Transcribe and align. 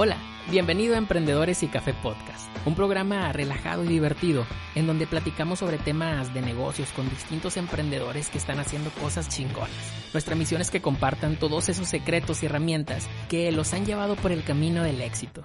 Hola, 0.00 0.16
bienvenido 0.48 0.94
a 0.94 0.98
Emprendedores 0.98 1.64
y 1.64 1.66
Café 1.66 1.92
Podcast, 1.92 2.46
un 2.64 2.76
programa 2.76 3.32
relajado 3.32 3.82
y 3.82 3.88
divertido 3.88 4.46
en 4.76 4.86
donde 4.86 5.08
platicamos 5.08 5.58
sobre 5.58 5.76
temas 5.76 6.32
de 6.32 6.40
negocios 6.40 6.92
con 6.92 7.10
distintos 7.10 7.56
emprendedores 7.56 8.28
que 8.28 8.38
están 8.38 8.60
haciendo 8.60 8.90
cosas 8.90 9.28
chingonas. 9.28 9.72
Nuestra 10.12 10.36
misión 10.36 10.60
es 10.60 10.70
que 10.70 10.80
compartan 10.80 11.34
todos 11.34 11.68
esos 11.68 11.88
secretos 11.88 12.44
y 12.44 12.46
herramientas 12.46 13.08
que 13.28 13.50
los 13.50 13.74
han 13.74 13.86
llevado 13.86 14.14
por 14.14 14.30
el 14.30 14.44
camino 14.44 14.84
del 14.84 15.00
éxito. 15.00 15.42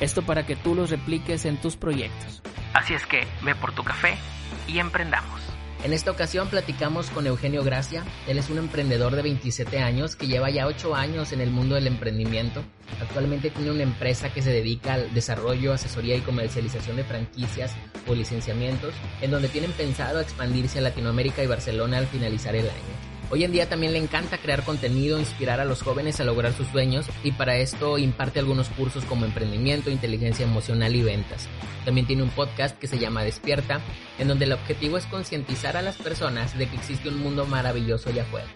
Esto 0.00 0.22
para 0.22 0.44
que 0.44 0.56
tú 0.56 0.74
los 0.74 0.90
repliques 0.90 1.44
en 1.44 1.56
tus 1.56 1.76
proyectos. 1.76 2.42
Así 2.74 2.92
es 2.92 3.06
que 3.06 3.24
ve 3.44 3.54
por 3.54 3.72
tu 3.72 3.84
café 3.84 4.18
y 4.66 4.80
emprendamos. 4.80 5.45
En 5.84 5.92
esta 5.92 6.10
ocasión 6.10 6.48
platicamos 6.48 7.10
con 7.10 7.26
Eugenio 7.26 7.62
Gracia. 7.62 8.04
Él 8.26 8.38
es 8.38 8.50
un 8.50 8.58
emprendedor 8.58 9.14
de 9.14 9.22
27 9.22 9.78
años 9.78 10.16
que 10.16 10.26
lleva 10.26 10.50
ya 10.50 10.66
8 10.66 10.94
años 10.94 11.32
en 11.32 11.40
el 11.40 11.50
mundo 11.50 11.74
del 11.74 11.86
emprendimiento. 11.86 12.64
Actualmente 13.00 13.50
tiene 13.50 13.70
una 13.70 13.82
empresa 13.82 14.32
que 14.32 14.42
se 14.42 14.50
dedica 14.50 14.94
al 14.94 15.12
desarrollo, 15.14 15.72
asesoría 15.72 16.16
y 16.16 16.22
comercialización 16.22 16.96
de 16.96 17.04
franquicias 17.04 17.72
o 18.06 18.14
licenciamientos, 18.14 18.94
en 19.20 19.30
donde 19.30 19.48
tienen 19.48 19.72
pensado 19.72 20.20
expandirse 20.20 20.78
a 20.78 20.82
Latinoamérica 20.82 21.42
y 21.42 21.46
Barcelona 21.46 21.98
al 21.98 22.06
finalizar 22.06 22.56
el 22.56 22.68
año. 22.68 23.15
Hoy 23.28 23.42
en 23.42 23.50
día 23.50 23.68
también 23.68 23.92
le 23.92 23.98
encanta 23.98 24.38
crear 24.38 24.62
contenido, 24.62 25.18
inspirar 25.18 25.58
a 25.58 25.64
los 25.64 25.82
jóvenes 25.82 26.20
a 26.20 26.24
lograr 26.24 26.52
sus 26.52 26.68
sueños 26.68 27.06
y 27.24 27.32
para 27.32 27.56
esto 27.56 27.98
imparte 27.98 28.38
algunos 28.38 28.68
cursos 28.68 29.04
como 29.04 29.24
emprendimiento, 29.24 29.90
inteligencia 29.90 30.46
emocional 30.46 30.94
y 30.94 31.02
ventas. 31.02 31.48
También 31.84 32.06
tiene 32.06 32.22
un 32.22 32.30
podcast 32.30 32.78
que 32.78 32.86
se 32.86 33.00
llama 33.00 33.24
Despierta, 33.24 33.80
en 34.20 34.28
donde 34.28 34.44
el 34.44 34.52
objetivo 34.52 34.96
es 34.96 35.06
concientizar 35.06 35.76
a 35.76 35.82
las 35.82 35.96
personas 35.96 36.56
de 36.56 36.68
que 36.68 36.76
existe 36.76 37.08
un 37.08 37.18
mundo 37.18 37.46
maravilloso 37.46 38.10
allá 38.10 38.22
afuera 38.22 38.46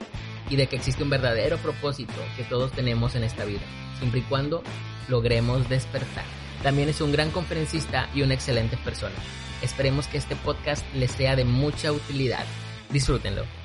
y 0.49 0.55
de 0.55 0.69
que 0.69 0.77
existe 0.77 1.03
un 1.03 1.11
verdadero 1.11 1.57
propósito 1.59 2.15
que 2.37 2.45
todos 2.45 2.71
tenemos 2.71 3.17
en 3.17 3.25
esta 3.25 3.45
vida, 3.45 3.62
siempre 3.99 4.21
y 4.21 4.23
cuando 4.23 4.62
logremos 5.09 5.69
despertar. 5.69 6.25
También 6.62 6.89
es 6.89 7.01
un 7.01 7.11
gran 7.11 7.33
conferencista 7.33 8.09
y 8.15 8.23
una 8.23 8.34
excelente 8.34 8.77
persona. 8.77 9.17
Esperemos 9.62 10.07
que 10.07 10.19
este 10.19 10.37
podcast 10.37 10.84
les 10.95 11.11
sea 11.11 11.34
de 11.34 11.45
mucha 11.45 11.91
utilidad. 11.91 12.45
Disfrútenlo. 12.91 13.59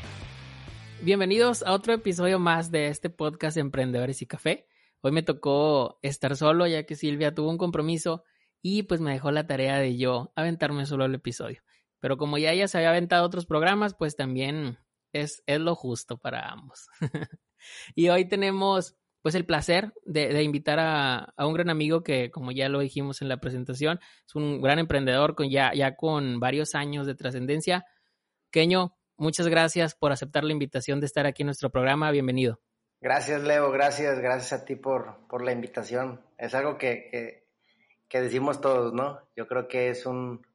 Bienvenidos 1.01 1.61
a 1.63 1.73
otro 1.73 1.93
episodio 1.93 2.39
más 2.39 2.71
de 2.71 2.88
este 2.88 3.09
podcast 3.09 3.57
Emprendedores 3.57 4.21
y 4.21 4.25
Café. 4.25 4.67
Hoy 5.01 5.11
me 5.11 5.21
tocó 5.21 5.99
estar 6.01 6.35
solo 6.35 6.65
ya 6.65 6.85
que 6.85 6.95
Silvia 6.95 7.35
tuvo 7.35 7.49
un 7.49 7.57
compromiso 7.57 8.23
y 8.61 8.83
pues 8.83 9.01
me 9.01 9.11
dejó 9.11 9.29
la 9.31 9.45
tarea 9.45 9.77
de 9.77 9.97
yo 9.97 10.31
aventarme 10.35 10.85
solo 10.85 11.05
el 11.05 11.13
episodio. 11.13 11.61
Pero 11.99 12.17
como 12.17 12.38
ya 12.38 12.51
ella 12.51 12.67
se 12.67 12.77
había 12.77 12.89
aventado 12.89 13.25
otros 13.25 13.45
programas, 13.45 13.93
pues 13.93 14.16
también 14.16 14.79
es, 15.11 15.43
es 15.45 15.59
lo 15.59 15.75
justo 15.75 16.17
para 16.17 16.49
ambos. 16.49 16.88
y 17.95 18.09
hoy 18.09 18.27
tenemos 18.27 18.95
pues 19.21 19.35
el 19.35 19.45
placer 19.45 19.93
de, 20.05 20.43
invitar 20.43 20.79
a, 20.79 21.33
a, 21.35 21.47
un 21.47 21.53
gran 21.53 21.69
amigo 21.69 22.03
que, 22.03 22.29
como 22.31 22.51
ya 22.51 22.69
lo 22.69 22.79
dijimos 22.79 23.21
en 23.21 23.29
la 23.29 23.38
presentación, 23.38 23.99
es 24.27 24.35
un 24.35 24.61
gran 24.61 24.77
emprendedor 24.77 25.35
con 25.35 25.49
ya, 25.49 25.73
ya 25.73 25.95
con 25.95 26.39
varios 26.39 26.75
años 26.75 27.07
de 27.07 27.16
trascendencia. 27.16 27.85
Keño, 28.51 28.95
muchas 29.18 29.48
gracias 29.48 29.96
por 29.96 30.12
aceptar 30.12 30.44
la 30.44 30.52
invitación 30.52 31.00
de 31.00 31.06
estar 31.06 31.26
aquí 31.26 31.44
en 31.44 31.48
nuestro 31.48 31.70
programa. 31.70 32.12
Bienvenido. 32.12 32.59
Gracias, 33.02 33.44
Leo. 33.44 33.72
Gracias, 33.72 34.20
gracias 34.20 34.62
a 34.62 34.66
ti 34.66 34.76
por, 34.76 35.28
por 35.28 35.44
la 35.44 35.52
invitación. 35.52 36.22
Es 36.38 36.56
algo 36.56 36.78
que, 36.78 37.44
que, 38.09 38.22
decimos 38.22 38.62
todos, 38.62 38.94
¿no? 38.94 39.20
Yo 39.36 39.48
creo 39.48 39.68
que 39.68 39.90
es 39.90 40.06
un, 40.06 40.46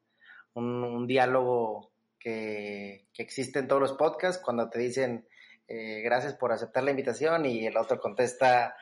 un, 0.54 1.06
diálogo 1.06 1.93
que, 2.19 3.06
que, 3.12 3.22
existe 3.22 3.59
en 3.59 3.69
todos 3.69 3.82
los 3.82 3.93
podcasts 3.93 4.43
cuando 4.43 4.69
te 4.71 4.78
dicen 4.78 5.27
eh, 5.72 6.00
gracias 6.03 6.34
por 6.34 6.50
aceptar 6.50 6.82
la 6.82 6.91
invitación 6.91 7.47
y 7.47 7.65
el 7.65 7.77
otro 7.77 8.00
contesta, 8.00 8.75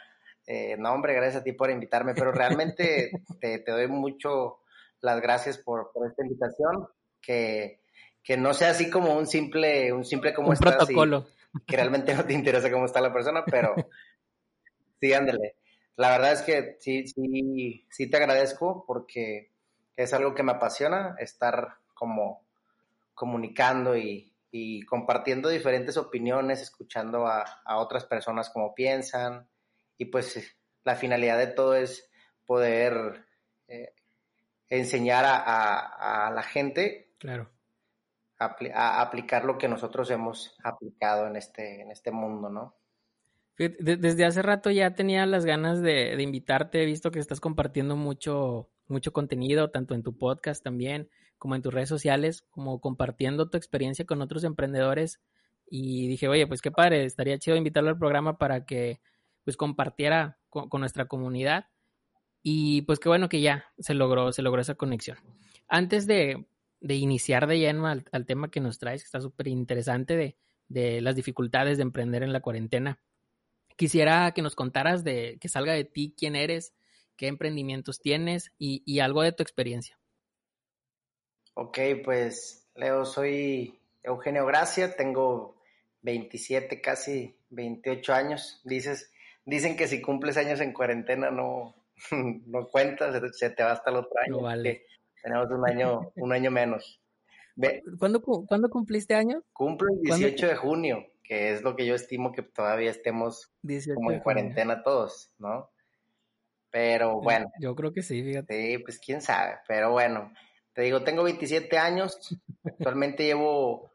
eh, 0.46 0.74
no, 0.78 0.90
hombre, 0.90 1.12
gracias 1.12 1.42
a 1.42 1.44
ti 1.44 1.52
por 1.52 1.70
invitarme, 1.70 2.14
pero 2.14 2.32
realmente 2.32 3.10
te, 3.40 3.58
te, 3.58 3.72
doy 3.72 3.88
mucho 3.88 4.60
las 5.02 5.20
gracias 5.20 5.58
por, 5.58 5.92
por 5.92 6.08
esta 6.08 6.22
invitación 6.22 6.88
que 7.20 7.82
que 8.22 8.36
no 8.36 8.54
sea 8.54 8.70
así 8.70 8.90
como 8.90 9.16
un 9.16 9.26
simple, 9.26 9.92
un 9.92 10.04
simple 10.04 10.34
como 10.34 10.50
un 10.50 10.56
protocolo. 10.56 11.26
que 11.66 11.76
realmente 11.76 12.14
no 12.14 12.24
te 12.24 12.34
interesa 12.34 12.70
cómo 12.70 12.84
está 12.84 13.00
la 13.00 13.12
persona, 13.12 13.44
pero 13.44 13.74
sí, 15.00 15.12
ándale. 15.12 15.56
La 15.96 16.10
verdad 16.10 16.32
es 16.32 16.42
que 16.42 16.76
sí, 16.80 17.08
sí, 17.08 17.86
sí 17.90 18.08
te 18.08 18.16
agradezco 18.16 18.84
porque 18.86 19.50
es 19.96 20.12
algo 20.12 20.34
que 20.34 20.44
me 20.44 20.52
apasiona, 20.52 21.16
estar 21.18 21.78
como 21.94 22.46
comunicando 23.14 23.96
y, 23.96 24.32
compartiendo 24.86 25.48
diferentes 25.48 25.96
opiniones, 25.96 26.62
escuchando 26.62 27.26
a, 27.26 27.44
otras 27.76 28.04
personas 28.04 28.50
cómo 28.50 28.74
piensan 28.74 29.48
y 29.98 30.06
pues 30.06 30.56
la 30.84 30.96
finalidad 30.96 31.36
de 31.38 31.48
todo 31.48 31.74
es 31.74 32.08
poder 32.46 33.24
eh, 33.66 33.92
enseñar 34.68 35.24
a, 35.26 36.26
a, 36.26 36.30
la 36.30 36.42
gente 36.42 37.12
claro 37.18 37.50
aplicar 38.38 39.44
lo 39.44 39.58
que 39.58 39.68
nosotros 39.68 40.10
hemos 40.10 40.56
aplicado 40.62 41.26
en 41.26 41.36
este, 41.36 41.82
en 41.82 41.90
este 41.90 42.10
mundo, 42.10 42.48
¿no? 42.48 42.76
Desde 43.58 44.24
hace 44.24 44.40
rato 44.40 44.70
ya 44.70 44.94
tenía 44.94 45.26
las 45.26 45.44
ganas 45.44 45.82
de, 45.82 46.14
invitarte, 46.22 46.80
he 46.80 46.86
visto 46.86 47.10
que 47.10 47.18
estás 47.18 47.40
compartiendo 47.40 47.96
mucho, 47.96 48.70
mucho 48.86 49.12
contenido, 49.12 49.70
tanto 49.70 49.94
en 49.94 50.04
tu 50.04 50.16
podcast 50.16 50.62
también, 50.62 51.10
como 51.38 51.56
en 51.56 51.62
tus 51.62 51.74
redes 51.74 51.88
sociales, 51.88 52.42
como 52.50 52.80
compartiendo 52.80 53.50
tu 53.50 53.56
experiencia 53.56 54.04
con 54.06 54.22
otros 54.22 54.44
emprendedores. 54.44 55.20
Y 55.68 56.06
dije, 56.06 56.28
oye, 56.28 56.46
pues 56.46 56.62
qué 56.62 56.70
padre, 56.70 57.04
estaría 57.04 57.38
chido 57.38 57.56
invitarlo 57.56 57.90
al 57.90 57.98
programa 57.98 58.38
para 58.38 58.64
que 58.64 59.00
pues 59.42 59.56
compartiera 59.56 60.38
con, 60.48 60.68
con 60.68 60.80
nuestra 60.80 61.06
comunidad. 61.06 61.66
Y 62.44 62.82
pues 62.82 63.00
qué 63.00 63.08
bueno 63.08 63.28
que 63.28 63.40
ya 63.40 63.64
se 63.78 63.92
logró, 63.92 64.30
se 64.30 64.42
logró 64.42 64.62
esa 64.62 64.76
conexión. 64.76 65.18
Antes 65.66 66.06
de, 66.06 66.46
de 66.80 66.94
iniciar 66.94 67.46
de 67.46 67.58
lleno 67.58 67.86
al, 67.86 68.26
tema 68.26 68.50
que 68.50 68.60
nos 68.60 68.78
traes, 68.78 69.02
que 69.02 69.06
está 69.06 69.20
súper 69.20 69.48
interesante 69.48 70.16
de, 70.16 70.36
de, 70.68 71.00
las 71.00 71.16
dificultades 71.16 71.78
de 71.78 71.82
emprender 71.82 72.22
en 72.22 72.32
la 72.32 72.40
cuarentena. 72.40 73.00
Quisiera 73.76 74.32
que 74.32 74.42
nos 74.42 74.54
contaras 74.54 75.04
de 75.04 75.38
que 75.40 75.48
salga 75.48 75.72
de 75.72 75.84
ti 75.84 76.14
quién 76.16 76.36
eres, 76.36 76.74
qué 77.16 77.26
emprendimientos 77.26 78.00
tienes 78.00 78.52
y, 78.58 78.82
y 78.84 79.00
algo 79.00 79.22
de 79.22 79.32
tu 79.32 79.42
experiencia. 79.42 79.98
Ok, 81.54 81.78
pues 82.04 82.68
Leo, 82.74 83.04
soy 83.04 83.80
Eugenio 84.02 84.46
Gracia, 84.46 84.94
tengo 84.96 85.60
27, 86.02 86.80
casi 86.80 87.36
28 87.50 88.14
años. 88.14 88.60
Dices, 88.64 89.12
dicen 89.44 89.76
que 89.76 89.88
si 89.88 90.00
cumples 90.00 90.36
años 90.36 90.60
en 90.60 90.72
cuarentena 90.72 91.30
no, 91.30 91.74
no 92.12 92.68
cuentas, 92.68 93.20
se 93.36 93.50
te 93.50 93.62
va 93.62 93.72
hasta 93.72 93.90
el 93.90 93.96
otro 93.96 94.20
año. 94.20 94.36
No 94.36 94.42
vale. 94.42 94.86
Tenemos 95.28 95.50
un 95.50 95.68
año, 95.68 96.12
un 96.16 96.32
año 96.32 96.50
menos. 96.50 97.02
¿Cuándo, 97.98 98.70
cumpliste 98.70 99.14
año? 99.14 99.42
Cumplo 99.52 99.88
el 99.92 100.00
18 100.00 100.46
de 100.46 100.56
junio, 100.56 101.04
que 101.22 101.52
es 101.52 101.62
lo 101.62 101.76
que 101.76 101.84
yo 101.84 101.94
estimo 101.94 102.32
que 102.32 102.40
todavía 102.40 102.90
estemos 102.90 103.52
como 103.94 104.10
en 104.10 104.20
cuarentena 104.20 104.82
todos, 104.82 105.34
¿no? 105.38 105.68
Pero 106.70 107.20
bueno. 107.20 107.50
Yo 107.60 107.74
creo 107.74 107.92
que 107.92 108.00
sí, 108.02 108.22
fíjate. 108.22 108.54
Sí, 108.54 108.78
pues 108.78 108.98
quién 108.98 109.20
sabe. 109.20 109.56
Pero 109.68 109.90
bueno, 109.90 110.32
te 110.72 110.80
digo, 110.80 111.02
tengo 111.02 111.24
27 111.24 111.76
años. 111.76 112.18
Actualmente 112.64 113.24
llevo 113.24 113.90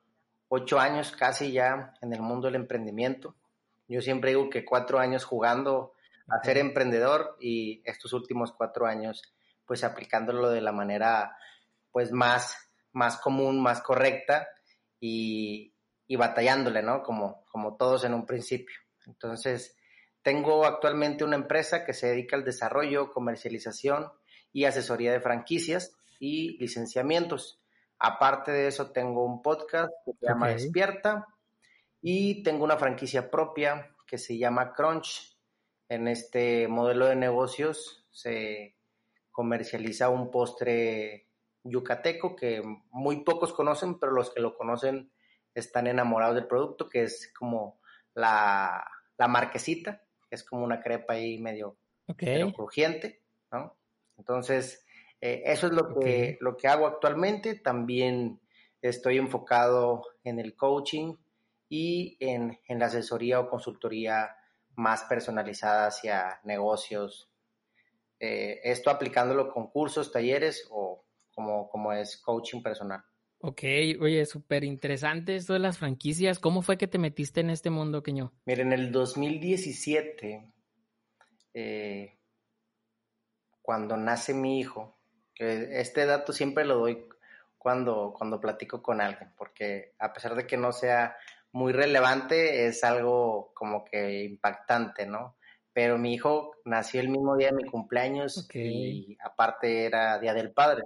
8 0.50 0.80
años 0.80 1.12
casi 1.14 1.52
ya 1.52 1.96
en 2.04 2.14
el 2.14 2.22
mundo 2.22 2.46
del 2.46 2.58
emprendimiento. 2.58 3.36
Yo 3.88 4.02
siempre 4.02 4.30
digo 4.30 4.52
que 4.52 4.64
4 4.64 5.00
años 5.00 5.24
jugando 5.24 5.94
a 6.28 6.44
ser 6.44 6.60
emprendedor 6.60 7.38
y 7.40 7.82
estos 7.86 8.14
últimos 8.14 8.52
4 8.52 8.86
años 8.86 9.34
pues 9.66 9.84
aplicándolo 9.84 10.50
de 10.50 10.62
la 10.62 10.72
manera 10.72 11.38
pues 11.92 12.12
más, 12.12 12.58
más 12.92 13.18
común, 13.18 13.62
más 13.62 13.82
correcta 13.82 14.48
y, 15.00 15.74
y 16.08 16.16
batallándole, 16.16 16.82
¿no? 16.82 17.04
Como, 17.04 17.46
como 17.52 17.76
todos 17.76 18.04
en 18.04 18.14
un 18.14 18.26
principio. 18.26 18.76
Entonces, 19.06 19.78
tengo 20.22 20.66
actualmente 20.66 21.24
una 21.24 21.36
empresa 21.36 21.86
que 21.86 21.94
se 21.94 22.08
dedica 22.08 22.36
al 22.36 22.44
desarrollo, 22.44 23.12
comercialización 23.12 24.12
y 24.52 24.66
asesoría 24.66 25.12
de 25.12 25.22
franquicias 25.22 25.96
y 26.20 26.58
licenciamientos. 26.58 27.62
Aparte 28.00 28.52
de 28.52 28.68
eso, 28.68 28.92
tengo 28.92 29.26
un 29.26 29.42
podcast 29.42 29.92
que 30.06 30.14
se 30.14 30.26
llama 30.26 30.50
Despierta 30.50 31.28
y 32.02 32.44
tengo 32.44 32.64
una 32.64 32.78
franquicia 32.78 33.30
propia 33.30 33.90
que 34.08 34.18
se 34.18 34.38
llama 34.38 34.74
Crunch, 34.74 35.34
en 35.90 36.08
este 36.08 36.68
modelo 36.68 37.08
de 37.08 37.16
negocios 37.16 38.06
se 38.12 38.76
comercializa 39.34 40.08
un 40.08 40.32
postre 40.32 41.28
yucateco 41.66 42.38
que 42.38 42.64
muy 42.92 43.26
pocos 43.26 43.52
conocen, 43.52 44.00
pero 44.00 44.14
los 44.14 44.34
que 44.34 44.40
lo 44.40 44.56
conocen 44.56 45.12
están 45.54 45.88
enamorados 45.88 46.36
del 46.36 46.48
producto, 46.48 46.88
que 46.88 47.04
es 47.04 47.34
como 47.38 47.82
la, 48.14 48.86
marquesita, 49.28 50.02
que 50.30 50.36
es 50.36 50.44
como 50.46 50.64
una 50.64 50.82
crepa 50.82 51.16
ahí 51.16 51.38
medio, 51.38 51.78
crujiente, 52.56 53.22
¿no? 53.52 53.76
Entonces, 54.18 54.86
eh, 55.20 55.44
eso 55.46 55.68
es 55.68 55.74
lo 55.74 56.00
que, 56.00 56.38
lo 56.40 56.56
que 56.56 56.68
hago 56.68 56.88
actualmente. 56.88 57.56
También 57.56 58.40
estoy 58.82 59.18
enfocado 59.18 60.04
en 60.24 60.40
el 60.40 60.56
coaching 60.56 61.16
y 61.70 62.18
en, 62.20 62.60
la 62.68 62.86
asesoría 62.86 63.40
o 63.40 63.50
consultoría 63.50 64.36
más 64.76 65.04
personalizada 65.06 65.88
hacia 65.88 66.40
negocios. 66.44 67.32
Eh, 68.26 68.62
esto 68.64 68.90
aplicándolo 68.90 69.52
con 69.52 69.68
cursos, 69.68 70.10
talleres 70.10 70.66
o 70.72 71.04
como, 71.36 71.68
como 71.68 71.92
es 71.92 72.16
coaching 72.16 72.64
personal. 72.64 73.04
Ok, 73.40 73.64
oye, 74.00 74.26
súper 74.26 74.64
interesante 74.64 75.36
esto 75.36 75.52
de 75.52 75.60
las 75.60 75.78
franquicias. 75.78 76.40
¿Cómo 76.40 76.62
fue 76.62 76.78
que 76.78 76.88
te 76.88 76.98
metiste 76.98 77.42
en 77.42 77.50
este 77.50 77.70
mundo, 77.70 78.02
Queño? 78.02 78.32
Mira, 78.46 78.62
en 78.62 78.72
el 78.72 78.94
2017, 78.94 80.54
eh, 81.54 82.18
cuando 83.62 83.98
nace 83.98 84.34
mi 84.34 84.58
hijo, 84.58 84.98
que 85.36 85.82
este 85.82 86.06
dato 86.06 86.32
siempre 86.32 86.64
lo 86.64 86.78
doy 86.78 87.06
cuando, 87.58 88.16
cuando 88.18 88.40
platico 88.40 88.82
con 88.82 89.02
alguien, 89.02 89.34
porque 89.38 89.96
a 90.00 90.14
pesar 90.14 90.36
de 90.36 90.48
que 90.48 90.56
no 90.56 90.72
sea 90.72 91.18
muy 91.52 91.74
relevante, 91.74 92.68
es 92.68 92.86
algo 92.86 93.52
como 93.54 93.84
que 93.84 94.24
impactante, 94.24 95.06
¿no? 95.06 95.36
Pero 95.74 95.98
mi 95.98 96.14
hijo 96.14 96.52
nació 96.66 97.02
el 97.02 97.10
mismo 97.10 97.36
día 97.36 97.50
de 97.50 97.56
mi 97.56 97.66
cumpleaños 97.66 98.48
y 98.54 99.18
aparte 99.24 99.86
era 99.86 100.20
Día 100.20 100.34
del 100.34 100.52
Padre 100.52 100.84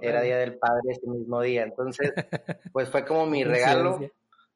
era 0.00 0.22
Día 0.22 0.38
del 0.38 0.58
Padre 0.58 0.92
ese 0.92 1.06
mismo 1.06 1.40
día. 1.40 1.62
Entonces, 1.62 2.12
pues 2.72 2.88
fue 2.88 3.04
como 3.04 3.26
mi 3.26 3.44
regalo. 3.44 4.00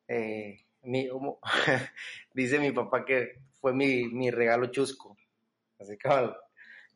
Eh, 0.09 0.61
dice 2.35 2.59
mi 2.59 2.73
papá 2.73 3.05
que 3.05 3.41
fue 3.61 3.73
mi, 3.73 4.31
regalo 4.31 4.67
chusco, 4.67 5.17
así 5.81 5.99
como, 5.99 6.35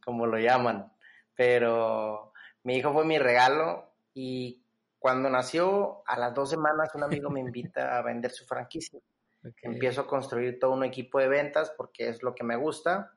como 0.04 0.26
lo 0.26 0.38
llaman. 0.38 0.92
Pero 1.34 2.32
mi 2.64 2.76
hijo 2.76 2.92
fue 2.92 3.04
mi 3.04 3.18
regalo 3.18 3.90
y 4.14 4.62
cuando 4.98 5.30
nació, 5.30 6.02
a 6.06 6.18
las 6.18 6.34
dos 6.34 6.50
semanas, 6.50 6.94
un 6.94 7.04
amigo 7.04 7.30
me 7.30 7.40
invita 7.40 7.98
a 7.98 8.02
vender 8.02 8.30
su 8.30 8.44
franquicia. 8.44 9.00
Empiezo 9.62 10.02
a 10.02 10.06
construir 10.06 10.58
todo 10.58 10.72
un 10.72 10.84
equipo 10.84 11.18
de 11.18 11.28
ventas 11.28 11.72
porque 11.76 12.08
es 12.08 12.22
lo 12.22 12.34
que 12.34 12.44
me 12.44 12.56
gusta. 12.56 13.12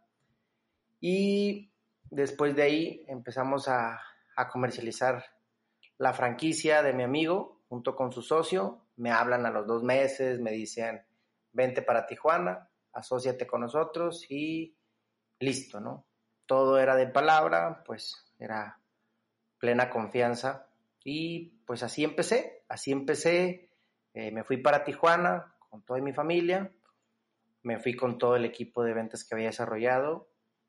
Y 1.00 1.72
después 2.10 2.56
de 2.56 2.64
ahí 2.64 3.06
empezamos 3.08 3.68
a, 3.68 4.02
comercializar 4.52 5.24
la 6.00 6.14
franquicia 6.14 6.82
de 6.82 6.94
mi 6.94 7.04
amigo 7.04 7.62
junto 7.70 7.96
con 7.96 8.12
su 8.12 8.24
socio. 8.24 8.88
Me 8.96 9.12
hablan 9.12 9.46
a 9.46 9.52
los 9.52 9.68
dos 9.68 9.84
meses, 9.84 10.40
me 10.40 10.52
dicen, 10.52 11.06
vente 11.52 11.84
para 11.84 12.08
Tijuana, 12.08 12.68
asóciate 12.92 13.46
con 13.46 13.62
nosotros 13.62 14.26
y 14.30 14.76
listo, 15.40 15.80
¿no? 15.80 16.08
Todo 16.48 16.80
era 16.80 16.96
de 16.96 17.06
palabra, 17.06 17.84
pues 17.86 18.34
era 18.40 18.80
plena 19.60 19.92
confianza 19.92 20.68
y 21.04 21.50
pues 21.68 21.84
así 21.84 22.04
empecé, 22.04 22.64
así 22.68 22.92
empecé, 22.92 23.70
eh, 24.16 24.32
me 24.32 24.44
fui 24.44 24.58
para 24.58 24.84
Tijuana 24.84 25.56
con 25.72 25.82
toda 25.84 26.00
mi 26.02 26.14
familia, 26.14 26.72
me 27.64 27.80
fui 27.80 27.96
con 27.96 28.20
todo 28.20 28.36
el 28.36 28.46
equipo 28.46 28.84
de 28.84 28.94
ventas 28.94 29.24
que 29.24 29.34
había 29.34 29.48
desarrollado 29.48 30.28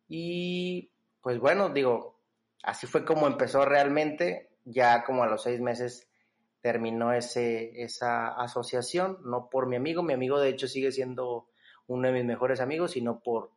y 0.08 0.92
pues 1.20 1.38
bueno, 1.38 1.68
digo, 1.68 2.20
así 2.62 2.86
fue 2.86 3.04
como 3.04 3.26
empezó 3.26 3.64
realmente. 3.64 4.50
Ya 4.64 5.02
como 5.02 5.24
a 5.24 5.26
los 5.26 5.42
seis 5.42 5.60
meses 5.60 6.08
terminó 6.60 7.12
ese, 7.12 7.82
esa 7.82 8.28
asociación, 8.28 9.18
no 9.24 9.48
por 9.50 9.66
mi 9.66 9.74
amigo, 9.74 10.04
mi 10.04 10.12
amigo 10.12 10.38
de 10.38 10.50
hecho 10.50 10.68
sigue 10.68 10.92
siendo 10.92 11.48
uno 11.88 12.06
de 12.06 12.14
mis 12.14 12.24
mejores 12.24 12.60
amigos, 12.60 12.92
sino 12.92 13.20
por, 13.20 13.50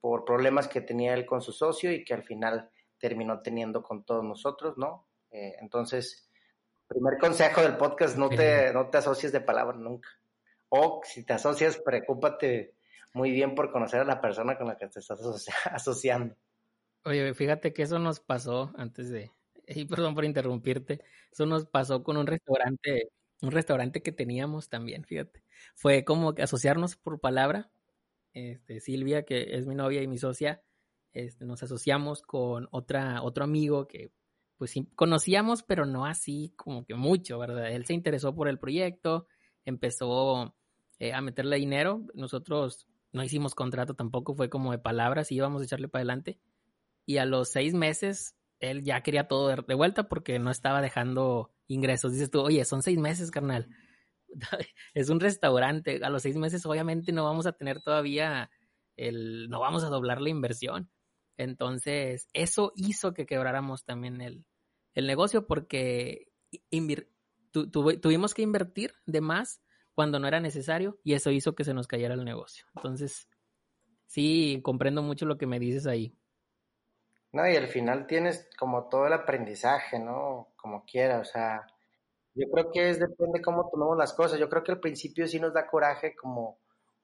por 0.00 0.24
problemas 0.24 0.68
que 0.68 0.80
tenía 0.80 1.14
él 1.14 1.26
con 1.26 1.42
su 1.42 1.50
socio 1.50 1.90
y 1.90 2.04
que 2.04 2.14
al 2.14 2.22
final 2.22 2.70
terminó 2.98 3.42
teniendo 3.42 3.82
con 3.82 4.04
todos 4.04 4.22
nosotros, 4.22 4.78
¿no? 4.78 5.08
Eh, 5.32 5.56
entonces, 5.60 6.30
primer 6.86 7.18
consejo 7.18 7.62
del 7.62 7.76
podcast, 7.76 8.16
no 8.16 8.28
te, 8.28 8.72
no 8.72 8.88
te 8.88 8.98
asocies 8.98 9.32
de 9.32 9.40
palabra 9.40 9.76
nunca. 9.76 10.08
O 10.74 11.02
si 11.04 11.22
te 11.22 11.34
asocias, 11.34 11.76
preocúpate 11.76 12.76
muy 13.12 13.30
bien 13.30 13.54
por 13.54 13.70
conocer 13.70 14.00
a 14.00 14.04
la 14.06 14.22
persona 14.22 14.56
con 14.56 14.66
la 14.66 14.78
que 14.78 14.88
te 14.88 15.00
estás 15.00 15.20
asociando. 15.70 16.34
Oye, 17.04 17.34
fíjate 17.34 17.74
que 17.74 17.82
eso 17.82 17.98
nos 17.98 18.20
pasó 18.20 18.72
antes 18.76 19.10
de, 19.10 19.30
y 19.66 19.84
perdón 19.84 20.14
por 20.14 20.24
interrumpirte, 20.24 21.02
eso 21.30 21.44
nos 21.44 21.66
pasó 21.66 22.02
con 22.02 22.16
un 22.16 22.26
restaurante, 22.26 23.10
un 23.42 23.50
restaurante 23.50 24.00
que 24.02 24.12
teníamos 24.12 24.70
también, 24.70 25.04
fíjate. 25.04 25.44
Fue 25.74 26.04
como 26.04 26.34
que 26.34 26.42
asociarnos 26.42 26.96
por 26.96 27.20
palabra. 27.20 27.70
Este, 28.32 28.80
Silvia, 28.80 29.24
que 29.26 29.58
es 29.58 29.66
mi 29.66 29.74
novia 29.74 30.00
y 30.00 30.06
mi 30.06 30.16
socia, 30.16 30.62
este, 31.12 31.44
nos 31.44 31.62
asociamos 31.62 32.22
con 32.22 32.66
otra, 32.70 33.22
otro 33.22 33.44
amigo 33.44 33.86
que 33.86 34.10
pues 34.56 34.72
conocíamos, 34.94 35.62
pero 35.64 35.84
no 35.84 36.06
así 36.06 36.54
como 36.56 36.86
que 36.86 36.94
mucho, 36.94 37.38
¿verdad? 37.38 37.70
Él 37.70 37.84
se 37.84 37.92
interesó 37.92 38.34
por 38.34 38.48
el 38.48 38.58
proyecto, 38.58 39.26
empezó 39.66 40.56
eh, 41.02 41.12
a 41.12 41.20
meterle 41.20 41.56
dinero, 41.56 42.06
nosotros 42.14 42.86
no 43.10 43.24
hicimos 43.24 43.56
contrato 43.56 43.94
tampoco, 43.94 44.36
fue 44.36 44.48
como 44.48 44.70
de 44.70 44.78
palabras 44.78 45.32
y 45.32 45.34
íbamos 45.34 45.60
a 45.60 45.64
echarle 45.64 45.88
para 45.88 46.00
adelante 46.02 46.38
y 47.06 47.16
a 47.16 47.24
los 47.24 47.48
seis 47.48 47.74
meses 47.74 48.36
él 48.60 48.84
ya 48.84 49.02
quería 49.02 49.26
todo 49.26 49.48
de, 49.48 49.74
vuelta 49.74 50.08
porque 50.08 50.38
no 50.38 50.52
estaba 50.52 50.80
dejando 50.80 51.50
ingresos. 51.66 52.12
Dices 52.12 52.30
tú, 52.30 52.42
oye, 52.42 52.64
son 52.64 52.82
seis 52.82 52.98
meses, 52.98 53.32
carnal. 53.32 53.68
es 54.94 55.10
un 55.10 55.18
restaurante. 55.18 55.98
A 56.04 56.10
los 56.10 56.22
seis 56.22 56.36
meses 56.36 56.64
obviamente 56.64 57.10
no 57.10 57.24
vamos 57.24 57.46
a 57.46 57.52
tener 57.52 57.82
todavía 57.82 58.48
el, 58.96 59.48
no 59.48 59.58
vamos 59.58 59.82
a 59.82 59.88
doblar 59.88 60.20
la 60.20 60.28
inversión. 60.28 60.88
Entonces, 61.36 62.28
eso 62.32 62.72
hizo 62.76 63.12
que 63.12 63.26
quebráramos 63.26 63.84
también 63.84 64.20
el, 64.20 64.44
el 64.94 65.08
negocio 65.08 65.48
porque 65.48 66.28
tuvimos 67.50 68.34
que 68.34 68.42
invertir 68.42 68.92
de 69.06 69.20
más 69.20 69.60
cuando 69.94 70.18
no 70.18 70.28
era 70.28 70.40
necesario 70.40 70.98
y 71.04 71.14
eso 71.14 71.30
hizo 71.30 71.54
que 71.54 71.64
se 71.64 71.74
nos 71.74 71.86
cayera 71.86 72.14
el 72.14 72.24
negocio. 72.24 72.64
Entonces, 72.76 73.28
sí, 74.06 74.60
comprendo 74.62 75.02
mucho 75.02 75.26
lo 75.26 75.38
que 75.38 75.46
me 75.46 75.58
dices 75.58 75.86
ahí. 75.86 76.16
No, 77.32 77.48
y 77.48 77.56
al 77.56 77.68
final 77.68 78.06
tienes 78.06 78.48
como 78.58 78.88
todo 78.88 79.06
el 79.06 79.14
aprendizaje, 79.14 79.98
¿no? 79.98 80.52
Como 80.56 80.84
quiera, 80.84 81.18
o 81.18 81.24
sea, 81.24 81.66
yo 82.34 82.46
creo 82.50 82.70
que 82.70 82.90
es 82.90 82.98
depende 82.98 83.40
cómo 83.42 83.68
tomemos 83.70 83.96
las 83.96 84.12
cosas. 84.12 84.38
Yo 84.38 84.48
creo 84.48 84.62
que 84.62 84.72
al 84.72 84.80
principio 84.80 85.26
sí 85.26 85.40
nos 85.40 85.54
da 85.54 85.66
coraje 85.66 86.14
como, 86.14 86.58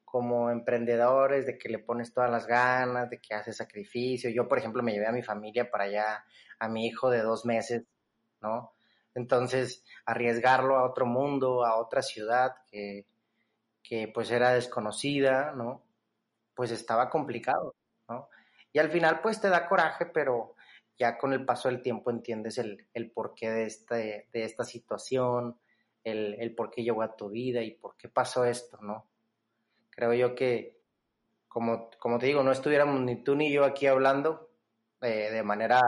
como 0.04 0.50
emprendedores, 0.50 1.46
de 1.46 1.58
que 1.58 1.68
le 1.68 1.78
pones 1.78 2.12
todas 2.12 2.30
las 2.30 2.46
ganas, 2.46 3.10
de 3.10 3.20
que 3.20 3.34
haces 3.34 3.56
sacrificio. 3.56 4.30
Yo, 4.30 4.48
por 4.48 4.58
ejemplo, 4.58 4.82
me 4.82 4.92
llevé 4.92 5.06
a 5.06 5.12
mi 5.12 5.22
familia 5.22 5.70
para 5.70 5.84
allá, 5.84 6.24
a 6.58 6.68
mi 6.68 6.86
hijo 6.86 7.10
de 7.10 7.22
dos 7.22 7.44
meses, 7.46 7.84
¿no? 8.40 8.77
Entonces, 9.18 9.84
arriesgarlo 10.06 10.78
a 10.78 10.88
otro 10.88 11.06
mundo, 11.06 11.64
a 11.64 11.76
otra 11.76 12.02
ciudad 12.02 12.52
que, 12.70 13.04
que 13.82 14.08
pues 14.14 14.30
era 14.30 14.52
desconocida, 14.52 15.52
¿no? 15.56 15.82
Pues 16.54 16.70
estaba 16.70 17.10
complicado, 17.10 17.74
¿no? 18.08 18.28
Y 18.72 18.78
al 18.78 18.90
final 18.90 19.20
pues 19.20 19.40
te 19.40 19.48
da 19.48 19.68
coraje, 19.68 20.06
pero 20.06 20.54
ya 20.96 21.18
con 21.18 21.32
el 21.32 21.44
paso 21.44 21.68
del 21.68 21.82
tiempo 21.82 22.10
entiendes 22.10 22.58
el, 22.58 22.86
el 22.94 23.10
porqué 23.10 23.50
de, 23.50 23.64
este, 23.64 24.28
de 24.32 24.44
esta 24.44 24.62
situación, 24.64 25.58
el, 26.04 26.34
el 26.40 26.54
por 26.54 26.70
qué 26.70 26.84
llegó 26.84 27.02
a 27.02 27.16
tu 27.16 27.28
vida 27.28 27.60
y 27.62 27.72
por 27.72 27.96
qué 27.96 28.08
pasó 28.08 28.44
esto, 28.44 28.78
¿no? 28.80 29.10
Creo 29.90 30.14
yo 30.14 30.36
que, 30.36 30.80
como, 31.48 31.90
como 31.98 32.18
te 32.18 32.26
digo, 32.26 32.44
no 32.44 32.52
estuviéramos 32.52 33.00
ni 33.00 33.22
tú 33.24 33.34
ni 33.34 33.52
yo 33.52 33.64
aquí 33.64 33.88
hablando 33.88 34.48
eh, 35.00 35.30
de 35.32 35.42
manera 35.42 35.80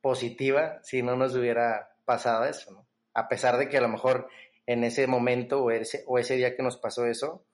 positiva 0.00 0.78
si 0.82 1.02
no 1.02 1.16
nos 1.16 1.34
hubiera 1.34 1.91
pasado 2.04 2.44
eso, 2.44 2.72
¿no? 2.72 2.86
A 3.14 3.28
pesar 3.28 3.58
de 3.58 3.68
que 3.68 3.78
a 3.78 3.82
lo 3.82 3.88
mejor 3.88 4.28
en 4.66 4.84
ese 4.84 5.06
momento 5.06 5.64
o 5.64 5.70
ese, 5.70 6.04
o 6.06 6.18
ese 6.18 6.36
día 6.36 6.56
que 6.56 6.62
nos 6.62 6.76
pasó 6.76 7.06
eso, 7.06 7.44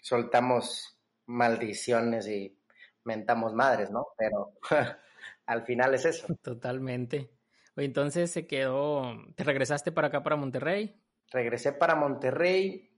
soltamos 0.00 0.98
maldiciones 1.26 2.28
y 2.28 2.56
mentamos 3.04 3.54
madres, 3.54 3.90
¿no? 3.90 4.08
Pero 4.16 4.52
al 5.46 5.62
final 5.64 5.94
es 5.94 6.04
eso. 6.04 6.26
Totalmente. 6.42 7.30
Entonces 7.76 8.30
se 8.30 8.46
quedó, 8.46 9.16
¿te 9.34 9.44
regresaste 9.44 9.92
para 9.92 10.08
acá, 10.08 10.22
para 10.22 10.36
Monterrey? 10.36 11.00
Regresé 11.30 11.72
para 11.72 11.94
Monterrey, 11.94 12.90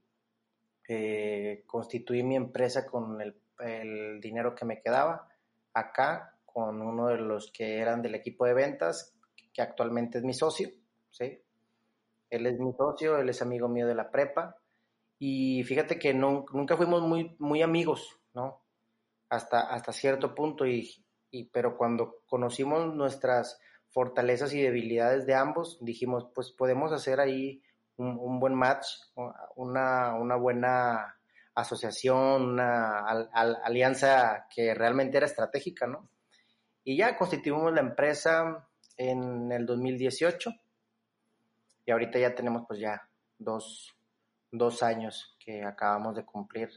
eh, 0.87 1.63
constituí 1.67 2.23
mi 2.23 2.35
empresa 2.35 2.85
con 2.85 3.21
el, 3.21 3.39
dinero 4.19 4.55
que 4.55 4.65
me 4.65 4.81
quedaba 4.81 5.29
acá, 5.73 6.37
con 6.45 6.81
uno 6.81 7.07
de 7.07 7.17
los 7.17 7.49
que 7.51 7.77
eran 7.77 8.01
del 8.01 8.15
equipo 8.15 8.45
de 8.45 8.53
ventas, 8.53 9.12
que 9.53 9.61
actualmente 9.61 10.17
es 10.17 10.23
mi 10.23 10.33
socio, 10.33 10.69
¿sí? 11.11 11.41
Él 12.29 12.47
es 12.47 12.59
mi 12.59 12.73
socio, 12.73 13.17
él 13.17 13.29
es 13.29 13.41
amigo 13.41 13.69
mío 13.69 13.87
de 13.87 13.95
la 13.95 14.09
prepa, 14.09 14.57
y 15.19 15.63
fíjate 15.63 15.99
que 15.99 16.13
nunca 16.13 16.75
fuimos 16.75 17.01
muy, 17.01 17.35
muy 17.39 17.61
amigos, 17.61 18.19
¿no? 18.33 18.63
hasta, 19.33 19.61
hasta 19.61 19.91
cierto 19.91 20.35
punto, 20.35 20.65
y, 20.65 21.05
pero 21.51 21.75
cuando 21.75 22.19
conocimos 22.27 22.93
nuestras 22.93 23.59
fortalezas 23.89 24.53
y 24.53 24.61
debilidades 24.61 25.25
de 25.25 25.33
ambos, 25.33 25.77
dijimos, 25.81 26.27
pues 26.33 26.51
podemos 26.51 26.91
hacer 26.91 27.19
ahí 27.19 27.61
un, 27.95 28.39
buen 28.39 28.53
match, 28.53 28.85
una, 29.55 30.15
una 30.15 30.35
buena 30.35 31.17
asociación, 31.55 32.49
una 32.49 32.99
alianza 33.63 34.47
que 34.53 34.73
realmente 34.73 35.17
era 35.17 35.25
estratégica, 35.25 35.87
¿no? 35.87 36.09
Y 36.83 36.97
ya 36.97 37.17
constituimos 37.17 37.71
la 37.73 37.81
empresa 37.81 38.67
en 38.97 39.51
el 39.51 39.65
2018 39.65 40.51
y 41.85 41.91
ahorita 41.91 42.19
ya 42.19 42.33
tenemos 42.33 42.63
pues 42.67 42.79
ya 42.79 43.09
dos, 43.37 43.95
dos 44.51 44.83
años 44.83 45.35
que 45.39 45.63
acabamos 45.63 46.15
de 46.15 46.25
cumplir 46.25 46.69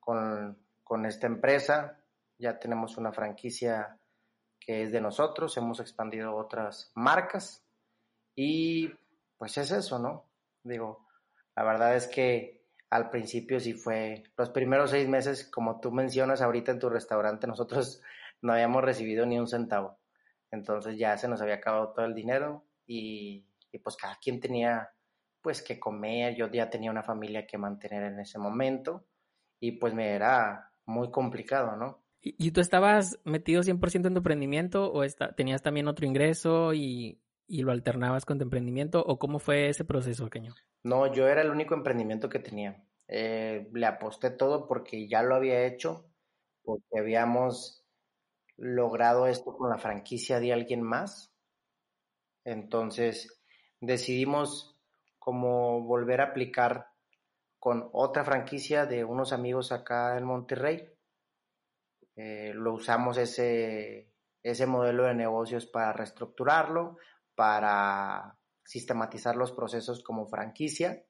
con, 0.00 0.58
con 0.82 1.04
esta 1.06 1.26
empresa. 1.26 1.98
Ya 2.38 2.58
tenemos 2.58 2.96
una 2.96 3.12
franquicia 3.12 3.98
que 4.58 4.82
es 4.82 4.92
de 4.92 5.00
nosotros, 5.00 5.56
hemos 5.56 5.80
expandido 5.80 6.36
otras 6.36 6.92
marcas 6.94 7.64
y 8.34 8.90
pues 9.36 9.56
es 9.58 9.70
eso, 9.70 9.98
¿no? 9.98 10.24
Digo, 10.62 11.06
la 11.56 11.64
verdad 11.64 11.96
es 11.96 12.06
que 12.06 12.58
al 12.90 13.10
principio 13.10 13.60
sí 13.60 13.74
fue, 13.74 14.24
los 14.36 14.50
primeros 14.50 14.90
seis 14.90 15.08
meses, 15.08 15.44
como 15.44 15.80
tú 15.80 15.90
mencionas 15.92 16.40
ahorita 16.40 16.72
en 16.72 16.78
tu 16.78 16.88
restaurante, 16.88 17.46
nosotros 17.46 18.00
no 18.42 18.52
habíamos 18.52 18.82
recibido 18.82 19.26
ni 19.26 19.38
un 19.38 19.48
centavo. 19.48 19.98
Entonces 20.50 20.96
ya 20.96 21.16
se 21.16 21.28
nos 21.28 21.40
había 21.40 21.56
acabado 21.56 21.92
todo 21.92 22.06
el 22.06 22.14
dinero 22.14 22.64
y, 22.86 23.46
pues 23.82 23.96
cada 23.96 24.18
quien 24.20 24.40
tenía 24.40 24.90
pues 25.40 25.62
que 25.62 25.78
comer, 25.78 26.34
yo 26.34 26.50
ya 26.50 26.68
tenía 26.68 26.90
una 26.90 27.02
familia 27.02 27.46
que 27.46 27.58
mantener 27.58 28.02
en 28.02 28.18
ese 28.18 28.38
momento 28.38 29.06
y 29.60 29.72
pues 29.72 29.94
me 29.94 30.10
era 30.10 30.72
muy 30.84 31.10
complicado, 31.10 31.76
¿no? 31.76 32.02
¿Y, 32.20 32.50
tú 32.50 32.60
estabas 32.60 33.20
metido 33.24 33.62
100% 33.62 34.08
en 34.08 34.14
tu 34.14 34.18
emprendimiento 34.18 34.92
o 34.92 35.04
tenías 35.36 35.62
también 35.62 35.86
otro 35.86 36.04
ingreso 36.04 36.74
y, 36.74 37.20
y, 37.46 37.62
lo 37.62 37.70
alternabas 37.70 38.24
con 38.24 38.38
tu 38.38 38.44
emprendimiento 38.44 39.04
o 39.06 39.18
cómo 39.18 39.38
fue 39.38 39.68
ese 39.68 39.84
proceso, 39.84 40.24
pequeño? 40.24 40.54
No, 40.82 41.12
yo 41.12 41.28
era 41.28 41.42
el 41.42 41.50
único 41.50 41.74
emprendimiento 41.74 42.28
que 42.28 42.40
tenía. 42.40 42.84
Eh, 43.06 43.70
le 43.72 43.86
aposté 43.86 44.30
todo 44.30 44.66
porque 44.66 45.08
ya 45.08 45.22
lo 45.22 45.36
había 45.36 45.64
hecho, 45.64 46.10
porque 46.62 46.98
habíamos 46.98 47.87
logrado 48.58 49.26
esto 49.26 49.56
con 49.56 49.70
la 49.70 49.78
franquicia 49.78 50.40
de 50.40 50.52
alguien 50.52 50.82
más. 50.82 51.32
Entonces 52.44 53.40
decidimos 53.80 54.78
volver 55.32 56.20
a 56.20 56.28
aplicar 56.28 56.88
con 57.58 57.88
otra 57.92 58.24
franquicia 58.24 58.86
de 58.86 59.04
unos 59.04 59.32
amigos 59.32 59.72
acá 59.72 60.16
en 60.16 60.24
Monterrey. 60.24 60.88
Eh, 62.16 62.52
lo 62.54 62.74
usamos 62.74 63.18
ese, 63.18 64.12
ese 64.42 64.66
modelo 64.66 65.04
de 65.04 65.14
negocios 65.14 65.66
para 65.66 65.92
reestructurarlo, 65.92 66.96
para 67.34 68.38
sistematizar 68.64 69.36
los 69.36 69.52
procesos 69.52 70.02
como 70.02 70.26
franquicia 70.26 71.04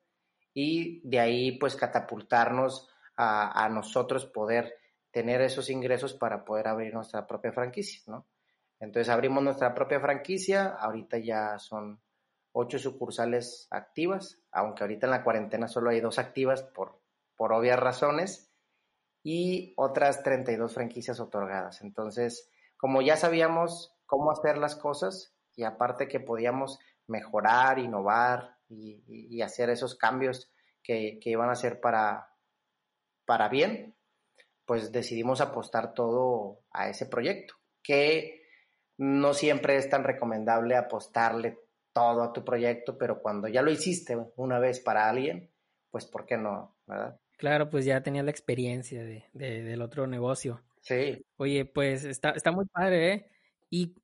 y 0.53 1.01
de 1.09 1.21
ahí 1.21 1.59
pues 1.59 1.77
catapultarnos 1.77 2.89
a, 3.17 3.65
a 3.65 3.69
nosotros 3.69 4.27
poder 4.27 4.75
tener 5.11 5.41
esos 5.41 5.71
ingresos 5.71 6.15
para 6.15 6.45
poder 6.45 6.69
abrir 6.69 6.95
nuestra 6.95 7.27
propia 7.27 7.53
franquicia, 7.53 8.03
¿no? 8.07 8.27
Entonces 8.81 9.09
abrimos 9.09 9.43
nuestra 9.43 9.75
propia 9.75 10.01
franquicia, 10.01 10.69
ahorita 10.69 11.19
ya 11.19 11.59
son 11.59 12.01
ocho 12.53 12.79
sucursales 12.79 13.67
activas, 13.71 14.41
aunque 14.53 14.85
ahorita 14.85 15.07
en 15.07 15.11
la 15.11 15.25
cuarentena 15.25 15.69
solo 15.69 15.91
hay 15.91 16.01
dos 16.01 16.19
activas 16.19 16.63
por, 16.63 17.01
por 17.37 17.53
obvias 17.53 17.79
razones, 17.79 18.49
y 19.23 19.75
otras 19.77 20.23
32 20.23 20.75
franquicias 20.75 21.21
otorgadas. 21.21 21.83
Entonces, 21.83 22.51
como 22.77 23.03
ya 23.03 23.17
sabíamos 23.17 23.95
cómo 24.07 24.31
hacer 24.31 24.59
las 24.59 24.77
cosas, 24.77 25.35
y 25.55 25.65
aparte 25.65 26.09
que 26.09 26.21
podíamos 26.21 26.79
mejorar, 27.07 27.79
innovar 27.79 28.57
y, 28.69 29.43
hacer 29.43 29.71
esos 29.71 29.97
cambios 29.97 30.51
que, 30.83 31.19
que, 31.21 31.31
iban 31.31 31.51
a 31.51 31.57
ser 31.57 31.81
para, 31.81 32.33
para 33.25 33.49
bien, 33.49 33.98
pues 34.69 34.93
decidimos 34.93 35.41
apostar 35.41 35.95
todo 35.95 36.61
a 36.73 36.91
ese 36.91 37.07
proyecto, 37.07 37.55
que 37.83 38.43
no 38.99 39.33
siempre 39.33 39.77
es 39.77 39.89
tan 39.89 40.05
recomendable 40.05 40.77
apostarle 40.77 41.59
todo 41.95 42.23
a 42.23 42.35
tu 42.35 42.45
proyecto, 42.45 42.99
pero 42.99 43.23
cuando 43.23 43.49
ya 43.49 43.63
lo 43.63 43.71
hiciste 43.71 44.19
una 44.37 44.59
vez 44.59 44.79
para 44.81 45.09
alguien, 45.09 45.51
pues 45.91 46.05
¿por 46.05 46.27
qué 46.27 46.37
no? 46.37 46.77
¿verdad? 46.87 47.19
Claro, 47.39 47.71
pues 47.71 47.87
ya 47.87 48.03
tenía 48.03 48.23
la 48.23 48.31
experiencia 48.31 49.03
de, 49.03 49.25
del 49.33 49.81
otro 49.81 50.07
negocio. 50.07 50.63
Sí. 50.83 51.25
Oye, 51.39 51.65
pues 51.65 52.05
está, 52.05 52.33
está 52.33 52.53
muy 52.53 52.67
padre, 52.67 53.13
¿eh? 53.13 53.31
¿Y 53.71 53.95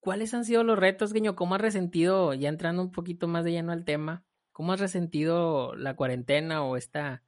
cuáles 0.00 0.32
han 0.32 0.46
sido 0.46 0.64
los 0.64 0.78
retos, 0.78 1.12
Guiño? 1.12 1.36
¿Cómo 1.36 1.54
has 1.54 1.60
resentido, 1.60 2.32
ya 2.32 2.48
entrando 2.48 2.80
un 2.80 2.92
poquito 2.92 3.28
más 3.28 3.44
de 3.44 3.52
lleno 3.52 3.72
al 3.72 3.84
tema, 3.84 4.24
cómo 4.52 4.72
has 4.72 4.80
resentido 4.80 5.74
la 5.76 5.96
cuarentena 5.96 6.64
o 6.64 6.78
esta, 6.78 7.22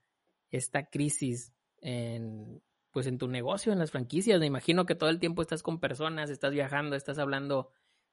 esta 0.50 0.87
crisis 0.87 1.52
en, 1.82 2.62
pues 2.92 3.06
en 3.06 3.18
tu 3.18 3.28
negocio, 3.28 3.73
en 3.73 3.78
las 3.78 3.90
franquicias. 3.90 4.40
Me 4.40 4.47
imagino 4.47 4.87
que 4.87 4.94
todo 4.94 5.11
el 5.11 5.20
tiempo 5.20 5.42
estás 5.42 5.62
con 5.62 5.80
personas, 5.80 6.30
estás 6.30 6.52
viajando, 6.52 6.97
estás 6.97 7.18
hablando 7.18 7.70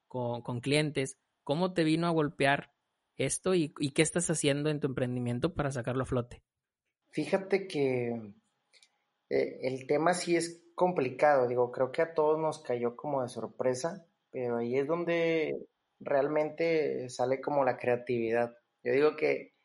con, 0.08 0.42
con 0.42 0.60
clientes. 0.60 1.18
¿Cómo 1.44 1.74
te 1.74 1.84
vino 1.84 2.08
a 2.08 2.12
golpear 2.12 2.72
esto 3.18 3.56
y, 3.56 3.70
qué 3.70 4.02
estás 4.02 4.30
haciendo 4.30 4.70
en 4.70 4.80
tu 4.80 4.88
emprendimiento 4.88 5.54
para 5.54 5.72
sacarlo 5.72 6.04
a 6.04 6.06
flote? 6.06 6.42
Fíjate 7.10 7.68
que 7.68 8.10
eh, 9.30 9.60
el 9.62 9.88
tema 9.88 10.14
sí 10.14 10.36
es 10.36 10.64
complicado, 10.76 11.48
digo, 11.48 11.72
creo 11.72 11.92
que 11.92 12.04
a 12.04 12.14
todos 12.14 12.40
nos 12.40 12.60
cayó 12.60 12.96
como 12.96 13.24
de 13.24 13.30
sorpresa, 13.30 14.06
pero 14.32 14.58
ahí 14.58 14.78
es 14.78 14.88
donde 14.88 15.68
realmente 16.00 17.10
sale 17.10 17.42
como 17.42 17.66
la 17.66 17.78
creatividad. 17.78 18.56
Yo 18.84 18.94
digo 18.94 19.16
que 19.16 19.56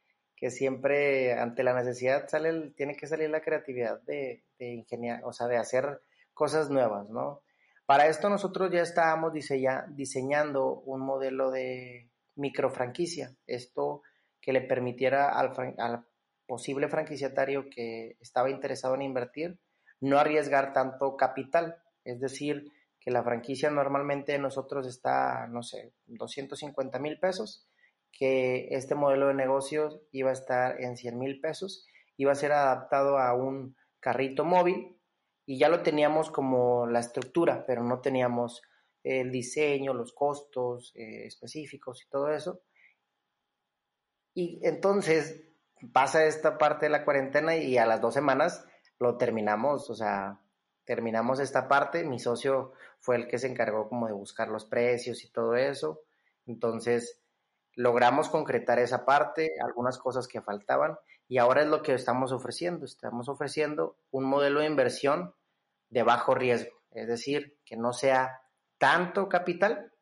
que 0.43 0.51
siempre 0.51 1.35
ante 1.35 1.63
la 1.63 1.73
necesidad 1.73 2.27
sale 2.29 2.71
tiene 2.71 2.97
que 2.97 3.07
salir 3.07 3.31
la 3.31 3.43
creatividad 3.43 4.03
de, 4.03 4.43
de 4.59 4.85
o 5.23 5.33
sea, 5.33 5.47
de 5.47 5.57
hacer 5.57 6.01
cosas 6.35 6.69
nuevas, 6.69 7.09
¿no? 7.11 7.43
Para 7.87 8.09
esto 8.09 8.29
nosotros 8.29 8.73
ya 8.73 8.81
estábamos 8.81 9.33
diseñando 9.33 10.81
un 10.81 11.01
modelo 11.01 11.53
de 11.53 12.11
microfranquicia, 12.35 13.37
esto 13.47 14.03
que 14.41 14.53
le 14.53 14.63
permitiera 14.63 15.29
al, 15.31 15.53
al 15.79 16.07
posible 16.45 16.89
franquiciatario 16.89 17.71
que 17.71 18.17
estaba 18.19 18.51
interesado 18.51 18.97
en 18.97 19.03
invertir 19.03 19.61
no 20.01 20.19
arriesgar 20.19 20.73
tanto 20.73 21.17
capital, 21.17 21.77
es 22.03 22.19
decir, 22.19 22.65
que 22.99 23.13
la 23.13 23.23
franquicia 23.23 23.71
normalmente 23.71 24.37
nosotros 24.41 24.89
está, 24.89 25.47
no 25.47 25.63
sé, 25.63 25.93
250 26.07 26.99
mil 26.99 27.21
pesos 27.21 27.69
que 28.13 28.69
este 28.71 28.95
modelo 28.95 29.29
de 29.29 29.35
negocios 29.35 30.01
iba 30.13 30.31
a 30.31 30.35
estar 30.35 30.81
en 30.81 30.97
100 30.97 31.19
mil 31.19 31.41
pesos, 31.41 31.87
iba 32.17 32.33
a 32.33 32.37
ser 32.37 32.53
adaptado 32.53 33.19
a 33.19 33.35
un 33.35 33.77
carrito 34.01 34.45
móvil 34.45 34.99
y 35.47 35.59
ya 35.59 35.69
lo 35.69 35.83
teníamos 35.83 36.31
como 36.31 36.87
la 36.87 37.01
estructura, 37.01 37.65
pero 37.67 37.83
no 37.83 38.01
teníamos 38.01 38.63
el 39.03 39.31
diseño, 39.33 39.95
los 39.95 40.13
costos 40.13 40.93
eh, 40.95 41.27
específicos 41.27 42.03
y 42.05 42.09
todo 42.09 42.31
eso. 42.31 42.63
Y 44.35 44.61
entonces 44.63 45.43
pasa 45.93 46.25
esta 46.25 46.59
parte 46.59 46.87
de 46.87 46.91
la 46.91 47.05
cuarentena 47.05 47.57
y 47.57 47.77
a 47.79 47.87
las 47.87 48.01
dos 48.01 48.15
semanas 48.15 48.65
lo 48.99 49.17
terminamos, 49.17 49.91
o 49.91 49.95
sea, 49.95 50.41
terminamos 50.85 51.41
esta 51.41 51.67
parte, 51.69 52.05
mi 52.05 52.19
socio 52.19 52.73
fue 53.01 53.17
el 53.17 53.27
que 53.27 53.39
se 53.39 53.49
encargó 53.49 53.89
como 53.89 54.07
de 54.07 54.13
buscar 54.13 54.49
los 54.49 54.65
precios 54.65 55.25
y 55.25 55.33
todo 55.33 55.57
eso, 55.57 56.03
entonces 56.47 57.22
logramos 57.75 58.29
concretar 58.29 58.79
esa 58.79 59.05
parte, 59.05 59.53
algunas 59.63 59.99
cosas 59.99 60.29
que 60.29 60.43
faltaban 60.43 60.97
y 61.29 61.39
ahora 61.39 61.63
es 61.63 61.69
lo 61.69 61.83
que 61.83 61.95
estamos 61.95 62.33
ofreciendo. 62.33 62.85
Estamos 62.85 63.29
ofreciendo 63.29 63.97
un 64.11 64.25
modelo 64.25 64.61
de 64.61 64.67
inversión 64.67 65.35
de 65.89 66.03
bajo 66.03 66.35
riesgo, 66.35 66.73
es 66.91 67.07
decir, 67.07 67.59
que 67.65 67.77
no 67.77 67.93
sea 67.93 68.43
tanto 68.79 69.29
capital, 69.29 69.93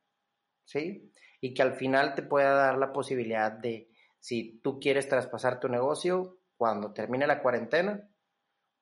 ¿sí? 0.64 1.12
Y 1.40 1.54
que 1.54 1.62
al 1.62 1.74
final 1.74 2.14
te 2.14 2.22
pueda 2.22 2.54
dar 2.54 2.78
la 2.78 2.92
posibilidad 2.92 3.52
de, 3.52 3.90
si 4.18 4.60
tú 4.62 4.78
quieres 4.78 5.08
traspasar 5.08 5.60
tu 5.60 5.68
negocio 5.68 6.38
cuando 6.56 6.92
termine 6.92 7.26
la 7.26 7.42
cuarentena, 7.42 8.08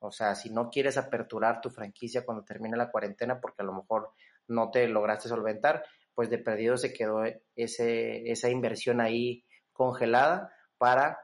o 0.01 0.11
sea, 0.13 0.35
si 0.35 0.51
no 0.51 0.71
quieres 0.71 0.97
aperturar 0.97 1.61
tu 1.61 1.71
franquicia 1.71 2.25
cuando 2.25 2.45
termine 2.45 2.77
la 2.77 2.91
cuarentena 2.91 3.41
porque 3.41 3.63
a 3.63 3.65
lo 3.65 3.73
mejor 3.73 4.13
no 4.47 4.71
te 4.71 4.87
lograste 4.89 5.29
solventar, 5.29 5.85
pues 6.19 6.31
de 6.31 6.39
perdido 6.39 6.77
se 6.77 6.93
quedó 6.93 7.23
ese, 7.55 8.29
esa 8.29 8.51
inversión 8.51 9.01
ahí 9.01 9.45
congelada 9.73 10.53
para 10.77 11.21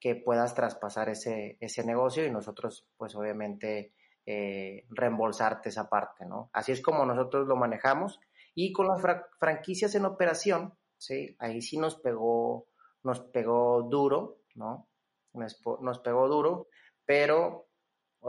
que 0.00 0.16
puedas 0.16 0.56
traspasar 0.56 1.08
ese, 1.10 1.58
ese 1.60 1.84
negocio 1.84 2.26
y 2.26 2.30
nosotros 2.32 2.88
pues 2.96 3.14
obviamente 3.14 3.94
eh, 4.26 4.84
reembolsarte 4.90 5.68
esa 5.68 5.88
parte, 5.88 6.26
¿no? 6.26 6.50
Así 6.52 6.72
es 6.72 6.82
como 6.82 7.06
nosotros 7.06 7.46
lo 7.46 7.54
manejamos 7.54 8.18
y 8.52 8.72
con 8.72 8.88
las 8.88 9.00
franquicias 9.38 9.94
en 9.94 10.06
operación, 10.06 10.76
¿sí? 10.98 11.36
Ahí 11.38 11.62
sí 11.62 11.78
nos 11.78 12.00
pegó, 12.00 12.66
nos 13.04 13.20
pegó 13.20 13.84
duro, 13.88 14.40
¿no? 14.56 14.88
Nos, 15.34 15.62
nos 15.82 16.00
pegó 16.00 16.26
duro, 16.26 16.66
pero 17.06 17.68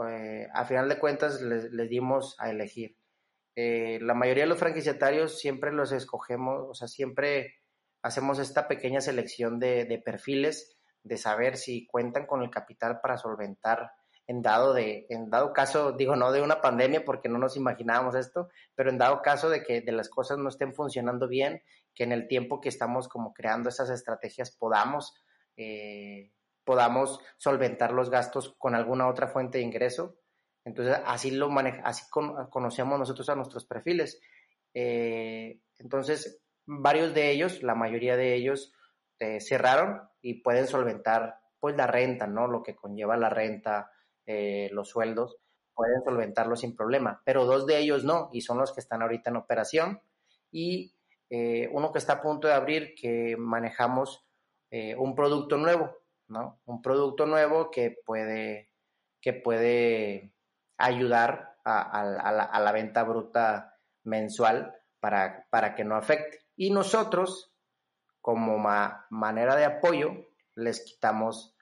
eh, 0.08 0.46
a 0.54 0.64
final 0.64 0.88
de 0.88 1.00
cuentas 1.00 1.40
les, 1.40 1.72
dimos 1.90 2.36
a 2.38 2.50
elegir. 2.50 2.96
Eh, 3.56 3.98
la 4.02 4.14
mayoría 4.14 4.44
de 4.44 4.48
los 4.48 4.58
franquiciatarios 4.58 5.38
siempre 5.38 5.72
los 5.72 5.92
escogemos, 5.92 6.66
o 6.68 6.74
sea, 6.74 6.88
siempre 6.88 7.60
hacemos 8.02 8.38
esta 8.38 8.68
pequeña 8.68 9.00
selección 9.00 9.58
de, 9.58 10.02
perfiles, 10.04 10.76
de 11.02 11.16
saber 11.16 11.56
si 11.56 11.86
cuentan 11.86 12.26
con 12.26 12.42
el 12.42 12.50
capital 12.50 13.00
para 13.00 13.16
solventar 13.16 13.92
en 14.26 14.42
dado 14.42 14.72
de, 14.72 15.06
en 15.10 15.30
dado 15.30 15.52
caso, 15.52 15.92
digo 15.92 16.16
no 16.16 16.32
de 16.32 16.40
una 16.40 16.62
pandemia 16.62 17.04
porque 17.04 17.28
no 17.28 17.38
nos 17.38 17.56
imaginábamos 17.56 18.14
esto, 18.14 18.48
pero 18.74 18.90
en 18.90 18.98
dado 18.98 19.20
caso 19.22 19.50
de 19.50 19.62
que 19.62 19.82
de 19.82 19.92
las 19.92 20.08
cosas 20.08 20.38
no 20.38 20.48
estén 20.48 20.74
funcionando 20.74 21.28
bien, 21.28 21.62
que 21.94 22.04
en 22.04 22.12
el 22.12 22.26
tiempo 22.26 22.60
que 22.60 22.70
estamos 22.70 23.08
como 23.08 23.32
creando 23.32 23.68
esas 23.68 23.90
estrategias 23.90 24.50
podamos 24.50 25.14
eh, 25.56 26.32
podamos 26.64 27.20
solventar 27.36 27.92
los 27.92 28.10
gastos 28.10 28.54
con 28.58 28.74
alguna 28.74 29.08
otra 29.08 29.28
fuente 29.28 29.58
de 29.58 29.64
ingreso. 29.64 30.16
Entonces, 30.64 30.96
así 31.04 31.30
lo 31.30 31.50
maneja, 31.50 31.82
así 31.84 32.04
conocemos 32.10 32.98
nosotros 32.98 33.28
a 33.28 33.34
nuestros 33.34 33.66
perfiles. 33.66 34.20
Eh, 34.72 35.60
entonces, 35.78 36.42
varios 36.64 37.12
de 37.14 37.30
ellos, 37.30 37.62
la 37.62 37.74
mayoría 37.74 38.16
de 38.16 38.34
ellos, 38.34 38.72
eh, 39.18 39.40
cerraron 39.40 40.02
y 40.22 40.42
pueden 40.42 40.66
solventar 40.66 41.38
pues 41.60 41.76
la 41.76 41.86
renta, 41.86 42.26
¿no? 42.26 42.46
Lo 42.46 42.62
que 42.62 42.74
conlleva 42.74 43.16
la 43.16 43.28
renta, 43.28 43.90
eh, 44.26 44.70
los 44.72 44.88
sueldos, 44.88 45.36
pueden 45.74 46.02
solventarlo 46.02 46.56
sin 46.56 46.74
problema. 46.74 47.22
Pero 47.24 47.44
dos 47.44 47.66
de 47.66 47.78
ellos 47.78 48.04
no, 48.04 48.30
y 48.32 48.40
son 48.40 48.58
los 48.58 48.72
que 48.72 48.80
están 48.80 49.02
ahorita 49.02 49.30
en 49.30 49.36
operación. 49.36 50.00
Y 50.50 50.94
uno 51.72 51.90
que 51.90 51.98
está 51.98 52.12
a 52.14 52.22
punto 52.22 52.46
de 52.46 52.54
abrir, 52.54 52.94
que 52.94 53.36
manejamos 53.36 54.24
un 54.98 55.16
producto 55.16 55.56
nuevo, 55.56 55.90
¿no? 56.28 56.60
Un 56.66 56.80
producto 56.80 57.26
nuevo 57.26 57.72
que 57.72 57.96
puede, 58.06 58.70
que 59.20 59.32
puede 59.32 60.33
ayudar 60.78 61.56
a, 61.64 62.60
la, 62.60 62.72
venta 62.72 63.04
bruta 63.04 63.78
mensual 64.02 64.74
para, 65.00 65.46
para, 65.50 65.74
que 65.74 65.84
no 65.84 65.96
afecte. 65.96 66.40
Y 66.56 66.70
nosotros, 66.70 67.52
como 68.20 68.58
manera 69.10 69.56
de 69.56 69.64
apoyo, 69.64 70.28
les 70.54 70.80
quitamos 70.80 71.56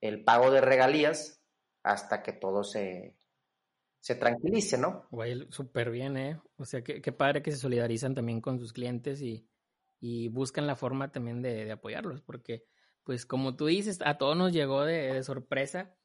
el 0.00 0.24
pago 0.24 0.50
de 0.50 0.60
regalías 0.60 1.42
hasta 1.82 2.22
que 2.22 2.32
todo 2.32 2.62
se, 2.62 3.16
se 4.00 4.14
tranquilice, 4.14 4.78
¿no? 4.78 5.06
Güey, 5.10 5.48
súper 5.50 5.90
bien, 5.90 6.16
¿eh? 6.16 6.40
O 6.56 6.64
sea, 6.64 6.82
qué, 6.82 7.12
padre 7.12 7.42
que 7.42 7.50
se 7.50 7.56
solidarizan 7.56 8.14
también 8.14 8.40
con 8.40 8.58
sus 8.58 8.72
clientes 8.72 9.20
y, 9.22 9.48
buscan 10.28 10.68
la 10.68 10.76
forma 10.76 11.10
también 11.10 11.42
de, 11.42 11.64
de 11.64 11.72
apoyarlos, 11.72 12.22
porque 12.22 12.64
pues 13.08 13.24
como 13.24 13.56
tú 13.56 13.64
dices, 13.64 14.00
a 14.04 14.18
todos 14.18 14.36
nos 14.36 14.52
llegó 14.52 14.84
de, 14.84 15.22
sorpresa 15.22 15.96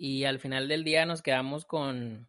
y 0.00 0.24
al 0.24 0.38
final 0.38 0.66
del 0.68 0.82
día 0.84 1.04
nos 1.04 1.20
quedamos 1.20 1.66
con, 1.66 2.28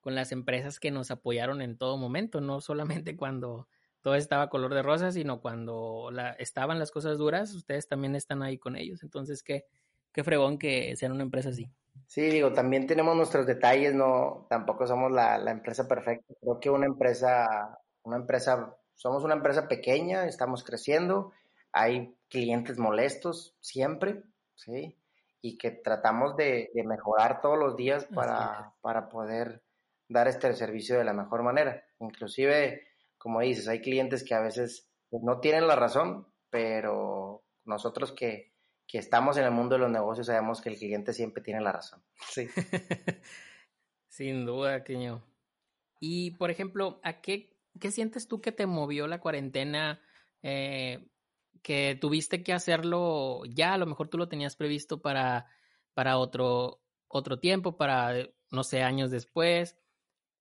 con, 0.00 0.14
las 0.14 0.30
empresas 0.30 0.78
que 0.78 0.90
nos 0.92 1.10
apoyaron 1.10 1.60
en 1.60 1.76
todo 1.76 1.96
momento, 1.96 2.40
no 2.40 2.60
solamente 2.60 3.16
cuando 3.16 3.68
todo 4.00 4.14
estaba 4.14 4.48
color 4.48 4.72
de 4.74 4.82
rosa, 4.82 5.10
sino 5.10 5.40
cuando 5.40 6.10
la, 6.12 6.30
estaban 6.32 6.78
las 6.78 6.92
cosas 6.92 7.18
duras, 7.18 7.52
ustedes 7.54 7.88
también 7.88 8.14
están 8.14 8.42
ahí 8.42 8.56
con 8.56 8.76
ellos. 8.76 9.02
Entonces, 9.02 9.42
qué, 9.42 9.66
qué 10.12 10.22
fregón 10.22 10.58
que 10.58 10.94
sean 10.96 11.12
una 11.12 11.24
empresa 11.24 11.48
así. 11.48 11.68
Sí, 12.06 12.22
digo, 12.22 12.52
también 12.52 12.86
tenemos 12.86 13.16
nuestros 13.16 13.46
detalles, 13.46 13.94
no, 13.94 14.46
tampoco 14.48 14.86
somos 14.86 15.10
la, 15.10 15.38
la 15.38 15.50
empresa 15.50 15.88
perfecta. 15.88 16.32
Creo 16.40 16.60
que 16.60 16.70
una 16.70 16.86
empresa, 16.86 17.80
una 18.04 18.16
empresa, 18.16 18.76
somos 18.94 19.24
una 19.24 19.34
empresa 19.34 19.66
pequeña, 19.66 20.26
estamos 20.26 20.62
creciendo 20.62 21.32
hay 21.72 22.14
clientes 22.28 22.78
molestos 22.78 23.54
siempre, 23.60 24.22
¿sí? 24.54 24.96
Y 25.40 25.56
que 25.56 25.70
tratamos 25.70 26.36
de, 26.36 26.70
mejorar 26.84 27.40
todos 27.40 27.58
los 27.58 27.76
días 27.76 28.06
para, 28.06 28.74
para 28.80 29.08
poder 29.08 29.62
dar 30.08 30.26
este 30.26 30.52
servicio 30.54 30.98
de 30.98 31.04
la 31.04 31.12
mejor 31.12 31.42
manera. 31.42 31.84
Inclusive, 32.00 32.88
como 33.18 33.40
dices, 33.40 33.68
hay 33.68 33.80
clientes 33.80 34.24
que 34.24 34.34
a 34.34 34.40
veces 34.40 34.90
no 35.10 35.40
tienen 35.40 35.66
la 35.66 35.76
razón, 35.76 36.26
pero 36.50 37.44
nosotros 37.64 38.12
que, 38.12 38.54
que 38.86 38.98
estamos 38.98 39.36
en 39.36 39.44
el 39.44 39.50
mundo 39.50 39.74
de 39.74 39.80
los 39.82 39.90
negocios 39.90 40.26
sabemos 40.26 40.60
que 40.60 40.70
el 40.70 40.76
cliente 40.76 41.12
siempre 41.12 41.42
tiene 41.42 41.60
la 41.60 41.72
razón. 41.72 42.02
Sí. 42.30 42.48
Sin 44.08 44.46
duda, 44.46 44.82
Queño. 44.82 45.22
Y, 46.00 46.32
por 46.32 46.50
ejemplo, 46.50 47.00
¿a 47.02 47.20
qué, 47.20 47.56
qué 47.78 47.90
sientes 47.90 48.28
tú 48.28 48.40
que 48.40 48.52
te 48.52 48.66
movió 48.66 49.06
la 49.06 49.20
cuarentena? 49.20 50.00
Eh, 50.42 51.10
que 51.62 51.96
tuviste 52.00 52.42
que 52.42 52.52
hacerlo 52.52 53.42
ya, 53.46 53.74
a 53.74 53.78
lo 53.78 53.86
mejor 53.86 54.08
tú 54.08 54.18
lo 54.18 54.28
tenías 54.28 54.56
previsto 54.56 55.00
para, 55.00 55.46
para 55.94 56.18
otro, 56.18 56.80
otro 57.08 57.38
tiempo, 57.38 57.76
para, 57.76 58.14
no 58.50 58.64
sé, 58.64 58.82
años 58.82 59.10
después. 59.10 59.76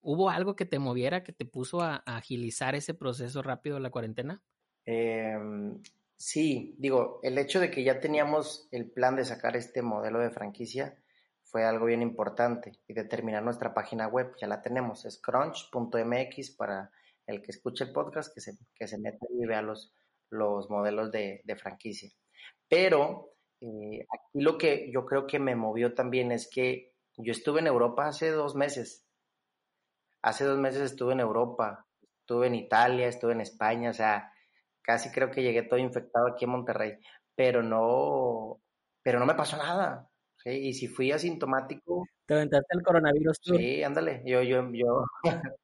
¿Hubo 0.01 0.30
algo 0.30 0.56
que 0.56 0.65
te 0.65 0.80
moviera, 0.80 1.23
que 1.23 1.34
te 1.34 1.45
puso 1.45 1.82
a, 1.82 1.97
agilizar 2.06 2.75
ese 2.75 2.93
proceso 2.93 3.41
rápido 3.41 3.75
de 3.75 3.82
la 3.82 3.89
cuarentena? 3.89 4.41
Em, 4.86 5.82
sí, 6.15 6.75
digo, 6.77 7.19
el 7.23 7.38
hecho 7.38 7.60
de 7.60 7.69
que 7.69 7.84
ya 7.84 7.99
teníamos 7.99 8.67
el 8.71 8.89
plan 8.89 9.15
de 9.15 9.25
sacar 9.25 9.58
este 9.58 9.82
modelo 9.82 10.19
de 10.19 10.30
franquicia 10.30 10.97
fue 11.43 11.65
algo 11.65 11.86
bien 11.86 12.01
importante 12.01 12.80
y 12.88 12.93
determinar 12.93 13.43
nuestra 13.43 13.73
página 13.73 14.08
web, 14.08 14.36
ya 14.39 14.47
la 14.47 14.62
tenemos, 14.62 15.06
es 15.06 15.17
crunch.mx 15.17 16.51
para 16.51 16.91
el 17.25 17.41
que 17.41 17.51
escuche 17.51 17.84
el 17.84 17.91
podcast, 17.91 18.34
que 18.34 18.41
se, 18.41 18.58
que 18.75 18.88
se 18.88 18.97
meta 18.97 19.25
y 19.30 19.45
vea 19.45 19.62
los, 19.62 19.93
los 20.29 20.69
modelos 20.69 21.11
de, 21.11 21.41
franquicia. 21.59 22.09
Pero 22.67 23.33
eh, 23.61 24.05
aquí 24.11 24.41
lo 24.41 24.57
que 24.57 24.91
yo 24.91 25.05
creo 25.05 25.27
que 25.27 25.39
me 25.39 25.55
movió 25.55 25.93
también 25.93 26.31
es 26.31 26.49
que 26.49 26.93
yo 27.17 27.31
estuve 27.31 27.59
en 27.59 27.67
Europa 27.67 28.07
hace 28.07 28.29
dos 28.29 28.55
meses. 28.55 29.05
Hace 30.21 30.45
dos 30.45 30.59
meses 30.59 30.81
estuve 30.81 31.13
en 31.13 31.19
Europa, 31.19 31.87
estuve 32.19 32.47
en 32.47 32.55
Italia, 32.55 33.07
estuve 33.07 33.33
en 33.33 33.41
España, 33.41 33.91
o 33.91 33.93
sea, 33.93 34.33
casi 34.81 35.11
creo 35.11 35.31
que 35.31 35.43
llegué 35.43 35.63
todo 35.63 35.79
infectado 35.79 36.27
aquí 36.27 36.45
en 36.45 36.51
Monterrey, 36.51 36.97
pero 37.35 37.63
no, 37.63 38.61
pero 39.03 39.19
no 39.19 39.25
me 39.25 39.35
pasó 39.35 39.57
nada. 39.57 40.09
Y 40.45 40.73
si 40.73 40.87
fui 40.87 41.11
asintomático. 41.11 42.07
¿Te 42.25 42.35
aventaste 42.35 42.77
el 42.77 42.83
coronavirus 42.83 43.39
tú? 43.41 43.55
Sí, 43.55 43.83
ándale. 43.83 44.21
Yo, 44.25 44.41
yo, 44.41 44.69
yo, 44.71 45.03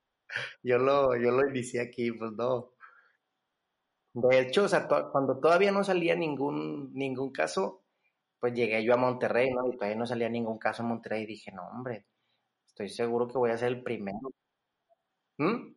yo 0.63 0.77
lo, 0.77 1.15
yo 1.15 1.31
lo 1.31 1.47
inicié 1.49 1.81
aquí, 1.81 2.11
pues 2.11 2.31
no. 2.33 2.72
De 4.13 4.39
hecho, 4.39 4.63
o 4.65 4.67
sea, 4.67 4.87
cuando 4.87 5.39
todavía 5.39 5.71
no 5.71 5.83
salía 5.83 6.15
ningún, 6.15 6.93
ningún 6.93 7.31
caso, 7.31 7.83
pues 8.39 8.53
llegué 8.53 8.83
yo 8.83 8.93
a 8.93 8.97
Monterrey, 8.97 9.51
¿no? 9.51 9.67
Y 9.71 9.75
todavía 9.77 9.97
no 9.97 10.05
salía 10.05 10.29
ningún 10.29 10.59
caso 10.59 10.83
en 10.83 10.89
Monterrey 10.89 11.23
y 11.23 11.27
dije, 11.27 11.51
no, 11.51 11.67
hombre, 11.67 12.05
estoy 12.67 12.89
seguro 12.89 13.27
que 13.27 13.37
voy 13.37 13.51
a 13.51 13.57
ser 13.57 13.69
el 13.69 13.83
primero. 13.83 14.19
¿Mm? 15.37 15.73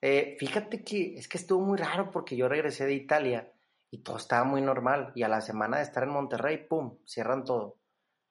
Eh, 0.00 0.36
fíjate 0.38 0.84
que 0.84 1.14
es 1.16 1.28
que 1.28 1.38
estuvo 1.38 1.64
muy 1.64 1.78
raro 1.78 2.10
porque 2.10 2.36
yo 2.36 2.48
regresé 2.48 2.84
de 2.86 2.94
Italia 2.94 3.52
y 3.90 3.98
todo 4.02 4.18
estaba 4.18 4.44
muy 4.44 4.60
normal 4.60 5.12
y 5.14 5.22
a 5.22 5.28
la 5.28 5.40
semana 5.40 5.78
de 5.78 5.84
estar 5.84 6.02
en 6.02 6.10
Monterrey, 6.10 6.66
¡pum!, 6.68 6.98
cierran 7.06 7.44
todo. 7.44 7.78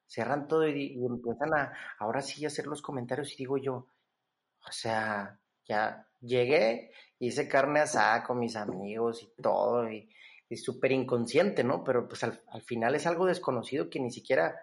Cierran 0.07 0.47
todo 0.47 0.67
y, 0.67 0.93
y 0.93 1.05
empiezan 1.05 1.53
a, 1.55 1.73
ahora 1.99 2.21
sí, 2.21 2.43
a 2.45 2.47
hacer 2.49 2.67
los 2.67 2.81
comentarios 2.81 3.33
y 3.33 3.37
digo 3.37 3.57
yo, 3.57 3.87
o 4.67 4.71
sea, 4.71 5.39
ya 5.65 6.07
llegué, 6.21 6.91
hice 7.27 7.47
carne 7.47 7.81
asada 7.81 8.23
con 8.23 8.39
mis 8.39 8.55
amigos 8.55 9.23
y 9.23 9.41
todo, 9.41 9.89
y, 9.89 10.09
súper 10.55 10.91
inconsciente, 10.91 11.63
¿no? 11.63 11.83
Pero 11.83 12.07
pues 12.07 12.23
al, 12.23 12.39
final 12.67 12.93
es 12.93 13.07
algo 13.07 13.25
desconocido 13.25 13.89
que 13.89 13.99
ni 13.99 14.11
siquiera, 14.11 14.55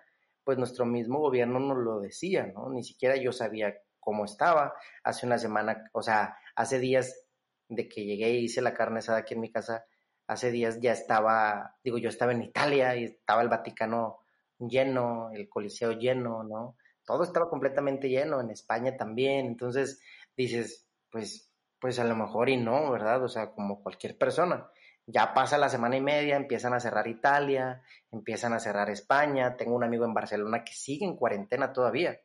pues 0.44 0.56
nuestro 0.56 0.86
mismo 0.86 1.18
gobierno 1.18 1.58
nos 1.58 1.78
lo 1.78 1.98
decía, 1.98 2.46
¿no? 2.46 2.70
Ni 2.70 2.84
siquiera 2.84 3.16
yo 3.16 3.32
sabía 3.32 3.74
cómo 3.98 4.24
estaba. 4.24 4.72
Hace 5.02 5.26
una 5.26 5.36
semana, 5.36 5.90
o 5.92 6.00
sea, 6.00 6.36
hace 6.54 6.78
días 6.78 7.26
de 7.68 7.88
que 7.88 8.04
llegué 8.04 8.30
y 8.34 8.44
hice 8.44 8.62
la 8.62 8.72
carne 8.72 9.00
asada 9.00 9.18
aquí 9.18 9.34
en 9.34 9.40
mi 9.40 9.50
casa, 9.50 9.84
hace 10.28 10.52
días 10.52 10.78
ya 10.80 10.92
estaba, 10.92 11.76
digo, 11.82 11.98
yo 11.98 12.08
estaba 12.08 12.30
en 12.30 12.42
Italia 12.42 12.94
y 12.94 13.04
estaba 13.04 13.42
el 13.42 13.48
Vaticano 13.48 14.20
lleno, 14.60 15.30
el 15.32 15.48
Coliseo 15.48 15.90
lleno, 15.92 16.44
¿no? 16.44 16.76
Todo 17.04 17.24
estaba 17.24 17.50
completamente 17.50 18.08
lleno, 18.08 18.40
en 18.40 18.50
España 18.50 18.96
también, 18.96 19.46
entonces 19.46 20.00
dices, 20.36 20.86
pues, 21.10 21.49
pues 21.80 21.98
a 21.98 22.04
lo 22.04 22.16
mejor 22.16 22.48
y 22.48 22.56
no, 22.56 22.90
¿verdad? 22.90 23.22
O 23.24 23.28
sea, 23.28 23.50
como 23.52 23.82
cualquier 23.82 24.18
persona. 24.18 24.70
Ya 25.06 25.34
pasa 25.34 25.58
la 25.58 25.68
semana 25.68 25.96
y 25.96 26.00
media, 26.00 26.36
empiezan 26.36 26.74
a 26.74 26.80
cerrar 26.80 27.08
Italia, 27.08 27.82
empiezan 28.12 28.52
a 28.52 28.60
cerrar 28.60 28.90
España. 28.90 29.56
Tengo 29.56 29.74
un 29.74 29.84
amigo 29.84 30.04
en 30.04 30.14
Barcelona 30.14 30.62
que 30.64 30.72
sigue 30.72 31.04
en 31.04 31.16
cuarentena 31.16 31.72
todavía. 31.72 32.20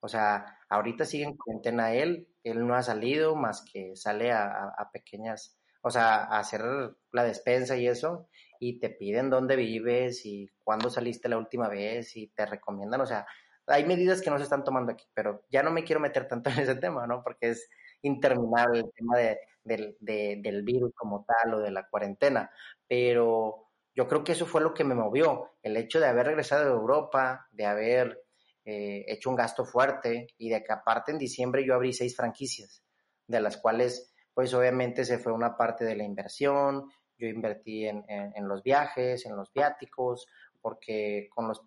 O 0.00 0.08
sea, 0.08 0.58
ahorita 0.68 1.04
sigue 1.04 1.24
en 1.24 1.36
cuarentena 1.36 1.94
él, 1.94 2.28
él 2.42 2.66
no 2.66 2.74
ha 2.74 2.82
salido 2.82 3.36
más 3.36 3.62
que 3.62 3.94
sale 3.94 4.32
a, 4.32 4.90
pequeñas, 4.92 5.56
o 5.80 5.90
sea, 5.90 6.24
a 6.24 6.40
hacer 6.40 6.62
la 7.12 7.22
despensa 7.22 7.76
y 7.76 7.86
eso, 7.86 8.28
y 8.58 8.80
te 8.80 8.90
piden 8.90 9.30
dónde 9.30 9.54
vives 9.54 10.26
y 10.26 10.50
cuándo 10.64 10.90
saliste 10.90 11.28
la 11.28 11.38
última 11.38 11.68
vez 11.68 12.16
y 12.16 12.26
te 12.28 12.46
recomiendan, 12.46 13.00
o 13.00 13.06
sea, 13.06 13.26
hay 13.68 13.84
medidas 13.86 14.20
que 14.20 14.30
no 14.30 14.38
se 14.38 14.44
están 14.44 14.64
tomando 14.64 14.90
aquí, 14.90 15.06
pero 15.14 15.44
ya 15.50 15.62
no 15.62 15.70
me 15.70 15.84
quiero 15.84 16.00
meter 16.00 16.26
tanto 16.26 16.50
en 16.50 16.58
ese 16.58 16.74
tema, 16.74 17.06
¿no? 17.06 17.22
Porque 17.22 17.50
es, 17.50 17.70
interminable 18.02 18.80
el 18.80 18.92
tema 18.92 19.18
de, 19.18 19.38
del 19.64 20.62
virus 20.62 20.92
como 20.94 21.24
tal 21.24 21.54
o 21.54 21.60
de 21.60 21.70
la 21.70 21.86
cuarentena, 21.88 22.50
pero 22.86 23.68
yo 23.94 24.08
creo 24.08 24.24
que 24.24 24.32
eso 24.32 24.46
fue 24.46 24.60
lo 24.60 24.74
que 24.74 24.84
me 24.84 24.94
movió, 24.94 25.50
el 25.62 25.76
hecho 25.76 26.00
de 26.00 26.06
haber 26.06 26.26
regresado 26.26 26.64
de 26.64 26.70
Europa, 26.70 27.48
de 27.52 27.66
haber 27.66 28.22
eh, 28.64 29.04
hecho 29.08 29.30
un 29.30 29.36
gasto 29.36 29.64
fuerte 29.64 30.28
y 30.38 30.48
de 30.48 30.62
que 30.62 30.72
aparte 30.72 31.12
en 31.12 31.18
diciembre 31.18 31.64
yo 31.66 31.74
abrí 31.74 31.92
seis 31.92 32.16
franquicias, 32.16 32.82
de 33.26 33.40
las 33.40 33.56
cuales 33.56 34.14
pues 34.34 34.54
obviamente 34.54 35.04
se 35.04 35.18
fue 35.18 35.32
una 35.32 35.56
parte 35.56 35.84
de 35.84 35.96
la 35.96 36.04
inversión, 36.04 36.88
yo 37.18 37.28
invertí 37.28 37.86
en, 37.86 38.04
los 38.48 38.62
viajes, 38.62 39.26
en 39.26 39.36
los 39.36 39.52
viáticos, 39.52 40.26
porque 40.60 41.28
con 41.30 41.46
los, 41.46 41.62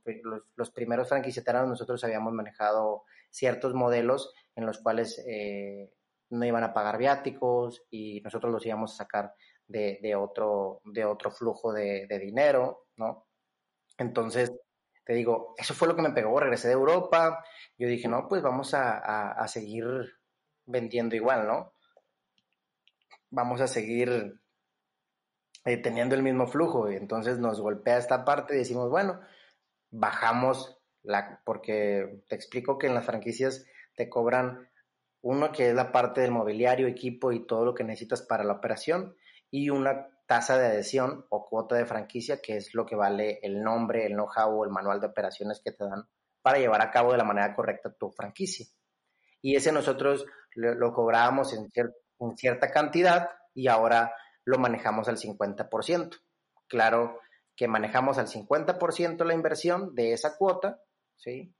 los, 0.55 0.71
primeros 0.71 1.07
franquiciatarios 1.09 1.67
nosotros 1.67 2.03
habíamos 2.03 2.33
manejado 2.33 3.03
ciertos 3.29 3.73
modelos 3.73 4.33
en 4.55 4.65
los 4.65 4.79
cuales 4.79 5.23
eh, 5.27 5.93
no 6.29 6.45
iban 6.45 6.63
a 6.63 6.73
pagar 6.73 6.97
viáticos 6.97 7.83
y 7.89 8.21
nosotros 8.21 8.51
los 8.51 8.65
íbamos 8.65 8.93
a 8.93 8.97
sacar 8.97 9.33
de, 9.67 10.15
otro, 10.15 10.81
de 10.85 11.05
otro 11.05 11.31
flujo 11.31 11.73
de, 11.73 12.07
dinero, 12.19 12.87
¿no? 12.97 13.27
Entonces, 13.97 14.51
te 15.03 15.13
digo, 15.13 15.53
eso 15.57 15.73
fue 15.73 15.87
lo 15.87 15.95
que 15.95 16.01
me 16.01 16.11
pegó, 16.11 16.39
regresé 16.39 16.67
de 16.67 16.73
Europa, 16.73 17.43
yo 17.77 17.87
dije, 17.87 18.07
no, 18.07 18.27
pues 18.27 18.41
vamos 18.41 18.73
a, 18.73 19.45
seguir 19.47 19.85
vendiendo 20.65 21.15
igual, 21.15 21.47
¿no? 21.47 21.73
Vamos 23.29 23.61
a 23.61 23.67
seguir 23.67 24.39
eh, 25.65 25.77
teniendo 25.77 26.15
el 26.15 26.23
mismo 26.23 26.47
flujo, 26.47 26.91
y 26.91 26.95
entonces 26.95 27.39
nos 27.39 27.61
golpea 27.61 27.97
esta 27.97 28.25
parte 28.25 28.55
y 28.55 28.59
decimos, 28.59 28.89
bueno, 28.89 29.21
bajamos 29.91 30.77
la, 31.03 31.41
porque 31.45 32.23
te 32.27 32.35
explico 32.35 32.77
que 32.77 32.87
en 32.87 32.95
las 32.95 33.05
franquicias 33.05 33.65
te 33.95 34.09
cobran 34.09 34.69
uno 35.25 35.51
que 35.51 35.69
es 35.69 35.75
la 35.75 35.91
parte 35.91 36.21
del 36.21 36.29
mobiliario, 36.29 36.85
equipo 36.85 37.31
y 37.31 37.47
todo 37.47 37.65
lo 37.65 37.73
que 37.73 37.83
necesitas 37.83 38.21
para 38.21 38.43
la 38.43 38.53
operación, 38.53 39.15
y 39.49 39.71
una 39.71 40.07
tasa 40.27 40.55
de 40.55 40.67
adhesión 40.67 41.25
o 41.29 41.49
cuota 41.49 41.75
de 41.75 41.87
franquicia, 41.87 42.39
que 42.43 42.57
es 42.57 42.75
lo 42.75 42.85
que 42.85 42.95
vale 42.95 43.39
el 43.41 43.63
nombre, 43.63 44.05
el 44.05 44.13
know-how 44.13 44.59
o 44.59 44.63
el 44.63 44.69
manual 44.69 44.99
de 44.99 45.07
operaciones 45.07 45.61
que 45.65 45.71
te 45.71 45.83
dan 45.83 46.07
para 46.43 46.59
llevar 46.59 46.79
a 46.83 46.91
cabo 46.91 47.11
de 47.11 47.17
la 47.17 47.23
manera 47.23 47.55
correcta 47.55 47.91
tu 47.99 48.11
franquicia. 48.11 48.67
Y 49.41 49.55
ese 49.55 49.71
nosotros 49.71 50.27
lo, 50.53 50.93
cobrábamos 50.93 51.53
en, 51.53 51.71
en 51.73 52.37
cierta 52.37 52.69
cantidad 52.69 53.31
y 53.55 53.67
ahora 53.67 54.13
lo 54.43 54.59
manejamos 54.59 55.07
al 55.07 55.17
50%. 55.17 56.19
Claro 56.67 57.19
que 57.55 57.67
manejamos 57.67 58.19
al 58.19 58.27
50% 58.27 59.25
la 59.25 59.33
inversión 59.33 59.95
de 59.95 60.13
esa 60.13 60.37
cuota, 60.37 60.79
¿sí? 61.15 61.51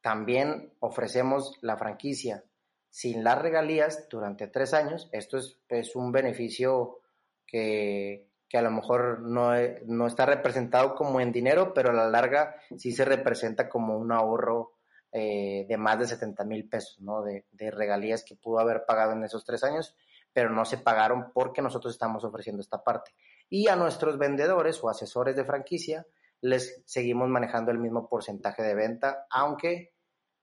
También 0.00 0.72
ofrecemos 0.80 1.58
la 1.60 1.76
franquicia 1.76 2.44
sin 2.94 3.24
las 3.24 3.42
regalías 3.42 4.06
durante 4.08 4.46
tres 4.46 4.72
años. 4.72 5.08
Esto 5.10 5.36
es, 5.36 5.96
un 5.96 6.12
beneficio 6.12 7.00
que, 7.44 8.28
a 8.52 8.62
lo 8.62 8.70
mejor 8.70 9.18
no, 9.18 9.50
no, 9.86 10.06
está 10.06 10.26
representado 10.26 10.94
como 10.94 11.18
en 11.18 11.32
dinero, 11.32 11.74
pero 11.74 11.90
a 11.90 11.92
la 11.92 12.08
larga 12.08 12.54
sí 12.78 12.92
se 12.92 13.04
representa 13.04 13.68
como 13.68 13.98
un 13.98 14.12
ahorro 14.12 14.74
eh, 15.10 15.66
de 15.68 15.76
más 15.76 15.98
de 15.98 16.06
70 16.06 16.44
mil 16.44 16.68
pesos, 16.68 17.00
¿no? 17.00 17.24
De, 17.24 17.46
de, 17.50 17.72
regalías 17.72 18.22
que 18.22 18.36
pudo 18.36 18.60
haber 18.60 18.84
pagado 18.86 19.10
en 19.10 19.24
esos 19.24 19.44
tres 19.44 19.64
años, 19.64 19.96
pero 20.32 20.50
no 20.50 20.64
se 20.64 20.78
pagaron 20.78 21.32
porque 21.32 21.62
nosotros 21.62 21.94
estamos 21.94 22.22
ofreciendo 22.22 22.62
esta 22.62 22.84
parte. 22.84 23.10
Y 23.50 23.66
a 23.66 23.74
nuestros 23.74 24.18
vendedores 24.18 24.78
o 24.84 24.88
asesores 24.88 25.34
de 25.34 25.44
franquicia 25.44 26.06
les 26.42 26.80
seguimos 26.86 27.28
manejando 27.28 27.72
el 27.72 27.78
mismo 27.78 28.08
porcentaje 28.08 28.62
de 28.62 28.76
venta, 28.76 29.26
aunque 29.30 29.94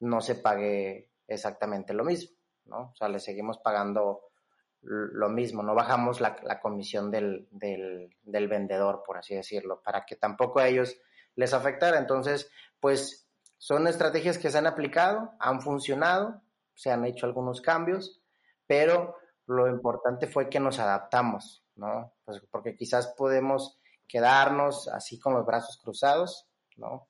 no 0.01 0.19
se 0.19 0.35
pague 0.35 1.11
exactamente 1.27 1.93
lo 1.93 2.03
mismo. 2.03 2.40
¿No? 2.65 2.91
O 2.91 2.95
sea, 2.95 3.09
le 3.09 3.19
seguimos 3.19 3.57
pagando 3.59 4.31
lo 4.81 5.29
mismo, 5.29 5.61
no 5.61 5.75
bajamos 5.75 6.21
la, 6.21 6.59
comisión 6.59 7.11
del, 7.11 7.47
vendedor, 8.23 9.03
por 9.05 9.17
así 9.17 9.35
decirlo, 9.35 9.81
para 9.83 10.05
que 10.05 10.15
tampoco 10.15 10.59
a 10.59 10.67
ellos 10.67 10.97
les 11.35 11.53
afectara. 11.53 11.99
Entonces, 11.99 12.49
pues 12.79 13.27
son 13.57 13.87
estrategias 13.87 14.37
que 14.37 14.49
se 14.49 14.57
han 14.57 14.67
aplicado, 14.67 15.33
han 15.39 15.61
funcionado, 15.61 16.41
se 16.73 16.91
han 16.91 17.05
hecho 17.05 17.27
algunos 17.27 17.61
cambios, 17.61 18.21
pero 18.65 19.15
lo 19.45 19.67
importante 19.67 20.25
fue 20.25 20.49
que 20.49 20.59
nos 20.59 20.79
adaptamos, 20.79 21.63
¿no? 21.75 22.13
Pues 22.25 22.41
porque 22.49 22.75
quizás 22.75 23.13
podemos 23.15 23.79
quedarnos 24.07 24.87
así 24.87 25.19
con 25.19 25.33
los 25.33 25.45
brazos 25.45 25.77
cruzados, 25.77 26.49
¿no? 26.75 27.07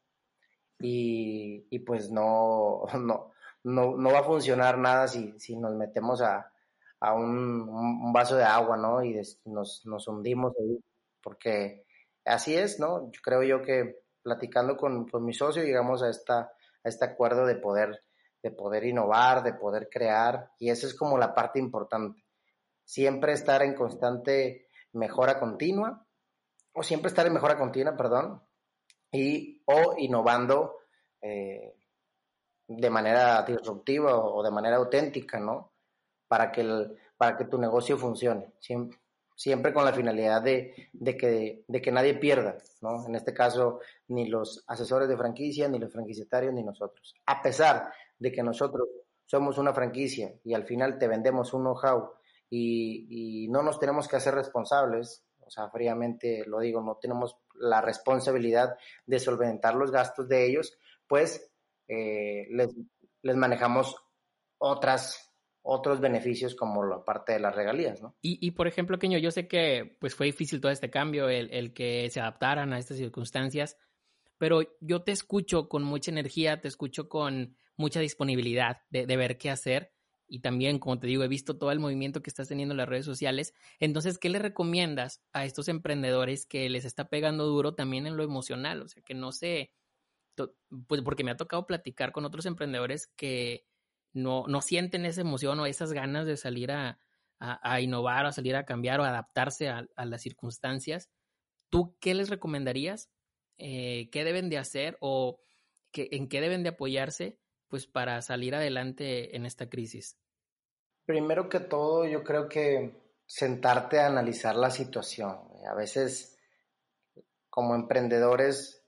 Y, 0.79 1.67
y 1.69 1.79
pues 1.79 2.11
no, 2.11 2.83
no, 2.99 3.30
no, 3.63 3.95
no 3.97 4.11
va 4.11 4.19
a 4.19 4.23
funcionar 4.23 4.77
nada 4.77 5.07
si, 5.07 5.39
si 5.39 5.55
nos 5.55 5.73
metemos 5.75 6.21
a, 6.21 6.51
a 6.99 7.13
un, 7.13 8.13
vaso 8.13 8.35
de 8.35 8.43
agua, 8.43 8.77
¿no? 8.77 9.03
Y 9.03 9.19
nos, 9.45 9.85
nos 9.85 10.07
hundimos 10.07 10.53
ahí, 10.59 10.79
porque 11.21 11.85
así 12.25 12.55
es, 12.55 12.79
¿no? 12.79 13.11
Yo 13.11 13.21
creo 13.23 13.43
yo 13.43 13.61
que 13.61 14.03
platicando 14.21 14.77
con, 14.77 15.07
con 15.07 15.25
mi 15.25 15.33
socio 15.33 15.63
llegamos 15.63 16.03
a, 16.03 16.09
esta, 16.09 16.39
a 16.39 16.89
este 16.89 17.05
acuerdo 17.05 17.45
de 17.45 17.55
poder, 17.55 18.03
de 18.43 18.51
poder 18.51 18.85
innovar, 18.85 19.43
de 19.43 19.53
poder 19.53 19.89
crear, 19.89 20.51
y 20.59 20.69
esa 20.69 20.85
es 20.87 20.93
como 20.93 21.17
la 21.17 21.33
parte 21.33 21.59
importante. 21.59 22.23
Siempre 22.85 23.33
estar 23.33 23.63
en 23.63 23.73
constante 23.73 24.67
mejora 24.93 25.39
continua, 25.39 26.05
o 26.73 26.83
siempre 26.83 27.09
estar 27.09 27.25
en 27.25 27.33
mejora 27.33 27.57
continua, 27.57 27.97
perdón, 27.97 28.43
y 29.11 29.61
o 29.65 29.95
innovando 29.97 30.77
eh, 31.21 31.75
de 32.77 32.89
manera 32.89 33.43
disruptiva 33.43 34.17
o 34.17 34.43
de 34.43 34.51
manera 34.51 34.77
auténtica, 34.77 35.39
¿no? 35.39 35.73
Para 36.27 36.51
que, 36.51 36.61
el, 36.61 36.97
para 37.17 37.37
que 37.37 37.45
tu 37.45 37.57
negocio 37.57 37.97
funcione, 37.97 38.53
siempre, 38.59 38.99
siempre 39.35 39.73
con 39.73 39.83
la 39.83 39.93
finalidad 39.93 40.41
de, 40.41 40.89
de, 40.93 41.17
que, 41.17 41.63
de 41.67 41.81
que 41.81 41.91
nadie 41.91 42.15
pierda, 42.15 42.57
¿no? 42.81 43.05
En 43.05 43.15
este 43.15 43.33
caso, 43.33 43.79
ni 44.07 44.27
los 44.27 44.63
asesores 44.67 45.09
de 45.09 45.17
franquicia, 45.17 45.67
ni 45.67 45.79
los 45.79 45.91
franquiciatarios, 45.91 46.53
ni 46.53 46.63
nosotros. 46.63 47.13
A 47.25 47.41
pesar 47.41 47.91
de 48.17 48.31
que 48.31 48.43
nosotros 48.43 48.87
somos 49.25 49.57
una 49.57 49.73
franquicia 49.73 50.33
y 50.43 50.53
al 50.53 50.65
final 50.65 50.97
te 50.97 51.07
vendemos 51.07 51.53
un 51.53 51.63
know-how 51.63 52.11
y, 52.49 53.43
y 53.45 53.47
no 53.47 53.63
nos 53.63 53.79
tenemos 53.79 54.07
que 54.07 54.17
hacer 54.17 54.35
responsables, 54.35 55.23
o 55.39 55.49
sea, 55.49 55.69
fríamente 55.69 56.45
lo 56.45 56.59
digo, 56.59 56.81
no 56.81 56.97
tenemos 57.01 57.37
la 57.55 57.81
responsabilidad 57.81 58.77
de 59.05 59.19
solventar 59.19 59.75
los 59.75 59.91
gastos 59.91 60.27
de 60.27 60.45
ellos, 60.45 60.77
pues 61.07 61.50
eh, 61.91 62.47
les, 62.49 63.35
manejamos 63.35 63.95
otras 64.57 65.27
otros 65.63 65.99
beneficios 65.99 66.55
como 66.55 66.83
la 66.83 67.03
parte 67.05 67.33
de 67.33 67.39
las 67.39 67.53
regalías, 67.53 68.01
¿no? 68.01 68.15
Y, 68.21 68.39
y 68.41 68.51
por 68.51 68.67
ejemplo, 68.67 68.97
Keño, 68.97 69.19
yo 69.19 69.29
sé 69.29 69.47
que 69.47 69.95
pues 69.99 70.15
fue 70.15 70.25
difícil 70.25 70.59
todo 70.59 70.71
este 70.71 70.89
cambio, 70.89 71.29
el, 71.29 71.51
el, 71.51 71.73
que 71.73 72.09
se 72.09 72.19
adaptaran 72.19 72.73
a 72.73 72.79
estas 72.79 72.97
circunstancias, 72.97 73.77
pero 74.39 74.61
yo 74.79 75.03
te 75.03 75.11
escucho 75.11 75.69
con 75.69 75.83
mucha 75.83 76.09
energía, 76.09 76.61
te 76.61 76.67
escucho 76.67 77.09
con 77.09 77.55
mucha 77.77 77.99
disponibilidad 77.99 78.81
de, 78.89 79.05
de, 79.05 79.17
ver 79.17 79.37
qué 79.37 79.51
hacer 79.51 79.93
y 80.27 80.39
también, 80.39 80.79
como 80.79 80.97
te 80.97 81.07
digo, 81.07 81.23
he 81.23 81.27
visto 81.27 81.57
todo 81.57 81.71
el 81.71 81.79
movimiento 81.79 82.23
que 82.23 82.29
estás 82.29 82.47
teniendo 82.47 82.73
en 82.73 82.77
las 82.77 82.89
redes 82.89 83.05
sociales. 83.05 83.53
Entonces, 83.79 84.17
¿qué 84.17 84.29
le 84.29 84.39
recomiendas 84.39 85.21
a 85.33 85.43
estos 85.45 85.67
emprendedores 85.67 86.45
que 86.45 86.69
les 86.69 86.85
está 86.85 87.09
pegando 87.09 87.45
duro 87.45 87.75
también 87.75 88.07
en 88.07 88.15
lo 88.15 88.23
emocional? 88.23 88.81
O 88.81 88.87
sea, 88.87 89.03
que 89.03 89.13
no 89.13 89.33
se 89.33 89.73
pues 90.35 91.01
porque 91.01 91.23
me 91.23 91.31
ha 91.31 91.37
tocado 91.37 91.65
platicar 91.67 92.11
con 92.11 92.25
otros 92.25 92.45
emprendedores 92.45 93.07
que 93.15 93.65
no, 94.13 94.45
no 94.47 94.61
sienten 94.61 95.05
esa 95.05 95.21
emoción 95.21 95.59
o 95.59 95.65
esas 95.65 95.93
ganas 95.93 96.25
de 96.25 96.37
salir 96.37 96.71
a, 96.71 96.99
a, 97.41 97.81
innovar, 97.81 98.25
a 98.25 98.31
salir 98.31 98.55
a 98.55 98.65
cambiar 98.65 98.99
o 98.99 99.03
adaptarse 99.03 99.67
a, 99.67 99.87
las 100.05 100.21
circunstancias. 100.21 101.09
¿Tú 101.69 101.97
qué 101.99 102.13
les 102.13 102.29
recomendarías? 102.29 103.09
Eh, 103.57 104.09
¿Qué 104.11 104.23
deben 104.23 104.49
de 104.49 104.57
hacer 104.57 104.97
o 105.01 105.41
en 105.93 106.29
qué 106.29 106.41
deben 106.41 106.63
de 106.63 106.69
apoyarse 106.69 107.39
pues 107.67 107.87
para 107.87 108.21
salir 108.21 108.53
adelante 108.53 109.35
en 109.35 109.45
esta 109.45 109.69
crisis? 109.69 110.19
Primero 111.05 111.49
que 111.49 111.59
todo, 111.59 112.05
yo 112.05 112.23
creo 112.23 112.47
que 112.47 113.01
sentarte 113.25 113.99
a 113.99 114.07
analizar 114.07 114.55
la 114.55 114.69
situación. 114.69 115.37
A 115.67 115.73
veces, 115.73 116.37
como 117.49 117.75
emprendedores, 117.75 118.80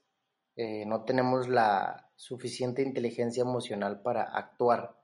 eh, 0.56 0.84
no 0.86 1.04
tenemos 1.04 1.48
la 1.48 2.10
suficiente 2.16 2.82
inteligencia 2.82 3.42
emocional 3.42 4.02
para 4.02 4.22
actuar 4.22 4.96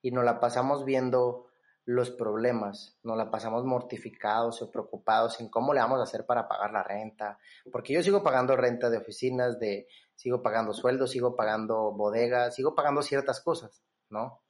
y 0.00 0.10
nos 0.10 0.24
la 0.24 0.40
pasamos 0.40 0.84
viendo 0.84 1.46
los 1.86 2.10
problemas, 2.10 2.98
nos 3.02 3.16
la 3.16 3.30
pasamos 3.30 3.64
mortificados 3.64 4.62
o 4.62 4.70
preocupados 4.70 5.40
en 5.40 5.50
cómo 5.50 5.74
le 5.74 5.80
vamos 5.80 6.00
a 6.00 6.04
hacer 6.04 6.24
para 6.24 6.48
pagar 6.48 6.72
la 6.72 6.82
renta, 6.82 7.38
porque 7.70 7.92
yo 7.92 8.02
sigo 8.02 8.22
pagando 8.22 8.56
renta 8.56 8.88
de 8.88 8.96
oficinas, 8.96 9.58
de 9.58 9.86
sigo 10.14 10.42
pagando 10.42 10.72
sueldos, 10.72 11.10
sigo 11.10 11.36
pagando 11.36 11.92
bodegas, 11.92 12.54
sigo 12.54 12.74
pagando 12.74 13.02
ciertas 13.02 13.42
cosas, 13.42 13.82
¿no? 14.08 14.42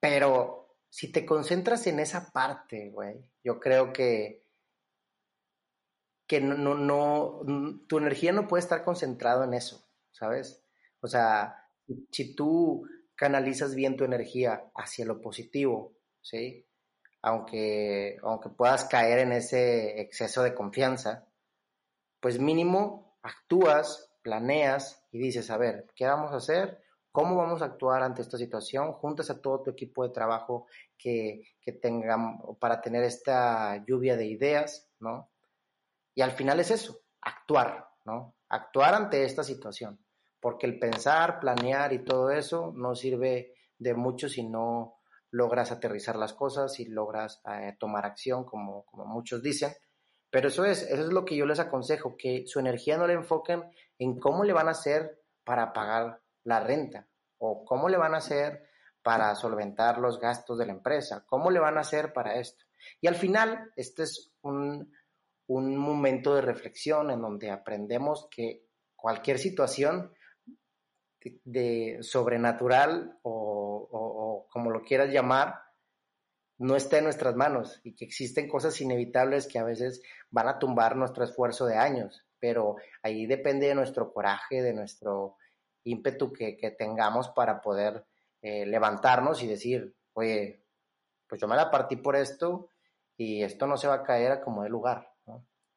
Pero 0.00 0.76
si 0.88 1.12
te 1.12 1.24
concentras 1.24 1.86
en 1.86 2.00
esa 2.00 2.32
parte, 2.32 2.90
güey, 2.90 3.24
yo 3.44 3.60
creo 3.60 3.92
que 3.92 4.44
que 6.26 6.40
no, 6.40 6.74
no, 6.74 7.40
tu 7.86 7.98
energía 7.98 8.32
no 8.32 8.48
puede 8.48 8.62
estar 8.62 8.84
concentrado 8.84 9.44
en 9.44 9.54
eso, 9.54 9.84
¿sabes? 10.12 10.64
O 11.00 11.06
sea, 11.08 11.68
si 12.10 12.34
tú 12.34 12.86
canalizas 13.14 13.74
bien 13.74 13.96
tu 13.96 14.04
energía 14.04 14.70
hacia 14.74 15.04
lo 15.04 15.20
positivo, 15.20 15.94
¿sí? 16.20 16.66
Aunque, 17.22 18.16
aunque 18.22 18.48
puedas 18.48 18.84
caer 18.84 19.20
en 19.20 19.32
ese 19.32 20.00
exceso 20.00 20.42
de 20.42 20.54
confianza, 20.54 21.28
pues 22.20 22.38
mínimo 22.38 23.18
actúas, 23.22 24.10
planeas 24.22 25.04
y 25.12 25.18
dices, 25.18 25.50
a 25.50 25.56
ver, 25.56 25.86
¿qué 25.94 26.06
vamos 26.06 26.32
a 26.32 26.36
hacer? 26.36 26.82
¿Cómo 27.10 27.36
vamos 27.36 27.60
a 27.62 27.66
actuar 27.66 28.02
ante 28.02 28.22
esta 28.22 28.38
situación? 28.38 28.92
Juntas 28.92 29.28
a 29.30 29.40
todo 29.40 29.62
tu 29.62 29.70
equipo 29.70 30.02
de 30.02 30.14
trabajo 30.14 30.66
que, 30.96 31.42
que 31.60 31.72
tengan 31.72 32.38
para 32.58 32.80
tener 32.80 33.04
esta 33.04 33.84
lluvia 33.84 34.16
de 34.16 34.26
ideas, 34.26 34.90
¿no? 34.98 35.31
Y 36.14 36.22
al 36.22 36.32
final 36.32 36.60
es 36.60 36.70
eso, 36.70 37.00
actuar, 37.20 37.88
¿no? 38.04 38.36
Actuar 38.48 38.94
ante 38.94 39.24
esta 39.24 39.42
situación, 39.42 40.04
porque 40.40 40.66
el 40.66 40.78
pensar, 40.78 41.40
planear 41.40 41.92
y 41.92 42.04
todo 42.04 42.30
eso 42.30 42.72
no 42.76 42.94
sirve 42.94 43.54
de 43.78 43.94
mucho 43.94 44.28
si 44.28 44.44
no 44.44 44.98
logras 45.30 45.72
aterrizar 45.72 46.16
las 46.16 46.34
cosas 46.34 46.78
y 46.78 46.84
logras 46.84 47.40
eh, 47.46 47.76
tomar 47.78 48.04
acción, 48.04 48.44
como, 48.44 48.84
como 48.84 49.06
muchos 49.06 49.42
dicen. 49.42 49.72
Pero 50.30 50.48
eso 50.48 50.64
es, 50.64 50.82
eso 50.82 51.02
es 51.02 51.12
lo 51.12 51.24
que 51.24 51.36
yo 51.36 51.46
les 51.46 51.60
aconsejo, 51.60 52.16
que 52.16 52.44
su 52.46 52.60
energía 52.60 52.96
no 52.96 53.06
la 53.06 53.14
enfoquen 53.14 53.64
en 53.98 54.18
cómo 54.18 54.44
le 54.44 54.52
van 54.52 54.68
a 54.68 54.72
hacer 54.72 55.22
para 55.44 55.72
pagar 55.72 56.20
la 56.44 56.60
renta 56.60 57.08
o 57.38 57.64
cómo 57.64 57.88
le 57.88 57.96
van 57.96 58.14
a 58.14 58.18
hacer 58.18 58.68
para 59.02 59.34
solventar 59.34 59.98
los 59.98 60.20
gastos 60.20 60.58
de 60.58 60.66
la 60.66 60.72
empresa, 60.72 61.24
cómo 61.26 61.50
le 61.50 61.60
van 61.60 61.76
a 61.76 61.80
hacer 61.80 62.12
para 62.12 62.36
esto. 62.36 62.64
Y 63.00 63.08
al 63.08 63.16
final, 63.16 63.72
este 63.76 64.04
es 64.04 64.32
un, 64.42 64.92
un 65.46 65.76
momento 65.76 66.34
de 66.34 66.42
reflexión 66.42 67.10
en 67.10 67.20
donde 67.20 67.50
aprendemos 67.50 68.28
que 68.30 68.66
cualquier 68.96 69.38
situación 69.38 70.12
de, 71.44 71.98
sobrenatural 72.00 73.18
o, 73.22 74.46
como 74.50 74.70
lo 74.70 74.82
quieras 74.82 75.10
llamar, 75.10 75.60
no 76.58 76.76
está 76.76 76.98
en 76.98 77.04
nuestras 77.04 77.34
manos 77.34 77.80
y 77.82 77.94
que 77.94 78.04
existen 78.04 78.48
cosas 78.48 78.80
inevitables 78.80 79.48
que 79.48 79.58
a 79.58 79.64
veces 79.64 80.02
van 80.30 80.48
a 80.48 80.58
tumbar 80.58 80.96
nuestro 80.96 81.24
esfuerzo 81.24 81.66
de 81.66 81.76
años, 81.76 82.24
pero 82.38 82.76
ahí 83.02 83.26
depende 83.26 83.66
de 83.66 83.74
nuestro 83.74 84.12
coraje, 84.12 84.62
de 84.62 84.72
nuestro 84.72 85.36
ímpetu 85.84 86.32
que, 86.32 86.76
tengamos 86.78 87.30
para 87.30 87.60
poder 87.60 88.04
eh, 88.40 88.66
levantarnos 88.66 89.42
y 89.42 89.48
decir, 89.48 89.96
oye, 90.12 90.64
pues 91.26 91.40
yo 91.40 91.48
me 91.48 91.56
la 91.56 91.70
partí 91.70 91.96
por 91.96 92.14
esto 92.14 92.68
y 93.16 93.42
esto 93.42 93.66
no 93.66 93.76
se 93.76 93.88
va 93.88 93.94
a 93.94 94.02
caer 94.02 94.40
como 94.40 94.62
de 94.62 94.68
lugar. 94.68 95.11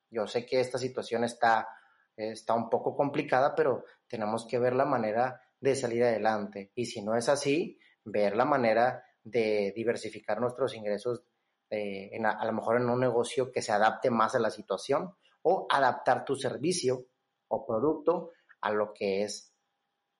Yo 0.10 0.28
sé 0.28 0.46
que 0.46 0.60
esta 0.60 0.78
situación 0.78 1.24
está, 1.24 1.68
está 2.16 2.54
un 2.54 2.70
poco 2.70 2.96
complicada, 2.96 3.56
pero 3.56 3.86
tenemos 4.08 4.46
que 4.48 4.60
ver 4.60 4.76
la 4.76 4.86
manera 4.86 5.42
de 5.60 5.76
salir 5.76 6.04
adelante. 6.04 6.72
Y 6.76 6.86
si 6.86 7.02
no 7.02 7.16
es 7.16 7.30
así, 7.30 7.80
ver 8.04 8.36
la 8.36 8.46
manera 8.46 9.04
de 9.24 9.74
diversificar 9.76 10.40
nuestros 10.40 10.76
ingresos 10.76 11.24
eh, 11.70 12.12
a, 12.24 12.46
lo 12.46 12.54
mejor 12.54 12.78
en 12.78 12.90
un 12.90 13.00
negocio 13.00 13.52
que 13.52 13.62
se 13.62 13.72
adapte 13.72 14.12
más 14.12 14.36
a 14.36 14.40
la 14.40 14.52
situación 14.52 15.16
o 15.42 15.66
adaptar 15.70 16.24
tu 16.24 16.36
servicio 16.36 17.08
o 17.48 17.66
producto 17.66 18.32
a 18.62 18.72
lo 18.72 18.94
que 18.94 19.24
es 19.24 19.52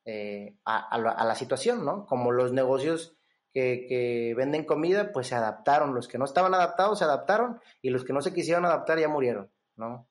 eh, 0.06 0.58
a, 0.66 0.98
la, 0.98 1.36
situación, 1.36 1.86
¿no? 1.86 2.06
Como 2.06 2.32
los 2.32 2.52
negocios 2.52 3.18
que, 3.54 4.34
venden 4.36 4.66
comida, 4.66 5.12
pues 5.12 5.28
se 5.28 5.36
adaptaron. 5.36 5.96
Los 5.96 6.08
que 6.08 6.18
no 6.18 6.26
estaban 6.26 6.54
adaptados 6.54 7.00
se 7.00 7.06
adaptaron 7.06 7.60
y 7.82 7.90
los 7.90 8.04
que 8.04 8.14
no 8.14 8.22
se 8.22 8.34
quisieron 8.34 8.66
adaptar 8.66 9.00
ya 9.00 9.08
murieron. 9.08 9.52
¿No? 9.76 10.08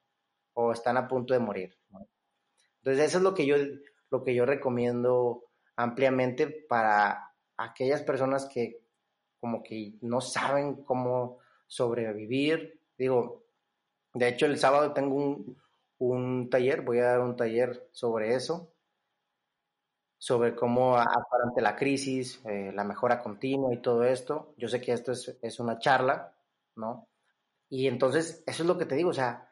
O 0.54 0.72
están 0.72 0.96
a 0.96 1.08
punto 1.08 1.34
de 1.34 1.40
morir. 1.40 1.76
Entonces, 2.78 3.06
eso 3.06 3.18
es 3.18 3.24
lo 3.24 3.34
que 3.34 3.46
yo, 3.46 3.56
lo 4.10 4.22
que 4.22 4.34
yo 4.34 4.44
recomiendo 4.44 5.44
ampliamente 5.76 6.46
para 6.46 7.34
aquellas 7.56 8.02
personas 8.02 8.46
que 8.46 8.80
como 9.40 9.62
que 9.62 9.94
no 10.00 10.20
saben 10.20 10.84
cómo 10.84 11.38
sobrevivir. 11.66 12.80
Digo, 12.96 13.44
de 14.14 14.28
hecho, 14.28 14.46
el 14.46 14.58
sábado 14.58 14.92
tengo 14.92 15.16
un, 15.16 15.58
un 15.98 16.48
taller, 16.50 16.82
voy 16.82 16.98
a 17.00 17.06
dar 17.06 17.20
un 17.20 17.36
taller 17.36 17.88
sobre 17.92 18.34
eso, 18.34 18.72
sobre 20.18 20.54
cómo 20.54 20.96
ante 20.96 21.60
la 21.60 21.76
crisis, 21.76 22.40
eh, 22.46 22.72
la 22.74 22.84
mejora 22.84 23.22
continua 23.22 23.74
y 23.74 23.82
todo 23.82 24.04
esto. 24.04 24.54
Yo 24.56 24.68
sé 24.68 24.80
que 24.80 24.92
esto 24.92 25.12
es, 25.12 25.36
es, 25.42 25.60
una 25.60 25.78
charla, 25.78 26.34
¿no? 26.76 27.08
Y 27.68 27.86
entonces, 27.88 28.42
eso 28.46 28.62
es 28.62 28.66
lo 28.66 28.78
que 28.78 28.86
te 28.86 28.94
digo, 28.94 29.10
o 29.10 29.14
sea, 29.14 29.48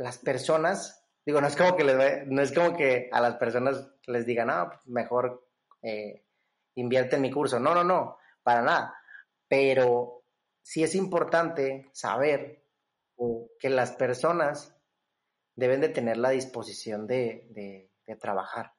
las 0.00 0.16
personas, 0.16 1.04
digo, 1.26 1.42
no 1.42 1.46
es 1.46 1.56
como 1.56 1.76
que, 1.76 1.84
les, 1.84 2.26
no 2.26 2.40
es 2.40 2.52
como 2.52 2.74
que 2.74 3.10
a 3.12 3.20
las 3.20 3.36
personas 3.36 3.86
les 4.06 4.24
digan, 4.24 4.48
no, 4.48 4.68
pues, 4.68 4.80
mejor 4.86 5.46
eh, 5.82 6.24
invierte 6.74 7.16
en 7.16 7.22
mi 7.22 7.30
curso. 7.30 7.60
No, 7.60 7.74
no, 7.74 7.84
no, 7.84 8.16
para 8.42 8.62
nada. 8.62 8.94
Pero 9.46 10.24
sí 10.62 10.82
es 10.82 10.94
importante 10.94 11.90
saber 11.92 12.64
que 13.58 13.68
las 13.68 13.92
personas 13.92 14.74
deben 15.54 15.82
de 15.82 15.90
tener 15.90 16.16
la 16.16 16.30
disposición 16.30 17.06
de, 17.06 17.46
de, 17.50 18.16
trabajar, 18.16 18.72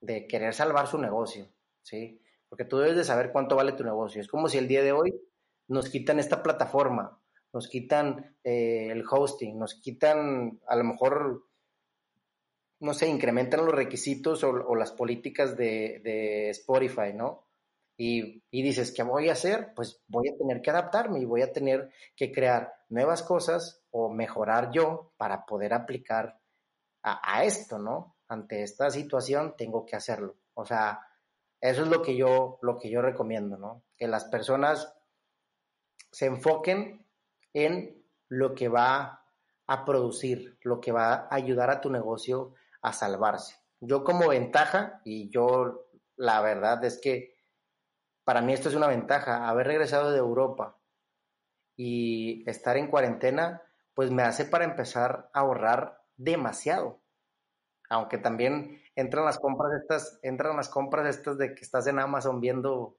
de 0.00 0.28
querer 0.28 0.54
salvar 0.54 0.86
su 0.86 0.98
negocio, 0.98 1.52
¿sí? 1.82 2.22
Porque 2.48 2.64
tú 2.64 2.78
debes 2.78 2.96
de 2.96 3.04
saber 3.04 3.32
cuánto 3.32 3.56
vale 3.56 3.72
tu 3.72 3.82
negocio. 3.82 4.20
Es 4.20 4.28
como 4.28 4.48
si 4.48 4.58
el 4.58 4.68
día 4.68 4.82
de 4.84 4.92
hoy 4.92 5.20
nos 5.66 5.90
quitan 5.90 6.20
esta 6.20 6.42
plataforma 6.44 7.20
nos 7.52 7.68
quitan 7.68 8.36
eh, 8.44 8.88
el 8.90 9.04
hosting, 9.08 9.58
nos 9.58 9.74
quitan 9.74 10.60
a 10.66 10.76
lo 10.76 10.84
mejor, 10.84 11.44
no 12.80 12.94
sé, 12.94 13.08
incrementan 13.08 13.64
los 13.64 13.74
requisitos 13.74 14.44
o, 14.44 14.74
las 14.74 14.92
políticas 14.92 15.56
de, 15.56 16.50
Spotify, 16.50 17.12
¿no? 17.14 17.46
Y, 17.96 18.42
dices, 18.52 18.92
¿qué 18.92 19.02
voy 19.02 19.28
a 19.28 19.32
hacer? 19.32 19.72
Pues 19.74 20.00
voy 20.06 20.28
a 20.28 20.36
tener 20.36 20.62
que 20.62 20.70
adaptarme 20.70 21.20
y 21.20 21.24
voy 21.24 21.42
a 21.42 21.52
tener 21.52 21.90
que 22.14 22.30
crear 22.30 22.72
nuevas 22.88 23.22
cosas 23.22 23.82
o 23.90 24.08
mejorar 24.08 24.70
yo 24.70 25.12
para 25.16 25.44
poder 25.44 25.74
aplicar 25.74 26.38
a, 27.02 27.38
a 27.38 27.44
esto, 27.44 27.78
¿no? 27.78 28.16
Ante 28.28 28.62
esta 28.62 28.90
situación 28.90 29.54
tengo 29.56 29.84
que 29.84 29.96
hacerlo. 29.96 30.36
O 30.54 30.64
sea, 30.64 31.00
eso 31.60 31.82
es 31.82 31.88
lo 31.88 32.02
que 32.02 32.16
yo, 32.16 32.58
lo 32.62 32.78
que 32.78 32.88
yo 32.88 33.02
recomiendo, 33.02 33.56
¿no? 33.56 33.82
Que 33.96 34.06
las 34.06 34.26
personas 34.26 34.94
se 36.12 36.26
enfoquen 36.26 37.07
en 37.54 38.04
lo 38.28 38.54
que 38.54 38.68
va 38.68 39.24
a 39.66 39.84
producir, 39.84 40.58
lo 40.62 40.80
que 40.80 40.92
va 40.92 41.14
a 41.14 41.34
ayudar 41.34 41.70
a 41.70 41.80
tu 41.80 41.90
negocio 41.90 42.54
a 42.82 42.92
salvarse. 42.92 43.56
Yo 43.80 44.04
como 44.04 44.28
ventaja, 44.28 45.00
y 45.04 45.30
yo 45.30 45.88
la 46.16 46.40
verdad 46.40 46.84
es 46.84 47.00
que 47.00 47.36
para 48.24 48.40
mí 48.42 48.52
esto 48.52 48.68
es 48.68 48.74
una 48.74 48.88
ventaja, 48.88 49.48
haber 49.48 49.66
regresado 49.66 50.10
de 50.10 50.18
Europa 50.18 50.78
y 51.76 52.48
estar 52.48 52.76
en 52.76 52.90
cuarentena, 52.90 53.62
pues 53.94 54.10
me 54.10 54.22
hace 54.22 54.44
para 54.44 54.64
empezar 54.64 55.30
a 55.32 55.40
ahorrar 55.40 56.02
demasiado. 56.16 57.00
Aunque 57.90 58.18
también 58.18 58.82
entran 58.94 59.24
las 59.24 59.38
compras 59.38 59.72
estas, 59.80 60.18
entran 60.22 60.56
las 60.56 60.68
compras 60.68 61.06
estas 61.06 61.38
de 61.38 61.54
que 61.54 61.62
estás 61.62 61.86
en 61.86 61.98
Amazon 61.98 62.40
viendo 62.40 62.98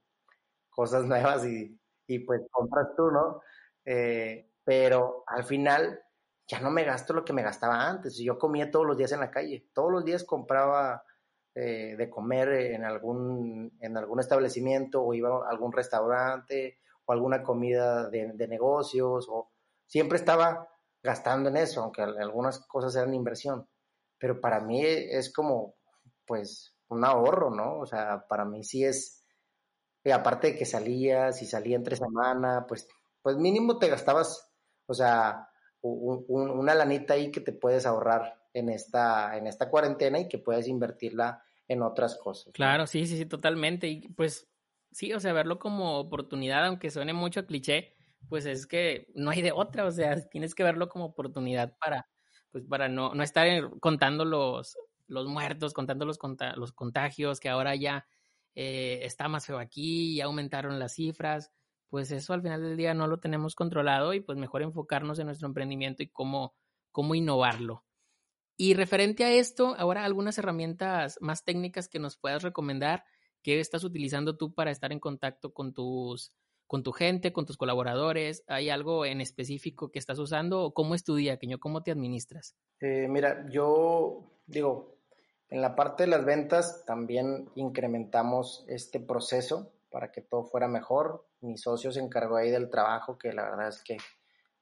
cosas 0.69 1.05
nuevas 1.05 1.45
y, 1.45 1.79
y 2.07 2.19
pues 2.19 2.41
compras 2.51 2.87
tú, 2.97 3.11
¿no? 3.11 3.41
Eh, 3.85 4.51
pero 4.63 5.23
al 5.27 5.43
final 5.43 5.99
ya 6.47 6.59
no 6.59 6.71
me 6.71 6.83
gasto 6.83 7.13
lo 7.13 7.23
que 7.23 7.33
me 7.33 7.43
gastaba 7.43 7.87
antes. 7.87 8.17
Yo 8.17 8.37
comía 8.37 8.71
todos 8.71 8.85
los 8.85 8.97
días 8.97 9.11
en 9.11 9.19
la 9.19 9.31
calle, 9.31 9.69
todos 9.73 9.91
los 9.91 10.03
días 10.03 10.23
compraba 10.23 11.03
eh, 11.55 11.95
de 11.97 12.09
comer 12.09 12.49
en 12.49 12.83
algún, 12.83 13.77
en 13.81 13.97
algún 13.97 14.19
establecimiento 14.19 15.03
o 15.03 15.13
iba 15.13 15.29
a 15.29 15.49
algún 15.49 15.71
restaurante 15.71 16.79
o 17.05 17.11
alguna 17.11 17.43
comida 17.43 18.09
de, 18.09 18.47
negocios 18.47 19.27
o 19.29 19.51
siempre 19.85 20.17
estaba 20.17 20.69
gastando 21.03 21.49
en 21.49 21.57
eso, 21.57 21.83
aunque 21.83 22.01
algunas 22.01 22.59
cosas 22.67 22.95
eran 22.95 23.13
inversión. 23.13 23.67
Pero 24.17 24.39
para 24.41 24.59
mí 24.59 24.81
es 24.85 25.33
como, 25.33 25.75
pues, 26.25 26.75
un 26.89 27.05
ahorro, 27.05 27.49
¿no? 27.49 27.79
O 27.79 27.85
sea, 27.85 28.25
para 28.27 28.45
mí 28.45 28.63
sí 28.63 28.83
es, 28.85 29.23
y 30.03 30.11
aparte 30.11 30.51
de 30.51 30.57
que 30.57 30.65
salía, 30.65 31.31
si 31.31 31.45
salía 31.45 31.75
entre 31.77 31.95
semana, 31.95 32.65
pues, 32.67 32.87
pues 33.21 33.37
mínimo 33.37 33.77
te 33.77 33.89
gastabas 33.89 34.49
o 34.89 34.93
sea, 34.95 35.47
una 35.81 36.73
lanita 36.73 37.13
ahí 37.13 37.31
que 37.31 37.41
te 37.41 37.53
puedes 37.53 37.85
ahorrar 37.85 38.41
en 38.53 38.69
esta, 38.69 39.37
en 39.37 39.45
esta 39.45 39.69
cuarentena 39.69 40.19
y 40.19 40.27
que 40.27 40.39
puedes 40.39 40.67
invertirla 40.67 41.43
en 41.67 41.83
otras 41.83 42.17
cosas. 42.17 42.51
Claro, 42.53 42.87
sí, 42.87 43.05
sí, 43.05 43.15
sí, 43.15 43.27
totalmente. 43.27 43.87
Y 43.87 44.09
pues 44.09 44.49
sí, 44.91 45.13
o 45.13 45.19
sea, 45.19 45.31
verlo 45.31 45.59
como 45.59 45.99
oportunidad, 45.99 46.65
aunque 46.65 46.89
suene 46.89 47.13
mucho 47.13 47.45
cliché, 47.45 47.95
pues 48.27 48.47
es 48.47 48.65
que 48.65 49.11
no 49.13 49.29
hay 49.29 49.43
de 49.43 49.51
otra, 49.51 49.85
o 49.85 49.91
sea, 49.91 50.27
tienes 50.27 50.55
que 50.55 50.63
verlo 50.63 50.89
como 50.89 51.05
oportunidad 51.05 51.77
para, 51.77 52.09
pues 52.51 52.65
para 52.65 52.89
no, 52.89 53.13
no 53.13 53.21
estar 53.21 53.47
contando 53.79 54.25
los, 54.25 54.75
los 55.05 55.27
muertos, 55.27 55.73
contando 55.73 56.05
los, 56.05 56.17
los 56.55 56.71
contagios, 56.73 57.39
que 57.39 57.49
ahora 57.49 57.75
ya 57.75 58.07
eh, 58.55 59.01
está 59.03 59.27
más 59.27 59.45
feo 59.45 59.59
aquí, 59.59 60.15
ya 60.15 60.25
aumentaron 60.25 60.79
las 60.79 60.95
cifras 60.95 61.51
pues 61.89 62.11
eso 62.11 62.33
al 62.33 62.41
final 62.41 62.61
del 62.61 62.77
día 62.77 62.93
no 62.93 63.07
lo 63.07 63.19
tenemos 63.19 63.55
controlado 63.55 64.13
y 64.13 64.19
pues 64.19 64.37
mejor 64.37 64.61
enfocarnos 64.61 65.19
en 65.19 65.27
nuestro 65.27 65.47
emprendimiento 65.47 66.03
y 66.03 66.07
cómo, 66.07 66.53
cómo 66.91 67.15
innovarlo. 67.15 67.83
Y 68.57 68.73
referente 68.73 69.23
a 69.23 69.31
esto, 69.31 69.75
ahora 69.77 70.03
algunas 70.03 70.37
herramientas 70.37 71.17
más 71.21 71.45
técnicas 71.45 71.87
que 71.87 71.99
nos 71.99 72.17
puedas 72.17 72.43
recomendar 72.43 73.05
que 73.41 73.59
estás 73.59 73.83
utilizando 73.83 74.35
tú 74.35 74.53
para 74.53 74.71
estar 74.71 74.91
en 74.91 74.99
contacto 74.99 75.53
con 75.53 75.73
tus, 75.73 76.33
con 76.67 76.83
tu 76.83 76.91
gente, 76.91 77.33
con 77.33 77.45
tus 77.45 77.57
colaboradores? 77.57 78.43
¿Hay 78.47 78.69
algo 78.69 79.05
en 79.05 79.21
específico 79.21 79.91
que 79.91 79.97
estás 79.97 80.19
usando 80.19 80.61
o 80.61 80.73
cómo 80.73 80.93
es 80.93 81.03
tu 81.03 81.15
día, 81.15 81.39
¿Cómo 81.59 81.81
te 81.83 81.91
administras? 81.91 82.55
Eh, 82.79 83.07
mira, 83.09 83.47
yo 83.49 84.29
digo, 84.45 84.97
en 85.49 85.61
la 85.61 85.75
parte 85.75 86.03
de 86.03 86.09
las 86.09 86.25
ventas 86.25 86.83
también 86.85 87.49
incrementamos 87.55 88.65
este 88.67 88.99
proceso 88.99 89.71
para 89.89 90.11
que 90.11 90.21
todo 90.21 90.43
fuera 90.43 90.67
mejor. 90.67 91.25
Mi 91.41 91.57
socio 91.57 91.91
se 91.91 91.99
encargó 91.99 92.37
ahí 92.37 92.51
del 92.51 92.69
trabajo, 92.69 93.17
que 93.17 93.33
la 93.33 93.43
verdad 93.43 93.69
es 93.69 93.81
que 93.83 93.97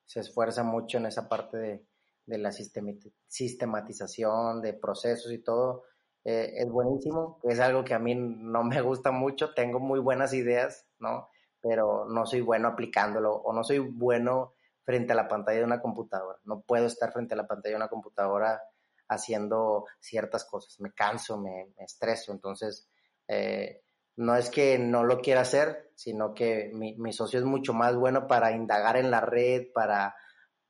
se 0.06 0.22
esfuerza 0.22 0.64
mucho 0.64 0.98
en 0.98 1.08
esa 1.08 1.28
parte 1.28 1.58
de, 1.58 1.86
de 2.28 2.38
la 2.38 2.52
sistematización 2.52 4.62
de 4.62 4.74
procesos 4.74 5.32
y 5.32 5.40
todo. 5.40 5.86
Eh, 6.24 6.54
es 6.58 6.70
buenísimo, 6.70 7.40
es 7.44 7.60
algo 7.60 7.84
que 7.86 7.94
a 7.94 8.00
mí 8.00 8.14
no 8.14 8.64
me 8.64 8.82
gusta 8.82 9.12
mucho, 9.12 9.54
tengo 9.54 9.80
muy 9.80 10.00
buenas 10.00 10.34
ideas, 10.34 10.86
¿no? 11.00 11.30
Pero 11.62 12.06
no 12.06 12.26
soy 12.26 12.42
bueno 12.42 12.68
aplicándolo 12.68 13.34
o 13.34 13.54
no 13.54 13.64
soy 13.64 13.80
bueno 13.80 14.54
frente 14.84 15.14
a 15.14 15.16
la 15.16 15.28
pantalla 15.28 15.60
de 15.60 15.66
una 15.66 15.82
computadora. 15.82 16.38
No 16.44 16.62
puedo 16.62 16.86
estar 16.86 17.14
frente 17.14 17.34
a 17.34 17.38
la 17.38 17.48
pantalla 17.48 17.74
de 17.74 17.78
una 17.78 17.88
computadora 17.88 18.62
haciendo 19.08 19.86
ciertas 20.00 20.44
cosas. 20.44 20.80
Me 20.82 20.94
canso, 20.94 21.38
me, 21.38 21.74
estreso. 21.78 22.34
Entonces, 22.34 22.90
eh, 23.28 23.84
no 24.18 24.36
es 24.36 24.50
que 24.50 24.78
no 24.78 25.04
lo 25.04 25.20
quiera 25.20 25.42
hacer, 25.42 25.92
sino 25.96 26.34
que 26.34 26.70
mi, 26.74 26.96
mi, 26.98 27.14
socio 27.14 27.40
es 27.40 27.46
mucho 27.46 27.74
más 27.74 27.96
bueno 27.96 28.28
para 28.28 28.52
indagar 28.52 28.98
en 28.98 29.10
la 29.10 29.22
red, 29.22 29.72
para, 29.74 30.16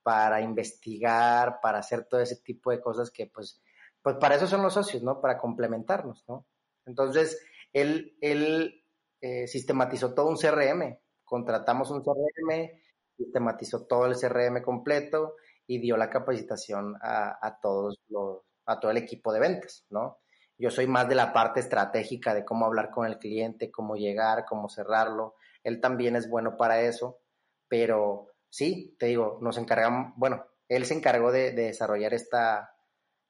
para 0.04 0.42
investigar, 0.42 1.60
para 1.62 1.80
hacer 1.80 2.06
todo 2.06 2.22
ese 2.22 2.38
tipo 2.38 2.72
de 2.72 2.80
cosas 2.80 3.12
que 3.12 3.28
pues 3.28 3.62
pues 4.08 4.16
para 4.22 4.36
eso 4.36 4.48
son 4.48 4.62
los 4.62 4.74
socios, 4.74 5.04
¿no? 5.04 5.20
Para 5.20 5.38
complementarnos, 5.38 6.24
¿no? 6.30 6.46
Entonces, 6.86 7.46
él, 7.74 8.18
él 8.22 8.86
eh, 9.20 9.48
sistematizó 9.48 10.14
todo 10.14 10.30
un 10.30 10.38
CRM, 10.38 10.98
contratamos 11.26 11.92
un 11.92 12.02
CRM, 12.02 12.72
sistematizó 13.18 13.86
todo 13.86 14.06
el 14.06 14.16
CRM 14.16 14.62
completo 14.62 15.36
y 15.66 15.80
dio 15.80 15.98
la 15.98 16.10
capacitación 16.10 16.96
a, 17.02 17.60
todos 17.62 18.00
los, 18.08 18.44
a 18.66 18.80
todo 18.80 18.92
el 18.92 18.98
equipo 18.98 19.34
de 19.34 19.42
ventas, 19.42 19.86
¿no? 19.90 20.20
Yo 20.58 20.72
soy 20.72 20.88
más 20.88 21.08
de 21.08 21.16
la 21.16 21.34
parte 21.34 21.60
estratégica 21.60 22.34
de 22.34 22.44
cómo 22.44 22.66
hablar 22.66 22.90
con 22.90 23.06
el 23.06 23.20
cliente, 23.20 23.72
cómo 23.72 23.96
llegar, 23.96 24.46
cómo 24.46 24.70
cerrarlo. 24.70 25.36
Él 25.64 25.80
también 25.80 26.16
es 26.16 26.30
bueno 26.30 26.58
para 26.58 26.82
eso, 26.82 27.20
pero 27.68 28.32
sí, 28.50 28.96
te 28.98 29.08
digo, 29.08 29.38
nos 29.42 29.58
encargamos, 29.58 30.14
bueno, 30.16 30.46
él 30.68 30.86
se 30.86 30.96
encargó 30.96 31.32
de 31.32 31.52
desarrollar 31.52 32.14
esta, 32.14 32.76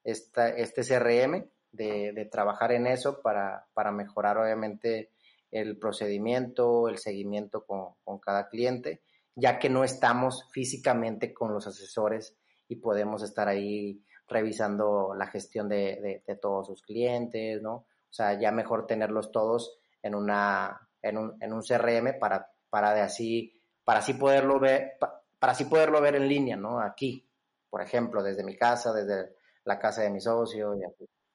este 0.04 0.82
CRM, 0.82 1.44
de, 1.70 2.28
trabajar 2.30 2.72
en 2.72 2.86
eso 2.86 3.20
para, 3.22 3.68
mejorar 3.92 4.38
obviamente 4.38 5.12
el 5.50 5.78
procedimiento, 5.78 6.88
el 6.88 6.98
seguimiento 6.98 7.64
con, 7.64 8.18
cada 8.20 8.48
cliente, 8.48 9.02
ya 9.34 9.58
que 9.58 9.68
no 9.68 9.84
estamos 9.84 10.48
físicamente 10.50 11.32
con 11.32 11.52
los 11.52 11.66
asesores 11.66 12.36
y 12.68 12.76
podemos 12.76 13.22
estar 13.22 13.48
ahí 13.48 14.02
revisando 14.28 15.14
la 15.14 15.26
gestión 15.26 15.68
de, 15.68 16.22
todos 16.40 16.66
sus 16.66 16.82
clientes, 16.82 17.62
¿no? 17.62 17.74
O 17.74 18.12
sea, 18.12 18.38
ya 18.38 18.52
mejor 18.52 18.86
tenerlos 18.86 19.32
todos 19.32 19.78
en 20.02 20.14
una 20.14 20.88
en 21.02 21.16
un, 21.16 21.36
en 21.40 21.52
un 21.52 21.62
CRM 21.62 22.18
para, 22.18 22.50
para 22.70 22.92
de 22.94 23.00
así 23.00 23.60
para 23.84 24.00
así 24.00 24.14
poderlo 24.14 24.58
ver 24.58 24.98
para 25.38 25.52
así 25.52 25.64
poderlo 25.64 26.00
ver 26.00 26.16
en 26.16 26.28
línea, 26.28 26.56
¿no? 26.56 26.80
Aquí, 26.80 27.26
por 27.70 27.82
ejemplo, 27.82 28.22
desde 28.22 28.44
mi 28.44 28.56
casa, 28.56 28.92
desde 28.92 29.34
la 29.64 29.78
casa 29.78 30.02
de 30.02 30.10
mi 30.10 30.20
socio. 30.20 30.74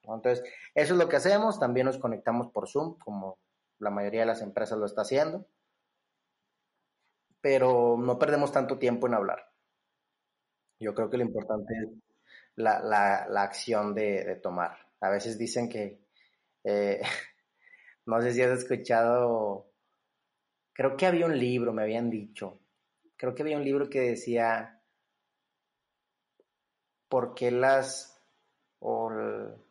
Entonces, 0.03 0.43
eso 0.75 0.93
es 0.93 0.99
lo 0.99 1.07
que 1.07 1.15
hacemos. 1.15 1.59
También 1.59 1.85
nos 1.85 1.97
conectamos 1.97 2.49
por 2.49 2.67
Zoom, 2.67 2.97
como 2.97 3.37
la 3.79 3.89
mayoría 3.89 4.21
de 4.21 4.25
las 4.25 4.41
empresas 4.41 4.77
lo 4.77 4.85
está 4.85 5.03
haciendo. 5.03 5.45
Pero 7.39 7.97
no 7.97 8.19
perdemos 8.19 8.51
tanto 8.51 8.77
tiempo 8.77 9.07
en 9.07 9.13
hablar. 9.13 9.49
Yo 10.79 10.93
creo 10.93 11.09
que 11.09 11.17
lo 11.17 11.23
importante 11.23 11.73
es 11.73 11.89
la, 12.55 12.79
la, 13.29 13.41
acción 13.41 13.93
de, 13.93 14.39
tomar. 14.41 14.77
A 15.01 15.09
veces 15.09 15.37
dicen 15.37 15.69
que, 15.69 16.01
eh, 16.63 17.01
no 18.05 18.21
sé 18.21 18.33
si 18.33 18.41
has 18.41 18.59
escuchado, 18.59 19.71
creo 20.73 20.95
que 20.97 21.05
había 21.05 21.25
un 21.25 21.37
libro, 21.37 21.73
me 21.73 21.83
habían 21.83 22.09
dicho, 22.09 22.59
creo 23.15 23.33
que 23.33 23.43
había 23.43 23.57
un 23.57 23.65
libro 23.65 23.89
que 23.89 24.01
decía, 24.01 24.81
¿por 27.07 27.33
qué 27.33 27.51
las 27.51 28.09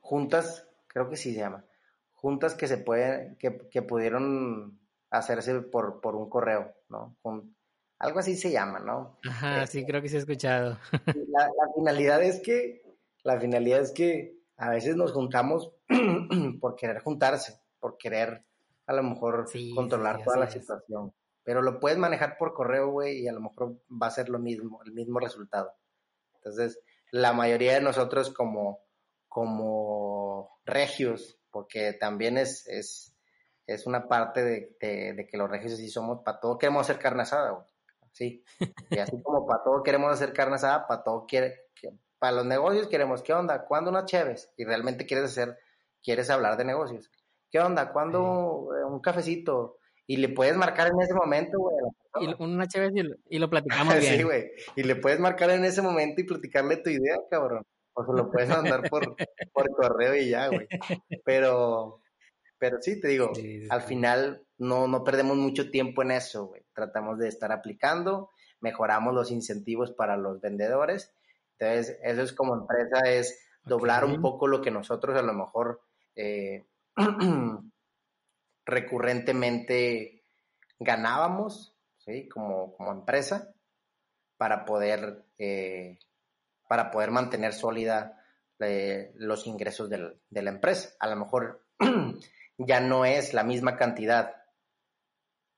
juntas, 0.01 0.67
creo 0.87 1.11
que 1.11 1.17
sí 1.17 1.35
se 1.35 1.41
llama, 1.41 1.67
juntas 2.15 2.55
que 2.55 2.67
se 2.67 2.79
pueden, 2.79 3.37
que, 3.37 3.69
que 3.69 3.83
pudieron 3.83 4.81
hacerse 5.11 5.61
por, 5.61 6.01
por 6.01 6.17
un 6.17 6.31
correo, 6.31 6.75
¿no? 6.89 7.17
Algo 8.03 8.19
así 8.19 8.37
se 8.37 8.51
llama, 8.51 8.81
¿no? 8.81 9.19
Ajá, 9.29 9.67
sí, 9.67 9.87
creo 9.87 10.03
que 10.03 10.09
sí 10.09 10.17
he 10.17 10.19
escuchado. 10.19 10.79
La, 11.29 11.49
finalidad 11.75 12.23
es 12.23 12.41
que, 12.41 12.83
la 13.23 13.41
finalidad 13.41 13.81
es 13.81 13.93
que 13.93 14.37
a 14.57 14.71
veces 14.71 14.97
nos 14.97 15.13
juntamos 15.13 15.73
por 16.61 16.77
querer 16.77 17.01
juntarse, 17.01 17.61
por 17.81 17.97
querer 17.97 18.45
a 18.87 18.93
lo 18.93 19.03
mejor 19.03 19.47
controlar 19.75 20.23
toda 20.23 20.37
la 20.37 20.51
situación. 20.51 21.15
Pero 21.45 21.63
lo 21.63 21.81
puedes 21.81 21.99
manejar 21.99 22.37
por 22.39 22.53
correo, 22.53 22.91
güey, 22.91 23.21
y 23.23 23.29
a 23.29 23.33
lo 23.33 23.41
mejor 23.41 23.81
va 23.91 24.09
a 24.09 24.11
ser 24.11 24.29
lo 24.29 24.39
mismo, 24.39 24.83
el 24.85 24.93
mismo 24.93 25.19
resultado. 25.19 25.73
Entonces, 26.35 26.81
la 27.11 27.33
mayoría 27.33 27.75
de 27.75 27.81
nosotros 27.81 28.31
como 28.31 28.81
como 29.33 30.61
regios, 30.67 31.41
porque 31.51 31.95
también 31.95 32.37
es, 32.37 32.67
es, 32.69 33.17
es 33.67 33.87
una 33.87 34.07
parte 34.07 34.45
de, 34.45 34.77
que 34.79 35.37
los 35.39 35.49
regios 35.49 35.79
sí 35.79 35.89
somos, 35.89 36.21
para 36.23 36.39
todo 36.39 36.59
queremos 36.59 36.83
hacer 36.83 37.01
carne 37.01 37.23
asada, 37.23 37.67
Sí. 38.13 38.45
Y 38.91 38.99
así 38.99 39.21
como 39.23 39.47
para 39.47 39.65
todo 39.65 39.83
queremos 39.83 40.13
hacer 40.13 40.33
carne 40.33 40.57
asada, 40.57 40.87
para 40.87 41.03
todo 41.03 41.27
quiere, 41.27 41.63
para 42.19 42.37
los 42.37 42.47
negocios 42.47 42.87
queremos, 42.87 43.23
¿qué 43.23 43.33
onda? 43.33 43.65
¿Cuándo 43.65 43.91
una 43.91 44.05
chéves? 44.05 44.53
Y 44.57 44.65
realmente 44.65 45.07
quieres 45.07 45.31
hacer, 45.31 45.59
quieres 46.03 46.31
hablar 46.31 46.57
de 46.57 46.65
negocios. 46.65 47.11
¿Qué 47.51 47.59
onda? 47.59 47.93
¿Cuándo 47.93 48.69
un 48.87 49.01
cafecito? 49.01 49.79
Y 50.07 50.17
le 50.17 50.29
puedes 50.29 50.57
marcar 50.57 50.89
en 50.89 51.01
ese 51.01 51.15
momento, 51.15 51.59
güey. 51.59 51.77
Y 52.21 52.43
una 52.43 52.67
chévez 52.67 52.93
y, 53.29 53.39
lo 53.39 53.49
platicamos 53.49 53.95
bien. 53.99 54.17
sí, 54.17 54.23
güey. 54.23 54.51
Y 54.77 54.83
le 54.83 54.97
puedes 54.97 55.19
marcar 55.21 55.51
en 55.51 55.65
ese 55.65 55.83
momento 55.83 56.21
y 56.21 56.25
platicarle 56.25 56.77
tu 56.77 56.91
idea, 56.91 57.17
cabrón. 57.31 57.65
O 57.95 58.05
se 58.05 58.13
lo 58.13 58.31
puedes 58.31 58.49
mandar 58.49 58.89
por, 58.89 59.17
por 59.53 59.71
correo 59.71 60.15
y 60.15 60.31
ya, 60.31 60.49
güey. 60.49 60.67
Pero, 61.25 62.03
pero 62.59 62.79
sí, 62.81 63.01
te 63.01 63.09
digo, 63.09 63.33
al 63.71 63.83
final 63.83 64.47
no, 64.59 64.89
no 64.89 65.05
perdemos 65.05 65.37
mucho 65.37 65.71
tiempo 65.71 66.03
en 66.03 66.13
eso, 66.13 66.47
güey. 66.47 66.62
Tratamos 66.75 67.19
de 67.19 67.29
estar 67.29 67.53
aplicando, 67.53 68.31
mejoramos 68.61 69.15
los 69.15 69.31
incentivos 69.31 69.93
para 69.93 70.17
los 70.17 70.41
vendedores. 70.41 71.15
Entonces, 71.59 71.99
eso 72.03 72.23
es 72.23 72.33
como 72.33 72.55
empresa, 72.55 73.01
es 73.07 73.39
doblar 73.65 74.05
un 74.05 74.21
poco 74.21 74.47
lo 74.47 74.61
que 74.61 74.71
nosotros 74.71 75.17
a 75.17 75.23
lo 75.23 75.33
mejor 75.33 75.81
eh, 76.17 76.67
recurrentemente 78.65 80.25
ganábamos, 80.79 81.77
¿sí? 81.99 82.29
Como, 82.29 82.75
como 82.75 82.93
empresa, 82.93 83.55
para 84.37 84.65
poder 84.65 85.25
eh, 85.39 85.99
para 86.69 86.91
poder 86.91 87.11
mantener 87.11 87.53
sólida 87.53 88.25
eh, 88.59 89.13
los 89.17 89.47
ingresos 89.47 89.91
de 89.91 90.43
la 90.43 90.51
empresa. 90.51 90.95
A 91.01 91.09
lo 91.09 91.17
mejor 91.17 91.67
ya 92.59 92.81
no 92.81 93.05
es 93.05 93.35
la 93.35 93.45
misma 93.45 93.77
cantidad, 93.77 94.42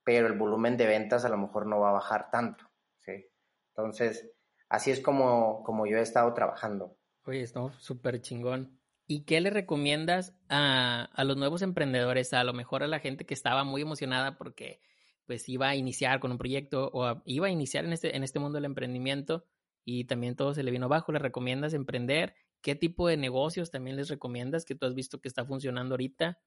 pero 0.05 0.27
el 0.27 0.37
volumen 0.37 0.77
de 0.77 0.85
ventas 0.85 1.25
a 1.25 1.29
lo 1.29 1.37
mejor 1.37 1.65
no 1.65 1.81
va 1.81 1.89
a 1.89 1.93
bajar 1.93 2.29
tanto. 2.31 2.63
¿sí? 2.99 3.27
Entonces, 3.69 4.31
así 4.69 4.91
es 4.91 5.01
como, 5.01 5.63
como 5.63 5.85
yo 5.87 5.97
he 5.97 6.01
estado 6.01 6.33
trabajando. 6.33 6.95
Oye, 7.25 7.41
esto 7.41 7.71
súper 7.79 8.21
chingón. 8.21 8.79
¿Y 9.07 9.25
qué 9.25 9.41
le 9.41 9.49
recomiendas 9.49 10.35
a, 10.47 11.09
a, 11.13 11.23
los 11.25 11.37
nuevos 11.37 11.61
emprendedores, 11.61 12.33
a 12.33 12.43
lo 12.43 12.53
mejor 12.53 12.83
a 12.83 12.87
la 12.87 12.99
gente 12.99 13.25
que 13.25 13.33
estaba 13.33 13.63
muy 13.63 13.81
emocionada 13.81 14.37
porque 14.37 14.79
pues 15.25 15.49
iba 15.49 15.69
a 15.69 15.75
iniciar 15.75 16.19
con 16.19 16.31
un 16.31 16.37
proyecto 16.37 16.89
o 16.93 17.21
iba 17.25 17.47
a 17.47 17.51
iniciar 17.51 17.85
en 17.85 17.93
este, 17.93 18.15
en 18.15 18.23
este 18.23 18.39
mundo 18.39 18.57
del 18.57 18.65
emprendimiento 18.65 19.45
y 19.83 20.05
también 20.05 20.35
todo 20.35 20.53
se 20.53 20.63
le 20.63 20.71
vino 20.71 20.85
abajo. 20.85 21.11
¿Le 21.11 21.19
recomiendas 21.19 21.73
emprender? 21.73 22.35
¿Qué 22.61 22.75
tipo 22.75 23.07
de 23.07 23.17
negocios 23.17 23.71
también 23.71 23.95
les 23.95 24.09
recomiendas 24.09 24.65
que 24.65 24.75
tú 24.75 24.85
has 24.85 24.93
visto 24.93 25.19
que 25.19 25.27
está 25.27 25.45
funcionando 25.45 25.93
ahorita? 25.93 26.39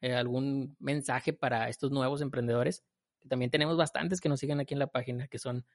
Eh, 0.00 0.14
¿Algún 0.14 0.76
mensaje 0.78 1.32
para 1.32 1.68
estos 1.68 1.90
nuevos 1.90 2.20
emprendedores? 2.20 2.84
También 3.28 3.50
tenemos 3.50 3.76
bastantes 3.76 4.20
que 4.20 4.28
nos 4.28 4.40
siguen 4.40 4.60
aquí 4.60 4.74
en 4.74 4.80
la 4.80 4.86
página, 4.86 5.28
que 5.28 5.38
son 5.38 5.66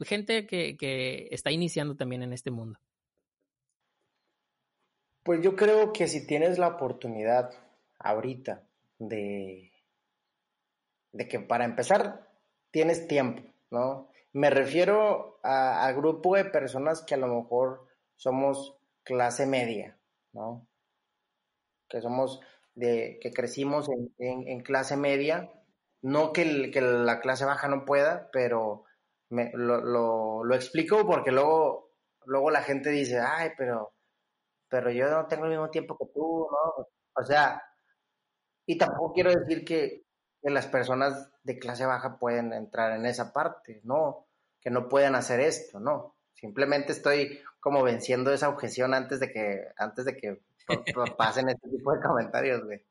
gente 0.00 0.46
que, 0.46 0.76
que 0.76 1.28
está 1.30 1.50
iniciando 1.50 1.96
también 1.96 2.22
en 2.22 2.32
este 2.32 2.50
mundo. 2.50 2.78
Pues 5.22 5.42
yo 5.42 5.56
creo 5.56 5.92
que 5.92 6.08
si 6.08 6.26
tienes 6.26 6.58
la 6.58 6.68
oportunidad 6.68 7.50
ahorita 7.98 8.66
de, 8.98 9.72
de 11.12 11.28
que 11.28 11.40
para 11.40 11.64
empezar 11.64 12.28
tienes 12.70 13.06
tiempo, 13.06 13.42
¿no? 13.70 14.08
Me 14.32 14.50
refiero 14.50 15.40
a, 15.42 15.90
grupo 15.92 16.36
de 16.36 16.44
personas 16.44 17.02
que 17.02 17.14
a 17.14 17.18
lo 17.18 17.28
mejor 17.28 17.86
somos 18.16 18.76
clase 19.02 19.46
media, 19.46 19.98
¿no? 20.32 20.66
Que 21.88 22.00
somos 22.00 22.40
de, 22.74 23.18
que 23.20 23.32
crecimos 23.32 23.88
en, 24.18 24.60
clase 24.60 24.96
media 24.96 25.50
no 26.02 26.32
que, 26.32 26.70
que 26.70 26.80
la 26.80 27.20
clase 27.20 27.44
baja 27.44 27.68
no 27.68 27.84
pueda, 27.84 28.28
pero 28.32 28.84
me, 29.30 29.50
lo, 29.54 29.80
lo, 29.80 30.44
lo, 30.44 30.54
explico 30.54 31.06
porque 31.06 31.32
luego, 31.32 31.92
luego 32.26 32.50
la 32.50 32.62
gente 32.62 32.90
dice, 32.90 33.20
ay, 33.20 33.50
pero, 33.56 33.92
pero 34.68 34.90
yo 34.90 35.10
no 35.10 35.26
tengo 35.26 35.44
el 35.44 35.50
mismo 35.50 35.70
tiempo 35.70 35.96
que 35.98 36.06
tú, 36.14 36.48
¿no? 36.50 36.86
O 37.14 37.24
sea, 37.24 37.62
y 38.66 38.78
tampoco 38.78 39.12
quiero 39.12 39.32
decir 39.34 39.64
que, 39.64 40.04
que 40.42 40.50
las 40.50 40.66
personas 40.66 41.30
de 41.42 41.58
clase 41.58 41.86
baja 41.86 42.18
pueden 42.18 42.52
entrar 42.52 42.92
en 42.92 43.06
esa 43.06 43.32
parte, 43.32 43.80
no, 43.84 44.28
que 44.60 44.70
no 44.70 44.88
puedan 44.88 45.14
hacer 45.14 45.40
esto, 45.40 45.80
no. 45.80 46.16
Simplemente 46.34 46.92
estoy 46.92 47.40
como 47.60 47.82
venciendo 47.82 48.32
esa 48.32 48.48
objeción 48.48 48.94
antes 48.94 49.18
de 49.20 49.32
que, 49.32 49.64
antes 49.76 50.04
de 50.04 50.16
que 50.16 50.40
pasen 51.18 51.48
este 51.48 51.68
tipo 51.68 51.92
de 51.92 52.00
comentarios, 52.00 52.64
güey. 52.64 52.86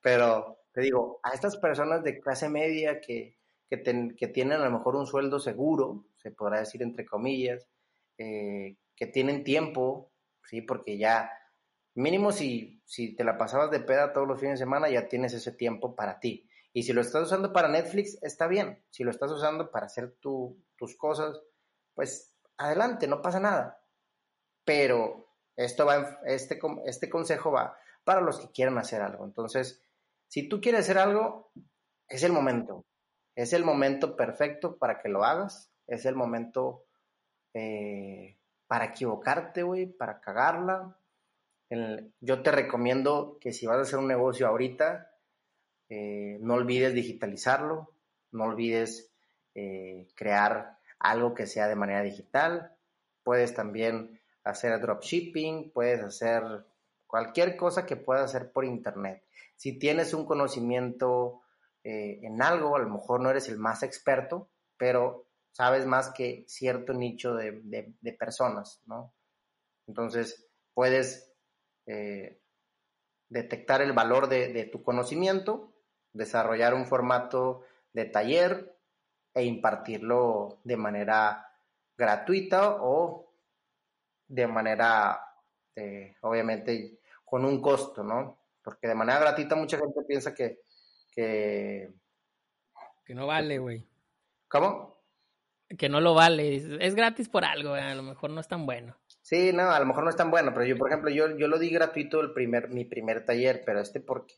Pero 0.00 0.58
te 0.78 0.84
digo, 0.84 1.18
a 1.24 1.30
estas 1.30 1.56
personas 1.56 2.04
de 2.04 2.20
clase 2.20 2.48
media 2.48 3.00
que, 3.00 3.36
que, 3.68 3.82
que, 4.16 4.28
tienen 4.28 4.60
a 4.60 4.64
lo 4.66 4.78
mejor 4.78 4.94
un 4.94 5.08
sueldo 5.08 5.40
seguro, 5.40 6.04
se 6.14 6.30
podrá 6.30 6.60
decir 6.60 6.84
entre 6.84 7.04
comillas, 7.04 7.68
eh, 8.16 8.76
que 8.94 9.08
tienen 9.08 9.42
tiempo, 9.42 10.12
¿sí? 10.44 10.62
Porque 10.62 10.96
ya, 10.96 11.32
mínimo 11.96 12.30
si, 12.30 12.80
si 12.84 13.16
te 13.16 13.24
la 13.24 13.36
pasabas 13.36 13.72
de 13.72 13.80
peda 13.80 14.12
todos 14.12 14.28
los 14.28 14.38
fines 14.38 14.60
de 14.60 14.64
semana, 14.66 14.88
ya 14.88 15.08
tienes 15.08 15.32
ese 15.32 15.50
tiempo 15.50 15.96
para 15.96 16.20
ti. 16.20 16.48
Y 16.72 16.84
si 16.84 16.92
lo 16.92 17.00
estás 17.00 17.24
usando 17.24 17.52
para 17.52 17.66
Netflix, 17.66 18.16
está 18.22 18.46
bien. 18.46 18.80
Si 18.90 19.02
lo 19.02 19.10
estás 19.10 19.32
usando 19.32 19.72
para 19.72 19.86
hacer 19.86 20.12
tu, 20.20 20.62
tus 20.76 20.96
cosas, 20.96 21.42
pues 21.92 22.36
adelante, 22.56 23.08
no 23.08 23.20
pasa 23.20 23.40
nada. 23.40 23.82
Pero 24.64 25.34
esto 25.56 25.86
va, 25.86 26.20
este, 26.24 26.60
este 26.84 27.10
consejo 27.10 27.50
va 27.50 27.76
para 28.04 28.20
los 28.20 28.38
que 28.38 28.52
quieran 28.52 28.78
hacer 28.78 29.02
algo. 29.02 29.24
Entonces, 29.24 29.82
si 30.28 30.48
tú 30.48 30.60
quieres 30.60 30.82
hacer 30.82 30.98
algo, 30.98 31.50
es 32.08 32.22
el 32.22 32.32
momento. 32.32 32.84
Es 33.34 33.52
el 33.52 33.64
momento 33.64 34.16
perfecto 34.16 34.76
para 34.78 34.98
que 35.00 35.08
lo 35.08 35.24
hagas. 35.24 35.70
Es 35.86 36.04
el 36.04 36.14
momento 36.14 36.84
eh, 37.54 38.38
para 38.66 38.86
equivocarte, 38.86 39.62
güey, 39.62 39.86
para 39.86 40.20
cagarla. 40.20 40.96
yo 42.20 42.42
te 42.42 42.50
recomiendo 42.50 43.38
que 43.40 43.52
si 43.52 43.66
vas 43.66 43.78
a 43.78 43.82
hacer 43.82 43.98
un 43.98 44.08
negocio 44.08 44.46
ahorita, 44.46 45.10
eh, 45.88 46.38
no 46.40 46.54
olvides 46.54 46.92
digitalizarlo, 46.94 47.94
no 48.32 48.44
olvides 48.44 49.10
eh, 49.54 50.08
crear 50.14 50.78
algo 50.98 51.34
que 51.34 51.46
sea 51.46 51.68
de 51.68 51.76
manera 51.76 52.02
digital. 52.02 52.76
Puedes 53.22 53.54
también 53.54 54.20
hacer 54.44 54.78
dropshipping, 54.80 55.70
puedes 55.70 56.02
hacer 56.02 56.42
cualquier 57.08 57.56
cosa 57.56 57.84
que 57.84 57.96
puedas 57.96 58.26
hacer 58.26 58.52
por 58.52 58.64
internet. 58.64 59.24
Si 59.56 59.76
tienes 59.76 60.14
un 60.14 60.24
conocimiento 60.24 61.42
eh, 61.82 62.20
en 62.22 62.40
algo, 62.42 62.76
a 62.76 62.78
lo 62.78 62.88
mejor 62.88 63.20
no 63.20 63.30
eres 63.30 63.48
el 63.48 63.58
más 63.58 63.82
experto, 63.82 64.50
pero 64.76 65.26
sabes 65.50 65.86
más 65.86 66.10
que 66.10 66.44
cierto 66.46 66.92
nicho 66.92 67.34
de, 67.34 68.16
personas, 68.16 68.80
¿no? 68.86 69.12
Entonces, 69.88 70.46
puedes 70.74 71.32
eh, 71.86 72.40
detectar 73.28 73.82
el 73.82 73.92
valor 73.92 74.28
de, 74.28 74.64
tu 74.70 74.82
conocimiento, 74.82 75.74
desarrollar 76.12 76.74
un 76.74 76.86
formato 76.86 77.64
de 77.92 78.04
taller 78.04 78.78
e 79.34 79.44
impartirlo 79.44 80.60
de 80.64 80.76
manera 80.76 81.52
gratuita 81.96 82.76
o 82.80 83.32
de 84.28 84.46
manera, 84.46 85.27
eh, 85.76 86.16
obviamente, 86.22 86.98
con 87.24 87.44
un 87.44 87.60
costo, 87.60 88.02
¿no? 88.02 88.38
Porque 88.62 88.88
de 88.88 88.94
manera 88.94 89.20
gratuita 89.20 89.56
mucha 89.56 89.78
gente 89.78 90.02
piensa 90.06 90.34
que, 90.34 90.60
que... 91.12 91.90
no 93.08 93.26
vale, 93.26 93.58
güey. 93.58 93.86
¿Cómo? 94.48 94.98
Que 95.76 95.88
no 95.88 96.00
lo 96.00 96.14
vale. 96.14 96.56
Es 96.80 96.94
gratis 96.94 97.28
por 97.28 97.44
algo, 97.44 97.74
a 97.74 97.94
lo 97.94 98.02
mejor 98.02 98.30
no 98.30 98.40
es 98.40 98.48
tan 98.48 98.64
bueno. 98.66 98.96
Sí, 99.28 99.52
no, 99.52 99.70
a 99.70 99.78
lo 99.78 99.84
mejor 99.84 100.04
no 100.04 100.10
es 100.10 100.16
tan 100.16 100.30
bueno, 100.30 100.52
pero 100.54 100.64
yo, 100.64 100.78
por 100.78 100.88
ejemplo, 100.88 101.10
yo, 101.10 101.36
yo 101.36 101.48
lo 101.48 101.58
di 101.58 101.68
gratuito 101.68 102.20
el 102.20 102.32
primer, 102.32 102.70
mi 102.70 102.86
primer 102.86 103.26
taller, 103.26 103.62
pero 103.66 103.80
este 103.80 104.00
porque, 104.00 104.36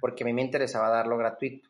porque 0.00 0.22
a 0.22 0.26
mí 0.26 0.32
me 0.32 0.42
interesaba 0.42 0.88
darlo 0.88 1.16
gratuito, 1.16 1.69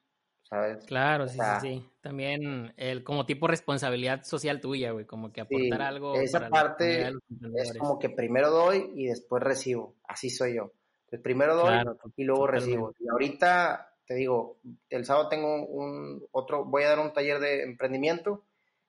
¿sabes? 0.51 0.85
Claro, 0.85 1.29
sí, 1.29 1.39
sí, 1.39 1.61
sí. 1.61 1.91
También 2.01 2.75
el, 2.77 3.05
como 3.05 3.25
tipo 3.25 3.47
responsabilidad 3.47 4.25
social 4.25 4.61
tuya, 4.61 4.91
güey, 4.91 5.07
como 5.07 5.33
que 5.33 5.41
aportar 5.41 5.81
algo. 5.81 6.17
Esa 6.17 6.51
parte 6.51 7.09
es 7.55 7.79
como 7.79 7.99
que 7.99 8.11
primero 8.11 8.51
doy 8.51 8.91
y 8.97 9.07
después 9.07 9.43
recibo, 9.43 9.95
así 10.05 10.29
soy 10.29 10.57
yo. 10.57 10.73
Entonces 11.05 11.23
primero 11.23 11.55
doy 11.57 11.73
y 12.17 12.25
luego 12.25 12.49
recibo. 12.49 12.93
Y 12.99 13.09
ahorita 13.09 13.95
te 14.05 14.15
digo, 14.15 14.59
el 14.89 15.05
sábado 15.05 15.29
tengo 15.29 15.65
un 15.67 16.27
otro, 16.33 16.65
voy 16.65 16.83
a 16.83 16.89
dar 16.89 16.99
un 16.99 17.13
taller 17.13 17.39
de 17.39 17.63
emprendimiento 17.63 18.45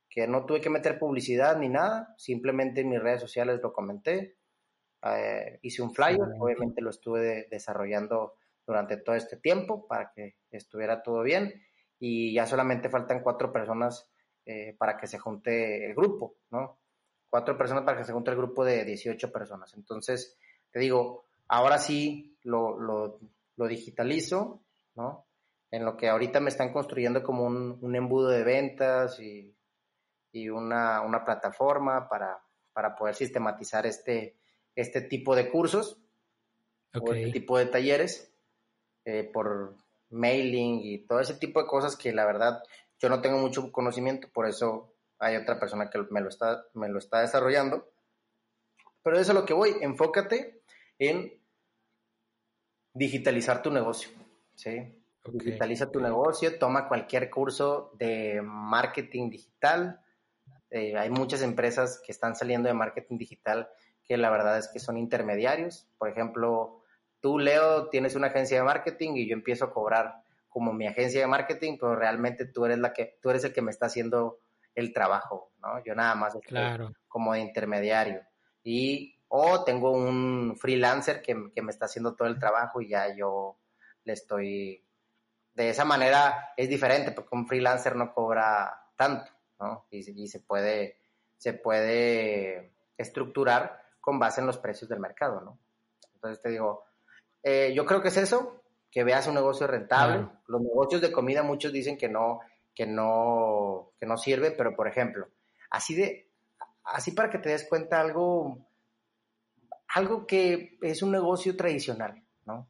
que 0.10 0.28
no 0.28 0.46
tuve 0.46 0.62
que 0.62 0.70
meter 0.72 0.98
publicidad 0.98 1.58
ni 1.58 1.70
nada, 1.70 2.16
simplemente 2.18 2.82
en 2.82 2.90
mis 2.90 3.02
redes 3.02 3.22
sociales 3.22 3.60
lo 3.62 3.72
comenté, 3.72 4.36
eh, 5.04 5.60
hice 5.62 5.84
un 5.84 5.94
flyer, 5.94 6.20
obviamente 6.40 6.82
lo 6.82 6.90
estuve 6.90 7.48
desarrollando 7.50 8.34
durante 8.72 8.96
todo 8.96 9.16
este 9.16 9.36
tiempo 9.36 9.86
para 9.86 10.14
que 10.16 10.38
estuviera 10.50 11.04
todo 11.04 11.24
bien 11.24 11.62
y 12.00 12.34
ya 12.34 12.48
solamente 12.48 12.90
faltan 12.90 13.22
cuatro 13.22 13.52
personas 13.52 14.10
eh, 14.46 14.76
para 14.78 14.96
que 14.98 15.08
se 15.08 15.20
junte 15.20 15.86
el 15.86 15.94
grupo, 15.94 16.38
¿no? 16.52 16.80
Cuatro 17.30 17.58
personas 17.58 17.84
para 17.84 17.98
que 17.98 18.06
se 18.06 18.14
junte 18.14 18.32
el 18.32 18.38
grupo 18.38 18.64
de 18.64 18.86
18 18.86 19.30
personas. 19.30 19.74
Entonces, 19.76 20.38
te 20.72 20.80
digo, 20.80 21.26
ahora 21.50 21.78
sí 21.78 22.38
lo, 22.44 22.80
lo, 22.80 23.20
lo 23.58 23.68
digitalizo, 23.68 24.64
¿no? 24.96 25.28
En 25.70 25.84
lo 25.84 25.98
que 25.98 26.08
ahorita 26.08 26.40
me 26.40 26.50
están 26.50 26.72
construyendo 26.72 27.24
como 27.24 27.44
un, 27.44 27.96
embudo 27.96 28.30
de 28.30 28.44
ventas 28.44 29.20
y, 29.20 29.54
una, 30.50 31.24
plataforma 31.26 32.08
para, 32.08 32.96
poder 32.98 33.16
sistematizar 33.16 33.86
este, 33.86 34.38
este 34.76 35.02
tipo 35.02 35.36
de 35.36 35.50
cursos 35.50 36.02
o 36.94 37.14
este 37.14 37.32
tipo 37.32 37.58
de 37.58 37.66
talleres 37.66 38.31
eh, 39.06 39.30
por 39.32 39.76
mailing 40.10 40.82
y 40.84 41.00
todo 41.06 41.20
ese 41.20 41.36
tipo 41.36 41.62
de 41.62 41.68
cosas 41.68 41.96
que 41.96 42.12
la 42.14 42.26
verdad 42.26 42.64
yo 43.00 43.10
no 43.10 43.22
tengo 43.22 43.40
mucho 43.40 43.72
conocimiento, 43.72 44.28
por 44.32 44.48
eso 44.48 44.94
hay 45.18 45.36
otra 45.36 45.60
persona 45.60 45.90
que 45.90 46.00
me 46.10 46.22
lo 46.22 46.30
está, 46.30 46.66
me 46.74 46.90
lo 46.90 47.00
está 47.00 47.22
desarrollando. 47.22 47.90
Pero 49.04 49.18
eso 49.18 49.32
es 49.32 49.38
lo 49.38 49.46
que 49.46 49.54
voy, 49.54 49.76
enfócate 49.82 50.62
en 51.00 51.34
digitalizar 52.94 53.62
tu 53.62 53.72
negocio. 53.72 54.10
¿sí? 54.56 55.02
Digitaliza 55.26 55.92
tu 55.92 56.00
negocio, 56.00 56.58
toma 56.60 56.88
cualquier 56.88 57.30
curso 57.30 57.92
de 57.98 58.42
marketing 58.44 59.30
digital. 59.30 60.02
Eh, 60.70 60.98
hay 60.98 61.10
muchas 61.10 61.42
empresas 61.42 62.02
que 62.06 62.12
están 62.12 62.36
saliendo 62.36 62.68
de 62.68 62.74
marketing 62.74 63.18
digital 63.18 63.70
que 64.04 64.18
la 64.18 64.30
verdad 64.30 64.58
es 64.58 64.68
que 64.68 64.80
son 64.80 64.98
intermediarios. 64.98 65.88
Por 65.98 66.10
ejemplo, 66.10 66.81
tú, 67.22 67.40
Leo, 67.40 67.88
tienes 67.88 68.16
una 68.16 68.28
agencia 68.28 68.58
de 68.58 68.64
marketing 68.64 69.12
y 69.16 69.30
yo 69.30 69.34
empiezo 69.34 69.66
a 69.66 69.74
cobrar 69.74 70.24
como 70.50 70.74
mi 70.74 70.86
agencia 70.86 71.22
de 71.22 71.28
marketing, 71.28 71.78
pero 71.80 71.96
realmente 71.96 72.46
tú 72.46 72.66
eres 72.66 72.80
la 72.80 72.92
que, 72.92 73.18
tú 73.22 73.30
eres 73.30 73.44
el 73.46 73.54
que 73.54 73.62
me 73.62 73.72
está 73.72 73.86
haciendo 73.86 74.40
el 74.76 74.94
trabajo, 74.94 75.52
¿no? 75.62 75.82
Yo 75.84 75.96
nada 75.96 76.16
más 76.16 76.36
estoy 76.36 76.60
como 77.08 77.34
de 77.34 77.40
intermediario. 77.40 78.22
Y, 78.64 79.16
o 79.30 79.64
tengo 79.64 79.92
un 79.92 80.58
freelancer 80.58 81.22
que, 81.22 81.52
que 81.56 81.62
me 81.62 81.72
está 81.72 81.86
haciendo 81.86 82.16
todo 82.16 82.28
el 82.28 82.38
trabajo 82.40 82.82
y 82.82 82.90
ya 82.90 83.16
yo 83.16 83.58
le 84.04 84.14
estoy... 84.14 84.86
De 85.54 85.70
esa 85.70 85.86
manera 85.86 86.54
es 86.56 86.70
diferente 86.70 87.12
porque 87.12 87.36
un 87.36 87.48
freelancer 87.48 87.96
no 87.96 88.14
cobra 88.14 88.88
tanto, 88.96 89.32
¿no? 89.60 89.86
Y, 89.90 90.28
se, 90.28 90.40
puede, 90.40 90.98
se 91.38 91.54
puede 91.54 92.74
estructurar 92.98 93.82
con 94.00 94.18
base 94.18 94.42
en 94.42 94.48
los 94.48 94.58
precios 94.58 94.90
del 94.90 95.00
mercado, 95.00 95.42
¿no? 95.42 95.60
Entonces 96.14 96.42
te 96.42 96.50
digo, 96.50 96.86
eh, 97.44 97.74
yo 97.76 97.86
creo 97.86 98.02
que 98.02 98.10
es 98.10 98.18
eso, 98.18 98.62
que 98.90 99.04
veas 99.04 99.28
un 99.28 99.36
negocio 99.36 99.68
rentable. 99.68 100.28
Los 100.48 100.62
negocios 100.62 101.02
de 101.02 101.12
comida 101.12 101.44
muchos 101.44 101.72
dicen 101.72 101.98
que 101.98 102.10
no, 102.10 102.40
que 102.76 102.86
no, 102.86 103.92
que 104.00 104.06
no 104.06 104.18
sirve, 104.18 104.52
pero 104.52 104.76
por 104.76 104.88
ejemplo, 104.88 105.28
así 105.70 105.96
de, 105.96 106.30
así 106.84 107.12
para 107.12 107.30
que 107.30 107.40
te 107.40 107.50
des 107.50 107.68
cuenta 107.68 108.00
algo, 108.00 108.58
algo 109.88 110.26
que 110.26 110.78
es 110.82 111.02
un 111.02 111.12
negocio 111.12 111.56
tradicional, 111.56 112.22
¿no? 112.46 112.68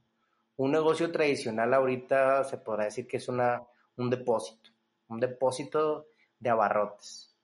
un 0.58 0.72
negocio 0.72 1.12
tradicional 1.12 1.74
ahorita 1.74 2.44
se 2.44 2.58
podrá 2.60 2.86
decir 2.86 3.08
que 3.08 3.18
es 3.18 3.28
una, 3.28 3.64
un 3.98 4.12
depósito, 4.12 4.70
un 5.08 5.20
depósito 5.20 6.08
de 6.40 6.50
abarrotes, 6.52 7.36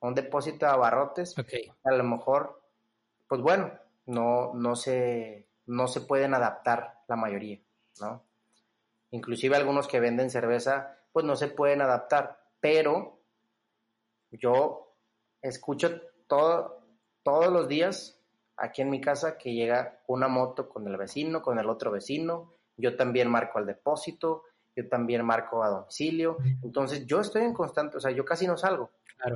Un 0.00 0.14
depósito 0.14 0.66
de 0.66 0.72
abarrotes, 0.72 1.34
a 1.38 1.92
lo 1.92 2.04
mejor, 2.04 2.60
pues 3.26 3.40
bueno, 3.40 3.72
no, 4.06 4.52
no, 4.52 4.76
se, 4.76 5.46
no 5.66 5.88
se 5.88 6.00
pueden 6.00 6.34
adaptar 6.34 7.02
la 7.08 7.16
mayoría, 7.16 7.60
¿no? 8.00 8.24
Inclusive 9.10 9.56
algunos 9.56 9.88
que 9.88 10.00
venden 10.00 10.30
cerveza, 10.30 10.98
pues 11.12 11.26
no 11.26 11.36
se 11.36 11.48
pueden 11.48 11.82
adaptar, 11.82 12.44
pero 12.60 13.20
yo 14.30 14.96
escucho 15.42 16.00
todo, 16.26 16.86
todos 17.22 17.52
los 17.52 17.68
días 17.68 18.20
aquí 18.56 18.82
en 18.82 18.90
mi 18.90 19.00
casa 19.00 19.36
que 19.36 19.52
llega 19.52 20.00
una 20.06 20.28
moto 20.28 20.68
con 20.68 20.86
el 20.88 20.96
vecino, 20.96 21.42
con 21.42 21.58
el 21.58 21.68
otro 21.68 21.90
vecino, 21.90 22.54
yo 22.76 22.96
también 22.96 23.30
marco 23.30 23.58
al 23.58 23.66
depósito 23.66 24.44
yo 24.74 24.88
también 24.88 25.24
marco 25.24 25.62
a 25.62 25.68
domicilio. 25.68 26.38
Entonces, 26.62 27.06
yo 27.06 27.20
estoy 27.20 27.42
en 27.42 27.54
constante, 27.54 27.96
o 27.96 28.00
sea, 28.00 28.10
yo 28.10 28.24
casi 28.24 28.46
no 28.46 28.56
salgo. 28.56 28.90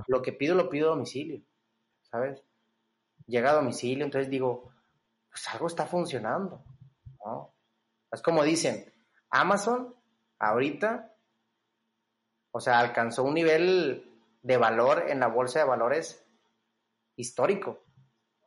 Lo 0.08 0.22
que 0.22 0.32
pido, 0.32 0.54
lo 0.54 0.68
pido 0.68 0.88
a 0.88 0.94
domicilio, 0.94 1.42
¿sabes? 2.02 2.42
Llega 3.26 3.50
a 3.50 3.54
domicilio, 3.54 4.04
entonces 4.04 4.30
digo, 4.30 4.70
pues 5.36 5.48
algo 5.48 5.66
está 5.66 5.84
funcionando, 5.84 6.64
¿no? 7.22 7.54
Es 8.10 8.22
como 8.22 8.42
dicen, 8.42 8.90
Amazon 9.28 9.94
ahorita, 10.38 11.14
o 12.52 12.58
sea, 12.58 12.78
alcanzó 12.78 13.22
un 13.22 13.34
nivel 13.34 14.18
de 14.40 14.56
valor 14.56 15.10
en 15.10 15.20
la 15.20 15.26
bolsa 15.26 15.58
de 15.58 15.66
valores 15.66 16.26
histórico, 17.16 17.84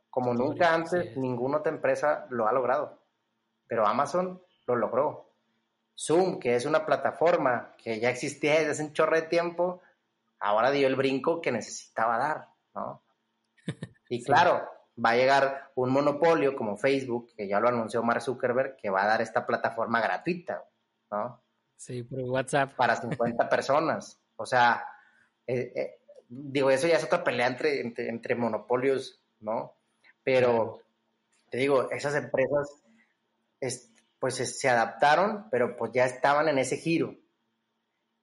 como 0.10 0.34
nunca 0.34 0.74
antes 0.74 1.16
ninguna 1.16 1.58
otra 1.58 1.72
empresa 1.72 2.26
lo 2.32 2.48
ha 2.48 2.54
logrado, 2.54 3.00
pero 3.68 3.86
Amazon 3.86 4.42
lo 4.66 4.76
logró. 4.76 5.30
Zoom, 5.96 6.40
que 6.40 6.56
es 6.56 6.66
una 6.66 6.88
plataforma 6.88 7.76
que 7.78 8.00
ya 8.00 8.10
existía 8.10 8.56
desde 8.56 8.72
hace 8.72 8.84
un 8.86 8.94
chorro 8.94 9.16
de 9.16 9.28
tiempo, 9.28 9.84
ahora 10.40 10.72
dio 10.72 10.88
el 10.88 10.96
brinco 10.96 11.40
que 11.40 11.52
necesitaba 11.52 12.18
dar, 12.18 12.48
¿no? 12.74 13.04
Y 14.12 14.24
claro, 14.24 14.68
va 15.04 15.12
a 15.12 15.16
llegar 15.16 15.72
un 15.76 15.92
monopolio 15.92 16.56
como 16.56 16.78
Facebook, 16.78 17.32
que 17.36 17.48
ya 17.48 17.60
lo 17.60 17.70
anunció 17.70 18.04
Mark 18.04 18.22
Zuckerberg, 18.22 18.76
que 18.78 18.90
va 18.90 19.04
a 19.04 19.08
dar 19.08 19.22
esta 19.22 19.46
plataforma 19.46 20.02
gratuita, 20.02 20.64
¿no? 21.12 21.42
Sí, 21.76 22.04
por 22.04 22.20
WhatsApp. 22.22 22.74
Para 22.76 22.96
50 22.96 23.48
personas. 23.50 24.20
O 24.36 24.46
sea, 24.46 24.86
eh, 25.48 25.72
eh, 25.76 26.00
digo, 26.28 26.70
eso 26.70 26.88
ya 26.88 26.98
es 26.98 27.04
otra 27.04 27.24
pelea 27.24 27.48
entre, 27.48 27.82
entre, 27.82 28.36
monopolios, 28.36 29.22
¿no? 29.40 29.76
Pero, 30.24 30.82
te 31.50 31.58
digo, 31.58 31.90
esas 31.92 32.16
empresas, 32.16 32.70
pues 34.20 34.36
se 34.36 34.70
adaptaron, 34.70 35.50
pero 35.50 35.76
pues 35.76 35.92
ya 35.94 36.06
estaban 36.06 36.50
en 36.50 36.60
ese 36.60 36.78
giro. 36.78 37.16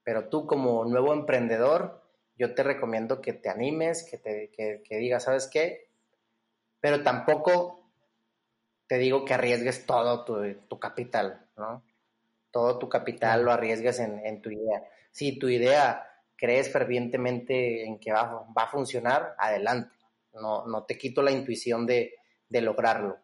Pero 0.05 0.29
tú 0.29 0.47
como 0.47 0.85
nuevo 0.85 1.12
emprendedor, 1.12 2.07
yo 2.39 2.55
te 2.55 2.62
recomiendo 2.62 3.20
que 3.20 3.33
te 3.33 3.49
animes, 3.49 4.05
que, 4.09 4.18
te, 4.18 4.51
que, 4.51 4.97
digas, 4.99 5.24
¿sabes 5.24 5.49
qué? 5.49 5.86
Pero 6.87 7.03
tampoco 7.03 7.91
te 8.87 8.97
digo 8.99 9.24
que 9.24 9.34
arriesgues 9.34 9.87
todo 9.87 10.24
tu, 10.24 10.78
capital, 10.78 11.45
¿no? 11.57 11.82
Todo 12.53 12.78
tu 12.78 12.89
capital 12.89 13.43
lo 13.43 13.51
arriesgues 13.51 13.99
en, 13.99 14.41
tu 14.41 14.51
idea. 14.51 14.84
Si 15.11 15.37
tu 15.37 15.49
idea 15.49 16.07
crees 16.37 16.70
fervientemente 16.70 17.84
en 17.84 17.99
que 17.99 18.12
va, 18.12 18.47
va 18.57 18.62
a 18.62 18.68
funcionar, 18.68 19.34
adelante. 19.37 19.97
No, 20.34 20.64
no 20.64 20.84
te 20.84 20.97
quito 20.97 21.22
la 21.22 21.32
intuición 21.32 21.87
de, 21.87 22.20
de 22.49 22.61
lograrlo. 22.61 23.18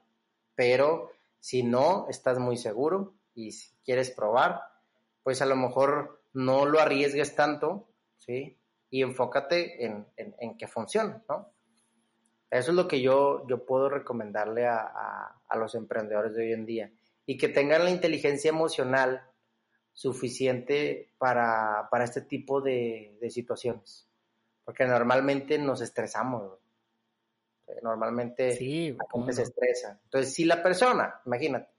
Pero 0.56 1.12
si 1.38 1.62
no 1.62 2.08
estás 2.08 2.40
muy 2.40 2.56
seguro 2.56 3.14
y 3.32 3.52
si 3.52 3.70
quieres 3.84 4.10
probar, 4.10 4.60
pues 5.22 5.40
a 5.40 5.46
lo 5.46 5.54
mejor 5.54 6.20
no 6.32 6.66
lo 6.66 6.80
arriesgues 6.80 7.36
tanto, 7.36 7.86
¿sí? 8.16 8.58
Y 8.90 9.02
enfócate 9.02 9.86
en, 9.86 10.56
que 10.58 10.66
funcione, 10.66 11.20
¿no? 11.28 11.51
Eso 12.52 12.70
es 12.72 12.76
lo 12.76 12.86
que 12.86 13.00
yo, 13.00 13.46
yo 13.48 13.64
puedo 13.64 13.88
recomendarle 13.88 14.66
a, 14.66 15.34
los 15.56 15.74
emprendedores 15.74 16.34
de 16.34 16.42
hoy 16.42 16.52
en 16.52 16.66
día. 16.66 16.92
Y 17.24 17.38
que 17.38 17.48
tengan 17.48 17.82
la 17.82 17.90
inteligencia 17.90 18.50
emocional 18.50 19.22
suficiente 19.94 21.14
para, 21.16 21.88
este 22.04 22.20
tipo 22.20 22.60
de, 22.60 23.16
situaciones. 23.30 24.06
Porque 24.66 24.84
normalmente 24.84 25.56
nos 25.56 25.80
estresamos. 25.80 26.58
Normalmente 27.82 28.52
sí, 28.52 28.92
la 28.92 29.06
gente 29.10 29.32
se 29.32 29.42
estresa. 29.44 29.98
Entonces, 30.04 30.34
si 30.34 30.44
la 30.44 30.62
persona, 30.62 31.22
imagínate, 31.24 31.70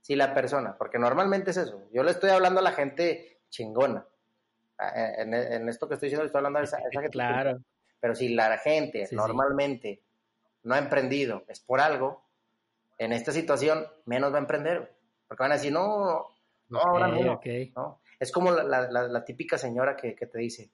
si 0.00 0.16
la 0.16 0.32
persona, 0.32 0.78
porque 0.78 0.98
normalmente 0.98 1.50
es 1.50 1.58
eso, 1.58 1.90
yo 1.92 2.02
le 2.02 2.12
estoy 2.12 2.30
hablando 2.30 2.60
a 2.60 2.62
la 2.62 2.72
gente 2.72 3.42
chingona. 3.50 4.06
En, 4.78 5.68
esto 5.68 5.86
que 5.86 5.94
estoy 5.94 6.06
diciendo, 6.06 6.22
le 6.22 6.28
estoy 6.28 6.38
hablando 6.38 6.60
a 6.60 6.62
esa, 6.62 6.78
gente. 6.78 7.08
Claro. 7.10 7.62
Pero 8.00 8.14
si 8.14 8.30
la 8.30 8.56
gente 8.56 9.06
normalmente 9.12 10.00
no 10.62 10.74
ha 10.74 10.78
emprendido, 10.78 11.44
es 11.48 11.60
por 11.60 11.80
algo, 11.80 12.22
en 12.98 13.12
esta 13.12 13.32
situación 13.32 13.86
menos 14.04 14.32
va 14.32 14.36
a 14.36 14.40
emprender. 14.40 14.94
Porque 15.26 15.42
van 15.42 15.52
a 15.52 15.56
decir, 15.56 15.72
no, 15.72 16.28
no, 16.68 16.78
ahora 16.78 17.08
no, 17.08 17.40
no. 17.74 18.00
Es 18.20 18.30
como 18.30 18.50
la, 18.50 19.24
típica 19.24 19.58
señora 19.58 19.96
que, 19.96 20.14
que, 20.14 20.26
te 20.26 20.38
dice, 20.38 20.70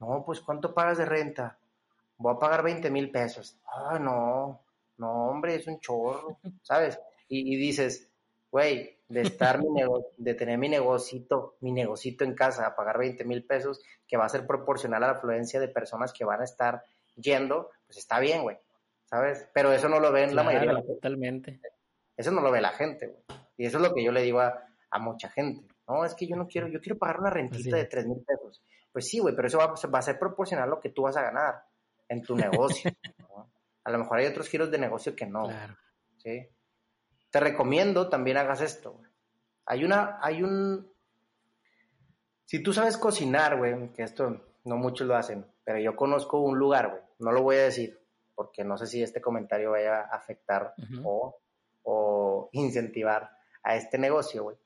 no, 0.00 0.22
pues 0.26 0.40
¿cuánto 0.40 0.74
pagas 0.74 0.98
de 0.98 1.06
renta? 1.06 1.58
voy 2.22 2.34
a 2.34 2.38
pagar 2.38 2.62
20 2.62 2.90
mil 2.90 3.10
pesos. 3.10 3.56
Ah, 3.66 3.98
no, 3.98 4.60
no, 4.98 5.26
hombre, 5.26 5.56
es 5.56 5.66
un 5.66 5.80
chorro, 5.80 6.38
¿sabes? 6.62 6.98
Y, 7.28 7.56
dices, 7.56 8.08
güey, 8.50 8.98
de 9.08 9.22
estar 9.22 9.58
mi 9.58 9.82
de 10.18 10.34
tener 10.34 10.58
mi 10.58 10.68
negocito, 10.68 11.56
mi 11.60 11.72
negocito 11.72 12.24
en 12.24 12.34
casa, 12.34 12.66
a 12.66 12.76
pagar 12.76 12.98
20 12.98 13.24
mil 13.24 13.44
pesos, 13.44 13.80
que 14.06 14.16
va 14.16 14.26
a 14.26 14.28
ser 14.28 14.46
proporcional 14.46 15.02
a 15.02 15.06
la 15.08 15.12
afluencia 15.14 15.58
de 15.60 15.68
personas 15.68 16.12
que 16.12 16.24
van 16.24 16.40
a 16.40 16.44
estar 16.44 16.82
yendo, 17.16 17.70
pues 17.86 17.98
está 17.98 18.20
bien, 18.20 18.42
güey, 18.42 18.58
¿sabes? 19.12 19.46
Pero 19.52 19.70
eso 19.72 19.90
no 19.90 20.00
lo 20.00 20.10
ven 20.10 20.34
la 20.34 20.42
mayoría. 20.42 20.82
Totalmente. 20.82 21.60
Eso 22.16 22.30
no 22.30 22.40
lo 22.40 22.50
ve 22.50 22.62
la 22.62 22.70
gente, 22.70 23.08
güey. 23.08 23.22
Y 23.58 23.66
eso 23.66 23.76
es 23.76 23.82
lo 23.82 23.94
que 23.94 24.02
yo 24.02 24.10
le 24.10 24.22
digo 24.22 24.40
a, 24.40 24.98
mucha 24.98 25.28
gente. 25.28 25.68
No, 25.86 26.04
es 26.06 26.14
que 26.14 26.26
yo 26.26 26.34
no 26.34 26.48
quiero, 26.48 26.66
yo 26.68 26.80
quiero 26.80 26.98
pagar 26.98 27.20
una 27.20 27.28
rentita 27.28 27.76
de 27.76 27.84
3 27.84 28.06
mil 28.06 28.24
pesos. 28.24 28.62
Pues 28.90 29.06
sí, 29.06 29.18
güey, 29.18 29.36
pero 29.36 29.48
eso 29.48 29.58
va, 29.58 29.66
va, 29.66 29.98
a 29.98 30.02
ser 30.02 30.18
proporcional 30.18 30.64
a 30.64 30.70
lo 30.70 30.80
que 30.80 30.88
tú 30.88 31.02
vas 31.02 31.16
a 31.18 31.22
ganar 31.22 31.62
en 32.08 32.22
tu 32.22 32.34
negocio. 32.34 32.90
A 33.84 33.90
lo 33.90 33.98
mejor 33.98 34.18
hay 34.20 34.26
otros 34.26 34.48
giros 34.48 34.70
de 34.70 34.78
negocio 34.78 35.16
que 35.16 35.26
no. 35.26 35.48
¿sí? 36.18 36.48
Te 37.32 37.40
recomiendo 37.40 38.08
también 38.08 38.36
hagas 38.36 38.60
esto. 38.60 39.00
Hay 39.66 39.84
una, 39.84 40.20
hay 40.22 40.44
un... 40.44 40.88
Si 42.44 42.62
tú 42.62 42.72
sabes 42.72 42.96
cocinar, 42.96 43.58
güey, 43.58 43.92
que 43.92 44.04
esto 44.04 44.40
no 44.62 44.76
muchos 44.76 45.08
lo 45.08 45.16
hacen, 45.16 45.44
pero 45.64 45.80
yo 45.80 45.96
conozco 45.96 46.38
un 46.38 46.60
lugar, 46.60 46.90
güey, 46.90 47.02
no 47.18 47.32
lo 47.32 47.42
voy 47.42 47.56
a 47.56 47.64
decir, 47.64 48.01
porque 48.42 48.64
no 48.64 48.76
sé 48.76 48.88
si 48.88 49.02
este 49.02 49.20
comentario 49.20 49.70
vaya 49.70 50.00
a 50.00 50.16
afectar 50.16 50.74
o, 51.04 51.38
o, 51.84 52.48
incentivar 52.52 53.30
a 53.62 53.76
este 53.76 53.98
negocio, 53.98 54.42
güey. 54.42 54.56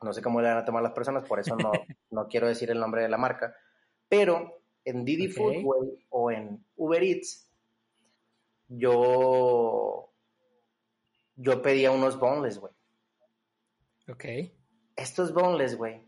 No 0.00 0.14
sé 0.14 0.22
cómo 0.22 0.40
le 0.40 0.48
van 0.48 0.56
a 0.56 0.64
tomar 0.64 0.82
las 0.82 0.92
personas, 0.92 1.28
por 1.28 1.38
eso 1.38 1.56
no, 1.56 1.72
no 2.10 2.26
quiero 2.28 2.48
decir 2.48 2.70
el 2.70 2.80
nombre 2.80 3.02
de 3.02 3.10
la 3.10 3.18
marca, 3.18 3.54
pero 4.08 4.62
en 4.84 5.04
Didi 5.04 5.28
Food, 5.28 5.66
o 6.08 6.30
en 6.30 6.64
Uber 6.76 7.02
Eats, 7.02 7.50
yo, 8.68 10.10
yo 11.34 11.62
pedía 11.62 11.90
unos 11.90 12.18
boneless, 12.18 12.58
güey. 12.58 12.72
Ok. 14.08 14.24
Estos 14.96 15.34
boneless, 15.34 15.76
güey, 15.76 16.02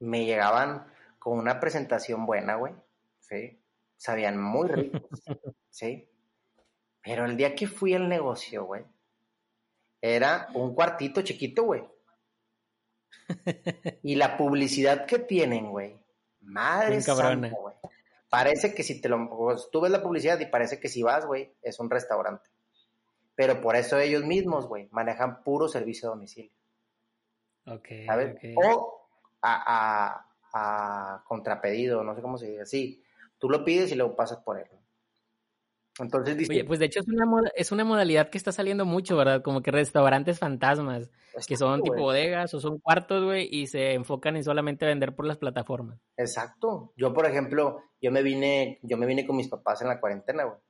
me 0.00 0.26
llegaban 0.26 0.86
con 1.18 1.38
una 1.38 1.60
presentación 1.60 2.26
buena, 2.26 2.56
güey. 2.56 2.74
Sí. 3.20 3.61
Sabían 4.02 4.36
muy 4.36 4.66
ricos. 4.66 5.22
sí. 5.70 6.08
Pero 7.04 7.24
el 7.24 7.36
día 7.36 7.54
que 7.54 7.68
fui 7.68 7.94
al 7.94 8.08
negocio, 8.08 8.64
güey, 8.64 8.84
era 10.00 10.48
un 10.54 10.74
cuartito 10.74 11.22
chiquito, 11.22 11.62
güey. 11.62 11.84
y 14.02 14.16
la 14.16 14.36
publicidad 14.36 15.06
que 15.06 15.20
tienen, 15.20 15.70
güey, 15.70 15.96
Madre 16.40 17.00
santa, 17.00 17.50
güey. 17.50 17.74
Parece 18.28 18.74
que 18.74 18.82
si 18.82 19.00
te 19.00 19.08
lo... 19.08 19.28
Pues, 19.28 19.68
tú 19.70 19.80
ves 19.80 19.92
la 19.92 20.02
publicidad 20.02 20.40
y 20.40 20.46
parece 20.46 20.80
que 20.80 20.88
si 20.88 21.04
vas, 21.04 21.24
güey, 21.24 21.52
es 21.62 21.78
un 21.78 21.88
restaurante. 21.88 22.50
Pero 23.36 23.60
por 23.60 23.76
eso 23.76 24.00
ellos 24.00 24.24
mismos, 24.24 24.66
güey, 24.66 24.88
manejan 24.90 25.44
puro 25.44 25.68
servicio 25.68 26.08
a 26.08 26.14
domicilio. 26.14 26.50
Ok. 27.66 27.88
¿Sabes? 28.06 28.36
O 28.56 29.06
a, 29.42 30.26
a, 30.52 31.22
contrapedido, 31.24 32.02
no 32.02 32.16
sé 32.16 32.22
cómo 32.22 32.36
se 32.36 32.48
dice 32.48 32.62
así. 32.62 33.04
Tú 33.42 33.50
lo 33.50 33.64
pides 33.64 33.90
y 33.90 33.96
luego 33.96 34.14
pasas 34.14 34.38
por 34.38 34.56
él. 34.56 34.68
Entonces 35.98 36.36
dice, 36.36 36.52
Oye, 36.52 36.64
pues 36.64 36.78
de 36.78 36.86
hecho 36.86 37.00
es 37.00 37.08
una, 37.08 37.50
es 37.56 37.72
una 37.72 37.82
modalidad 37.82 38.30
que 38.30 38.38
está 38.38 38.52
saliendo 38.52 38.84
mucho, 38.84 39.16
¿verdad? 39.16 39.42
Como 39.42 39.62
que 39.62 39.72
restaurantes 39.72 40.38
fantasmas, 40.38 41.10
que 41.48 41.56
son 41.56 41.82
tipo 41.82 41.96
bodegas 41.96 42.54
o 42.54 42.60
son 42.60 42.78
cuartos, 42.78 43.24
güey, 43.24 43.48
y 43.50 43.66
se 43.66 43.94
enfocan 43.94 44.36
en 44.36 44.44
solamente 44.44 44.86
vender 44.86 45.16
por 45.16 45.26
las 45.26 45.38
plataformas. 45.38 45.98
Exacto. 46.16 46.92
Yo, 46.96 47.12
por 47.12 47.26
ejemplo, 47.26 47.82
yo 48.00 48.12
me 48.12 48.22
vine, 48.22 48.78
yo 48.82 48.96
me 48.96 49.06
vine 49.06 49.26
con 49.26 49.34
mis 49.34 49.48
papás 49.48 49.82
en 49.82 49.88
la 49.88 49.98
cuarentena, 49.98 50.44
güey, 50.44 50.60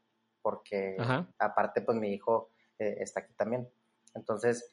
porque 0.40 0.96
aparte, 1.38 1.82
pues 1.82 1.98
mi 1.98 2.14
hijo 2.14 2.52
eh, 2.78 2.96
está 3.00 3.20
aquí 3.20 3.34
también. 3.34 3.68
Entonces, 4.14 4.72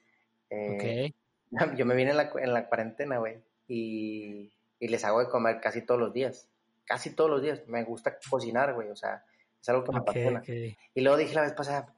eh, 0.50 1.12
yo 1.78 1.86
me 1.86 1.96
vine 1.96 2.12
en 2.12 2.18
la, 2.18 2.32
en 2.38 2.54
la 2.54 2.70
cuarentena, 2.70 3.18
güey, 3.18 3.44
y, 3.68 4.54
y 4.80 4.88
les 4.88 5.04
hago 5.04 5.20
de 5.20 5.28
comer 5.28 5.60
casi 5.60 5.86
todos 5.86 6.00
los 6.00 6.14
días. 6.14 6.50
Casi 6.90 7.16
todos 7.16 7.30
los 7.30 7.42
días. 7.42 7.62
Me 7.68 7.86
gusta 7.86 8.18
cocinar, 8.30 8.74
güey, 8.74 8.90
o 8.90 8.96
sea 8.96 9.24
es 9.62 9.70
algo 9.70 9.84
que 9.84 9.92
me 9.92 10.00
apasiona. 10.00 10.44
Y 10.48 11.02
luego 11.02 11.18
dije 11.18 11.36
la 11.36 11.42
vez 11.42 11.54
pasada, 11.54 11.94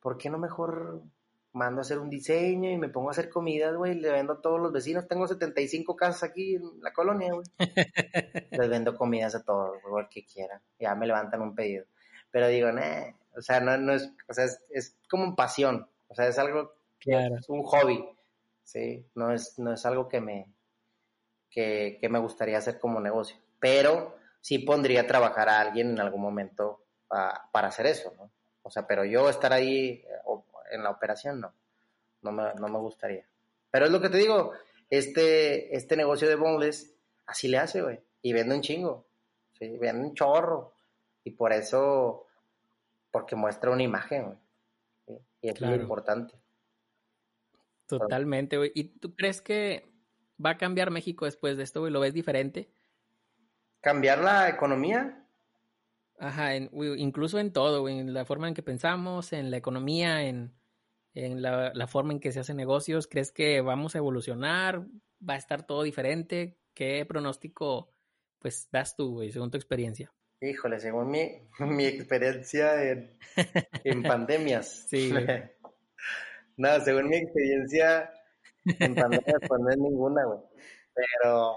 ¿por 0.00 0.16
qué 0.16 0.30
no 0.30 0.38
mejor 0.38 1.02
mando 1.52 1.80
a 1.80 1.82
hacer 1.82 1.98
un 1.98 2.08
diseño 2.08 2.70
y 2.70 2.78
me 2.78 2.88
pongo 2.88 3.08
a 3.08 3.12
hacer 3.12 3.28
comidas, 3.28 3.76
güey? 3.76 3.94
Le 3.94 4.10
vendo 4.10 4.34
a 4.34 4.40
todos 4.40 4.60
los 4.60 4.72
vecinos. 4.72 5.06
Tengo 5.06 5.26
75 5.26 5.94
casas 5.94 6.22
aquí 6.22 6.56
en 6.56 6.80
la 6.80 6.92
colonia, 6.92 7.32
güey. 7.34 7.46
Les 8.50 8.68
vendo 8.68 8.96
comidas 8.96 9.34
a 9.34 9.42
todos, 9.42 9.76
güey, 9.88 10.06
que 10.10 10.24
quieran. 10.24 10.60
Ya 10.78 10.94
me 10.94 11.06
levantan 11.06 11.42
un 11.42 11.54
pedido. 11.54 11.84
Pero 12.30 12.48
digo, 12.48 12.72
nah, 12.72 13.04
o 13.36 13.42
sea, 13.42 13.60
no, 13.60 13.76
no 13.76 13.92
es, 13.92 14.10
o 14.28 14.32
sea, 14.32 14.46
es, 14.70 14.96
como 15.08 15.36
pasión. 15.36 15.86
O 16.08 16.14
sea, 16.14 16.26
es 16.26 16.38
algo 16.38 16.72
que 16.98 17.12
es 17.12 17.48
un 17.48 17.62
hobby, 17.62 18.02
¿sí? 18.62 19.04
No 19.14 19.32
es, 19.32 19.58
no 19.58 19.72
es 19.72 19.84
algo 19.84 20.08
que 20.08 20.20
me, 20.20 20.46
que, 21.50 21.98
me 22.10 22.18
gustaría 22.18 22.56
hacer 22.56 22.78
como 22.78 23.00
negocio. 23.00 23.36
Pero 23.60 24.16
sí 24.42 24.58
pondría 24.58 25.02
a 25.02 25.06
trabajar 25.06 25.48
a 25.48 25.60
alguien 25.60 25.92
en 25.92 26.00
algún 26.00 26.20
momento 26.20 26.84
para 27.08 27.68
hacer 27.68 27.86
eso, 27.86 28.12
¿no? 28.18 28.30
O 28.62 28.70
sea, 28.70 28.86
pero 28.86 29.04
yo 29.04 29.28
estar 29.28 29.52
ahí 29.52 30.04
eh, 30.06 30.06
en 30.70 30.82
la 30.82 30.90
operación, 30.90 31.40
no. 31.40 31.54
No 32.22 32.32
me, 32.32 32.54
no 32.54 32.68
me 32.68 32.78
gustaría. 32.78 33.26
Pero 33.70 33.86
es 33.86 33.90
lo 33.90 34.00
que 34.00 34.08
te 34.08 34.18
digo, 34.18 34.52
este, 34.88 35.74
este 35.74 35.96
negocio 35.96 36.28
de 36.28 36.36
boneless, 36.36 36.94
así 37.26 37.48
le 37.48 37.58
hace, 37.58 37.82
güey. 37.82 38.00
Y 38.20 38.32
vende 38.32 38.54
un 38.54 38.60
chingo. 38.60 39.06
¿sí? 39.58 39.76
Vende 39.78 40.06
un 40.06 40.14
chorro. 40.14 40.74
Y 41.24 41.32
por 41.32 41.52
eso, 41.52 42.26
porque 43.10 43.34
muestra 43.34 43.70
una 43.70 43.82
imagen, 43.82 44.24
güey. 44.26 45.18
Y 45.40 45.48
es 45.48 45.60
muy 45.60 45.74
importante. 45.74 46.34
Totalmente, 47.86 48.56
güey. 48.56 48.70
¿Y 48.74 48.84
tú 48.84 49.14
crees 49.14 49.40
que 49.42 49.90
va 50.44 50.50
a 50.50 50.58
cambiar 50.58 50.90
México 50.90 51.24
después 51.24 51.56
de 51.56 51.64
esto, 51.64 51.80
güey? 51.80 51.92
¿Lo 51.92 52.00
ves 52.00 52.14
diferente? 52.14 52.70
¿Cambiar 53.82 54.20
la 54.20 54.48
economía? 54.48 55.26
Ajá, 56.16 56.54
incluso 56.54 57.40
en 57.40 57.52
todo, 57.52 57.88
en 57.88 58.14
la 58.14 58.24
forma 58.24 58.46
en 58.46 58.54
que 58.54 58.62
pensamos, 58.62 59.32
en 59.32 59.50
la 59.50 59.56
economía, 59.56 60.22
en, 60.22 60.52
la, 61.14 61.86
forma 61.88 62.12
en 62.12 62.20
que 62.20 62.30
se 62.30 62.38
hacen 62.38 62.56
negocios. 62.56 63.08
¿Crees 63.08 63.32
que 63.32 63.60
vamos 63.60 63.96
a 63.96 63.98
evolucionar? 63.98 64.86
¿Va 65.28 65.34
a 65.34 65.38
estar 65.38 65.66
todo 65.66 65.82
diferente? 65.82 66.56
¿Qué 66.74 67.04
pronóstico, 67.06 67.92
pues, 68.38 68.68
das 68.70 68.94
tú, 68.94 69.14
güey, 69.14 69.32
según 69.32 69.50
tu 69.50 69.56
experiencia? 69.56 70.12
Híjole, 70.40 70.78
según 70.78 71.10
mi, 71.10 71.28
mi 71.58 71.86
experiencia 71.86 72.88
en, 72.88 73.18
en 73.84 74.02
pandemias. 74.02 74.86
Sí. 74.88 75.12
No, 76.54 76.78
según 76.80 77.08
mi 77.08 77.16
experiencia, 77.16 78.12
en 78.66 78.94
pandemia 78.94 79.36
pues 79.48 79.60
no 79.60 79.70
es 79.70 79.78
ninguna, 79.78 80.22
güey. 80.26 80.38
Pero, 80.94 81.56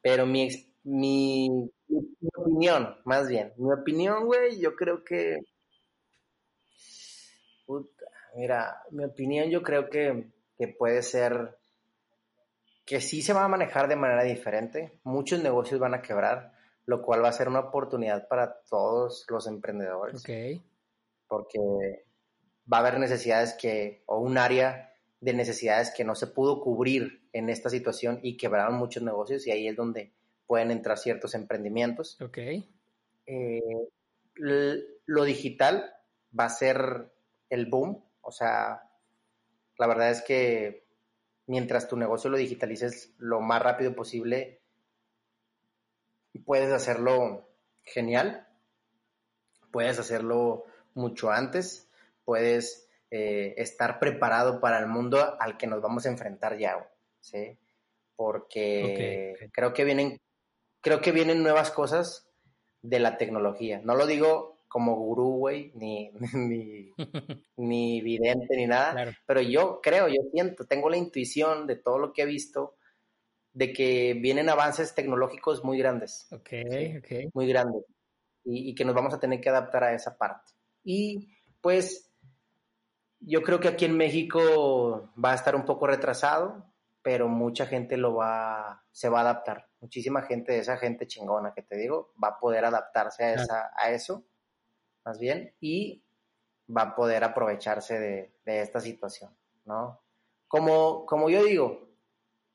pero 0.00 0.24
mi, 0.24 0.71
mi, 0.84 1.48
mi, 1.88 2.28
opinión, 2.34 2.96
más 3.04 3.28
bien, 3.28 3.52
mi 3.56 3.72
opinión, 3.72 4.26
güey, 4.26 4.60
yo 4.60 4.74
creo 4.74 5.04
que, 5.04 5.38
puta, 7.66 8.06
mira, 8.36 8.82
mi 8.90 9.04
opinión 9.04 9.48
yo 9.50 9.62
creo 9.62 9.88
que, 9.88 10.30
que 10.58 10.68
puede 10.68 11.02
ser 11.02 11.56
que 12.84 13.00
sí 13.00 13.22
se 13.22 13.32
va 13.32 13.44
a 13.44 13.48
manejar 13.48 13.88
de 13.88 13.96
manera 13.96 14.24
diferente. 14.24 14.98
Muchos 15.04 15.42
negocios 15.42 15.80
van 15.80 15.94
a 15.94 16.02
quebrar, 16.02 16.52
lo 16.84 17.02
cual 17.02 17.24
va 17.24 17.28
a 17.28 17.32
ser 17.32 17.48
una 17.48 17.60
oportunidad 17.60 18.28
para 18.28 18.60
todos 18.68 19.24
los 19.28 19.46
emprendedores. 19.46 20.20
Ok. 20.20 20.62
Porque 21.28 21.58
va 22.70 22.78
a 22.78 22.80
haber 22.80 22.98
necesidades 22.98 23.54
que, 23.54 24.02
o 24.06 24.18
un 24.18 24.36
área 24.36 24.92
de 25.20 25.32
necesidades 25.32 25.92
que 25.96 26.04
no 26.04 26.14
se 26.14 26.26
pudo 26.26 26.60
cubrir 26.60 27.28
en 27.32 27.48
esta 27.48 27.70
situación 27.70 28.18
y 28.22 28.36
quebraron 28.36 28.74
muchos 28.74 29.02
negocios 29.02 29.46
y 29.46 29.52
ahí 29.52 29.68
es 29.68 29.76
donde 29.76 30.12
pueden 30.52 30.70
entrar 30.70 30.98
ciertos 30.98 31.34
emprendimientos. 31.34 32.20
Ok. 32.20 32.36
Eh, 33.24 33.88
lo 34.34 35.24
digital 35.24 35.94
va 36.38 36.44
a 36.44 36.50
ser 36.50 37.10
el 37.48 37.64
boom, 37.64 38.04
o 38.20 38.30
sea, 38.30 38.82
la 39.78 39.86
verdad 39.86 40.10
es 40.10 40.20
que 40.20 40.84
mientras 41.46 41.88
tu 41.88 41.96
negocio 41.96 42.28
lo 42.28 42.36
digitalices 42.36 43.14
lo 43.16 43.40
más 43.40 43.62
rápido 43.62 43.94
posible, 43.94 44.60
puedes 46.44 46.70
hacerlo 46.70 47.48
genial, 47.82 48.46
puedes 49.70 49.98
hacerlo 49.98 50.66
mucho 50.92 51.30
antes 51.30 51.88
puedes 52.26 52.88
eh, 53.10 53.54
estar 53.56 53.98
preparado 53.98 54.60
para 54.60 54.78
el 54.78 54.86
mundo 54.86 55.36
al 55.40 55.56
que 55.56 55.66
nos 55.66 55.80
vamos 55.80 56.04
a 56.04 56.10
enfrentar 56.10 56.58
ya, 56.58 56.76
¿sí? 57.20 57.58
Porque 58.16 59.50
creo 59.52 59.72
que 59.72 59.84
vienen, 59.84 60.20
creo 60.82 61.00
que 61.00 61.12
vienen 61.12 61.42
nuevas 61.42 61.70
cosas 61.70 62.28
de 62.82 63.00
la 63.00 63.16
tecnología. 63.16 63.80
No 63.82 63.94
lo 63.94 64.06
digo 64.06 64.52
como 64.68 64.96
gurú, 64.96 65.36
güey, 65.38 65.72
ni, 65.74 66.10
ni, 67.56 68.00
vidente, 68.02 68.56
ni 68.56 68.66
nada, 68.66 69.14
pero 69.26 69.40
yo 69.40 69.80
creo, 69.82 70.08
yo 70.08 70.22
siento, 70.30 70.66
tengo 70.66 70.90
la 70.90 70.96
intuición 70.96 71.66
de 71.66 71.76
todo 71.76 71.98
lo 71.98 72.12
que 72.12 72.22
he 72.22 72.26
visto, 72.26 72.76
de 73.54 73.72
que 73.72 74.14
vienen 74.14 74.48
avances 74.48 74.94
tecnológicos 74.94 75.62
muy 75.62 75.78
grandes. 75.78 76.26
Ok, 76.32 76.50
Muy 77.34 77.46
grandes. 77.46 77.84
Y, 78.44 78.70
y, 78.70 78.74
que 78.74 78.84
nos 78.84 78.94
vamos 78.94 79.14
a 79.14 79.20
tener 79.20 79.40
que 79.40 79.50
adaptar 79.50 79.84
a 79.84 79.94
esa 79.94 80.16
parte. 80.18 80.52
Y 80.82 81.28
pues 81.60 82.10
yo 83.20 83.42
creo 83.42 83.60
que 83.60 83.68
aquí 83.68 83.84
en 83.84 83.96
México 83.96 85.12
va 85.22 85.32
a 85.32 85.36
estar 85.36 85.54
un 85.54 85.64
poco 85.64 85.86
retrasado, 85.86 86.64
pero 87.02 87.28
mucha 87.28 87.66
gente 87.66 87.96
lo 87.96 88.14
va, 88.16 88.82
se 88.90 89.08
va 89.08 89.18
a 89.18 89.22
adaptar. 89.22 89.68
Muchísima 89.82 90.22
gente, 90.22 90.58
esa 90.58 90.78
gente 90.78 91.06
chingona 91.06 91.52
que 91.52 91.60
te 91.60 91.76
digo, 91.76 92.14
va 92.22 92.28
a 92.28 92.38
poder 92.38 92.64
adaptarse 92.64 93.24
a, 93.24 93.34
esa, 93.34 93.70
a 93.76 93.90
eso, 93.90 94.24
más 95.04 95.18
bien, 95.18 95.54
y 95.60 96.02
va 96.74 96.82
a 96.82 96.94
poder 96.94 97.22
aprovecharse 97.24 97.98
de, 97.98 98.32
esta 98.46 98.80
situación, 98.80 99.36
¿no? 99.66 100.00
Como, 100.48 101.04
como 101.04 101.28
yo 101.28 101.44
digo, 101.44 101.90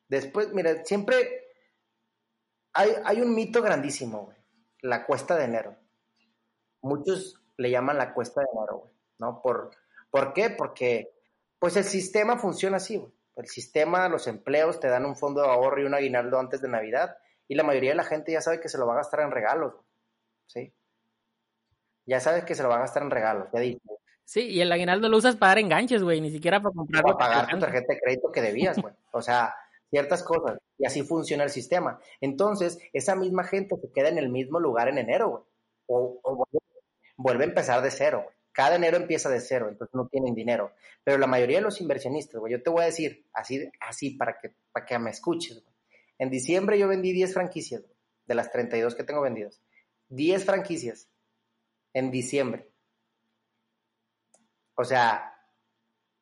después, 0.08 0.52
mira, 0.54 0.84
siempre 0.86 1.54
hay, 2.74 2.92
hay 3.06 3.22
un 3.22 3.36
mito 3.36 3.62
grandísimo, 3.62 4.26
güey, 4.26 4.38
la 4.82 5.06
cuesta 5.06 5.36
de 5.36 5.46
enero. 5.46 5.78
Muchos 6.82 7.40
le 7.58 7.70
llaman 7.70 7.98
la 7.98 8.14
cuesta 8.16 8.42
de 8.42 8.48
enero, 8.52 8.80
güey, 8.80 8.94
¿no? 9.20 9.42
Por 9.42 9.72
¿Por 10.10 10.34
qué? 10.34 10.50
Porque 10.50 11.14
pues 11.60 11.76
el 11.78 11.84
sistema 11.84 12.38
funciona 12.38 12.78
así, 12.78 12.98
güey. 12.98 13.12
El 13.38 13.48
sistema, 13.48 14.10
los 14.10 14.26
empleos 14.28 14.80
te 14.80 14.88
dan 14.88 15.06
un 15.06 15.16
fondo 15.16 15.42
de 15.42 15.48
ahorro 15.48 15.82
y 15.82 15.86
un 15.86 15.94
aguinaldo 15.94 16.40
antes 16.40 16.60
de 16.60 16.68
Navidad 16.68 17.18
y 17.48 17.54
la 17.56 17.64
mayoría 17.64 17.92
de 17.92 17.98
la 17.98 18.04
gente 18.04 18.32
ya 18.32 18.42
sabe 18.42 18.60
que 18.60 18.68
se 18.68 18.80
lo 18.80 18.88
va 18.88 18.94
a 18.94 18.98
gastar 18.98 19.22
en 19.22 19.32
regalos, 19.32 19.76
¿sí? 20.48 20.74
Ya 22.06 22.20
sabes 22.20 22.46
que 22.46 22.56
se 22.56 22.64
lo 22.64 22.70
va 22.70 22.78
a 22.78 22.80
gastar 22.80 23.04
en 23.04 23.12
regalos, 23.12 23.48
ya 23.54 23.60
dice. 23.60 23.80
Sí, 24.26 24.42
y 24.42 24.62
el 24.62 24.72
aguinaldo 24.72 25.08
lo 25.08 25.18
usas 25.18 25.36
para 25.36 25.52
dar 25.52 25.60
enganches, 25.60 26.04
güey, 26.04 26.20
ni 26.20 26.32
siquiera 26.32 26.60
para 26.60 26.74
comprar. 26.74 27.04
Para 27.04 27.18
pagar 27.18 27.48
tu 27.48 27.60
tarjeta 27.60 27.94
de 27.94 28.00
crédito 28.00 28.32
que 28.32 28.42
debías, 28.42 28.82
güey. 28.82 28.94
O 29.12 29.22
sea, 29.22 29.54
ciertas 29.90 30.24
cosas. 30.24 30.58
Y 30.78 30.86
así 30.86 31.04
funciona 31.04 31.44
el 31.44 31.50
sistema. 31.50 32.00
Entonces, 32.20 32.78
esa 32.92 33.16
misma 33.16 33.44
gente 33.44 33.78
se 33.78 33.92
queda 33.92 34.10
en 34.10 34.18
el 34.18 34.30
mismo 34.30 34.60
lugar 34.60 34.90
en 34.90 34.98
enero, 34.98 35.30
güey. 35.30 35.44
O, 35.86 36.20
o 36.24 36.48
vuelve 37.16 37.46
a 37.46 37.48
empezar 37.48 37.82
de 37.82 37.92
cero, 37.92 38.24
güey 38.26 38.37
cada 38.58 38.76
enero 38.76 38.98
empieza 38.98 39.30
de 39.30 39.40
cero, 39.40 39.68
entonces 39.70 39.94
no 39.94 40.08
tienen 40.08 40.34
dinero. 40.34 40.74
Pero 41.04 41.20
la 41.20 41.28
mayoría 41.28 41.58
de 41.58 41.62
los 41.62 41.80
inversionistas, 41.80 42.40
güey, 42.40 42.54
yo 42.54 42.64
te 42.64 42.72
voy 42.72 42.82
a 42.82 42.86
decir, 42.88 43.30
así, 43.32 43.70
así 43.80 44.18
para 44.18 44.40
que, 44.40 44.56
para 44.72 44.84
que 44.84 44.98
me 44.98 45.12
escuches, 45.12 45.62
güey. 45.62 45.76
En 46.18 46.32
diciembre 46.32 46.80
yo 46.80 46.88
vendí 46.88 47.12
10 47.12 47.36
franquicias, 47.36 47.84
de 48.26 48.34
las 48.34 48.52
32 48.52 48.96
que 48.96 49.04
tengo 49.04 49.22
vendidas. 49.22 49.62
10 50.10 50.44
franquicias 50.44 51.08
en 51.94 52.10
diciembre. 52.10 52.68
O 54.74 54.84
sea, 54.84 55.40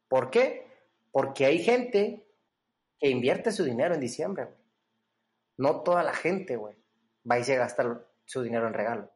¿por 0.10 0.30
qué? 0.30 0.68
Porque 1.14 1.46
hay 1.46 1.60
gente 1.60 2.28
que 3.00 3.08
invierte 3.08 3.54
su 3.54 3.64
dinero 3.64 3.96
en 3.96 4.02
diciembre, 4.02 4.44
güey. 4.44 4.58
No 5.56 5.84
toda 5.84 6.04
la 6.04 6.14
gente, 6.14 6.58
güey, 6.58 6.76
va 7.32 7.40
y 7.40 7.46
se 7.46 7.56
gasta 7.56 8.06
su 8.26 8.42
dinero 8.42 8.68
en 8.68 8.74
regalo. 8.74 9.15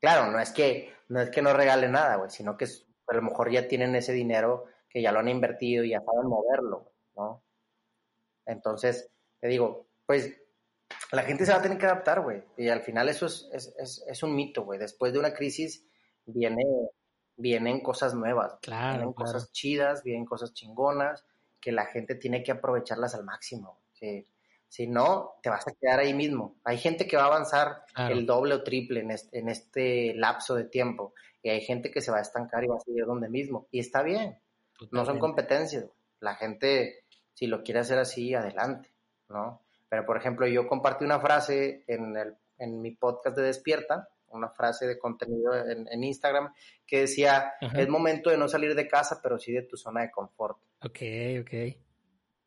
Claro, 0.00 0.30
no 0.30 0.38
es 0.38 0.50
que 0.50 0.92
no 1.08 1.20
es 1.20 1.30
que 1.30 1.42
no 1.42 1.52
regale 1.52 1.88
nada, 1.88 2.16
güey, 2.16 2.30
sino 2.30 2.56
que 2.56 2.66
a 2.66 3.14
lo 3.14 3.22
mejor 3.22 3.50
ya 3.50 3.66
tienen 3.66 3.94
ese 3.94 4.12
dinero 4.12 4.66
que 4.88 5.02
ya 5.02 5.12
lo 5.12 5.18
han 5.18 5.28
invertido 5.28 5.84
y 5.84 5.90
ya 5.90 6.00
saben 6.00 6.28
moverlo, 6.28 6.92
¿no? 7.16 7.42
Entonces, 8.46 9.10
te 9.40 9.48
digo, 9.48 9.88
pues 10.06 10.32
la 11.12 11.22
gente 11.22 11.44
se 11.44 11.52
va 11.52 11.58
a 11.58 11.62
tener 11.62 11.78
que 11.78 11.86
adaptar, 11.86 12.20
güey. 12.20 12.42
Y 12.56 12.68
al 12.68 12.80
final 12.80 13.08
eso 13.08 13.26
es, 13.26 13.48
es, 13.52 14.04
es, 14.06 14.22
un 14.22 14.34
mito, 14.34 14.64
güey. 14.64 14.78
Después 14.78 15.12
de 15.12 15.18
una 15.18 15.34
crisis 15.34 15.86
viene, 16.24 16.64
vienen 17.36 17.80
cosas 17.80 18.14
nuevas. 18.14 18.58
Claro. 18.62 18.96
Vienen 18.96 19.12
cosas 19.12 19.52
chidas, 19.52 20.02
vienen 20.02 20.24
cosas 20.24 20.54
chingonas, 20.54 21.24
que 21.60 21.72
la 21.72 21.86
gente 21.86 22.14
tiene 22.14 22.42
que 22.42 22.52
aprovecharlas 22.52 23.14
al 23.14 23.24
máximo. 23.24 23.80
Sí. 23.92 24.26
Si 24.68 24.86
no, 24.86 25.34
te 25.42 25.48
vas 25.48 25.66
a 25.66 25.72
quedar 25.72 26.00
ahí 26.00 26.12
mismo. 26.12 26.56
Hay 26.62 26.76
gente 26.76 27.06
que 27.06 27.16
va 27.16 27.24
a 27.24 27.26
avanzar 27.26 27.84
el 27.96 28.26
doble 28.26 28.54
o 28.54 28.62
triple 28.62 29.00
en 29.00 29.10
este, 29.10 29.38
en 29.38 29.48
este, 29.48 30.14
lapso 30.14 30.54
de 30.54 30.64
tiempo. 30.64 31.14
Y 31.42 31.48
hay 31.50 31.62
gente 31.62 31.90
que 31.90 32.02
se 32.02 32.10
va 32.10 32.18
a 32.18 32.22
estancar 32.22 32.64
y 32.64 32.68
va 32.68 32.76
a 32.76 32.80
seguir 32.80 33.06
donde 33.06 33.28
mismo. 33.28 33.66
Y 33.70 33.80
está 33.80 34.02
bien. 34.02 34.38
No 34.90 35.04
son 35.04 35.18
competencias. 35.18 35.86
La 36.20 36.34
gente, 36.34 37.04
si 37.32 37.46
lo 37.46 37.62
quiere 37.62 37.80
hacer 37.80 37.98
así, 37.98 38.34
adelante. 38.34 38.90
¿no? 39.28 39.62
Pero, 39.88 40.04
por 40.04 40.16
ejemplo, 40.16 40.46
yo 40.46 40.66
compartí 40.66 41.04
una 41.04 41.20
frase 41.20 41.84
en, 41.86 42.16
el, 42.16 42.34
en 42.58 42.80
mi 42.80 42.90
podcast 42.92 43.36
de 43.36 43.44
Despierta, 43.44 44.08
una 44.28 44.50
frase 44.50 44.86
de 44.86 44.98
contenido 44.98 45.54
en, 45.54 46.04
Instagram, 46.04 46.52
que 46.86 47.00
decía, 47.00 47.54
es 47.60 47.88
momento 47.88 48.28
de 48.28 48.36
no 48.36 48.48
salir 48.48 48.74
de 48.74 48.86
casa, 48.86 49.20
pero 49.22 49.38
sí 49.38 49.52
de 49.52 49.62
tu 49.62 49.78
zona 49.78 50.02
de 50.02 50.10
confort. 50.10 50.58
Ok, 50.82 51.00
ok. 51.40 51.87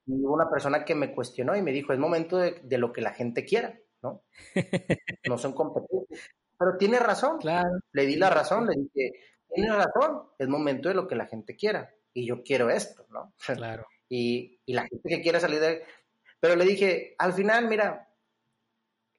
Y 0.06 0.14
hubo 0.14 0.34
una 0.34 0.49
persona 0.49 0.84
que 0.84 0.95
me 0.95 1.14
cuestionó 1.14 1.56
y 1.56 1.62
me 1.62 1.72
dijo, 1.72 1.93
es 1.93 1.99
momento 1.99 2.38
de, 2.38 2.78
lo 2.78 2.91
que 2.91 3.02
la 3.02 3.14
gente 3.14 3.45
quiera, 3.45 3.80
¿no? 4.02 4.24
No 5.30 5.38
son 5.38 5.54
competentes. 5.54 6.32
Pero 6.58 6.78
tiene 6.78 6.99
razón. 6.99 7.39
Claro. 7.39 7.80
Le 7.93 8.06
di 8.06 8.16
la 8.16 8.30
razón, 8.30 8.68
le 8.68 8.76
dije, 8.76 9.12
tiene 9.54 9.74
razón, 9.74 10.30
es 10.38 10.47
momento 10.47 10.89
de 10.89 10.95
lo 10.95 11.08
que 11.08 11.16
la 11.16 11.28
gente 11.28 11.56
quiera. 11.56 11.93
Y 12.14 12.26
yo 12.28 12.43
quiero 12.43 12.70
esto, 12.70 13.06
¿no? 13.10 13.34
Claro. 13.45 13.86
Y, 14.14 14.60
y 14.66 14.74
la 14.74 14.82
gente 14.82 15.08
que 15.08 15.22
quiere 15.22 15.39
salir 15.39 15.62
de... 15.62 15.86
Pero 16.38 16.58
le 16.58 16.66
dije, 16.66 17.16
al 17.18 17.32
final, 17.32 17.70
mira, 17.70 18.10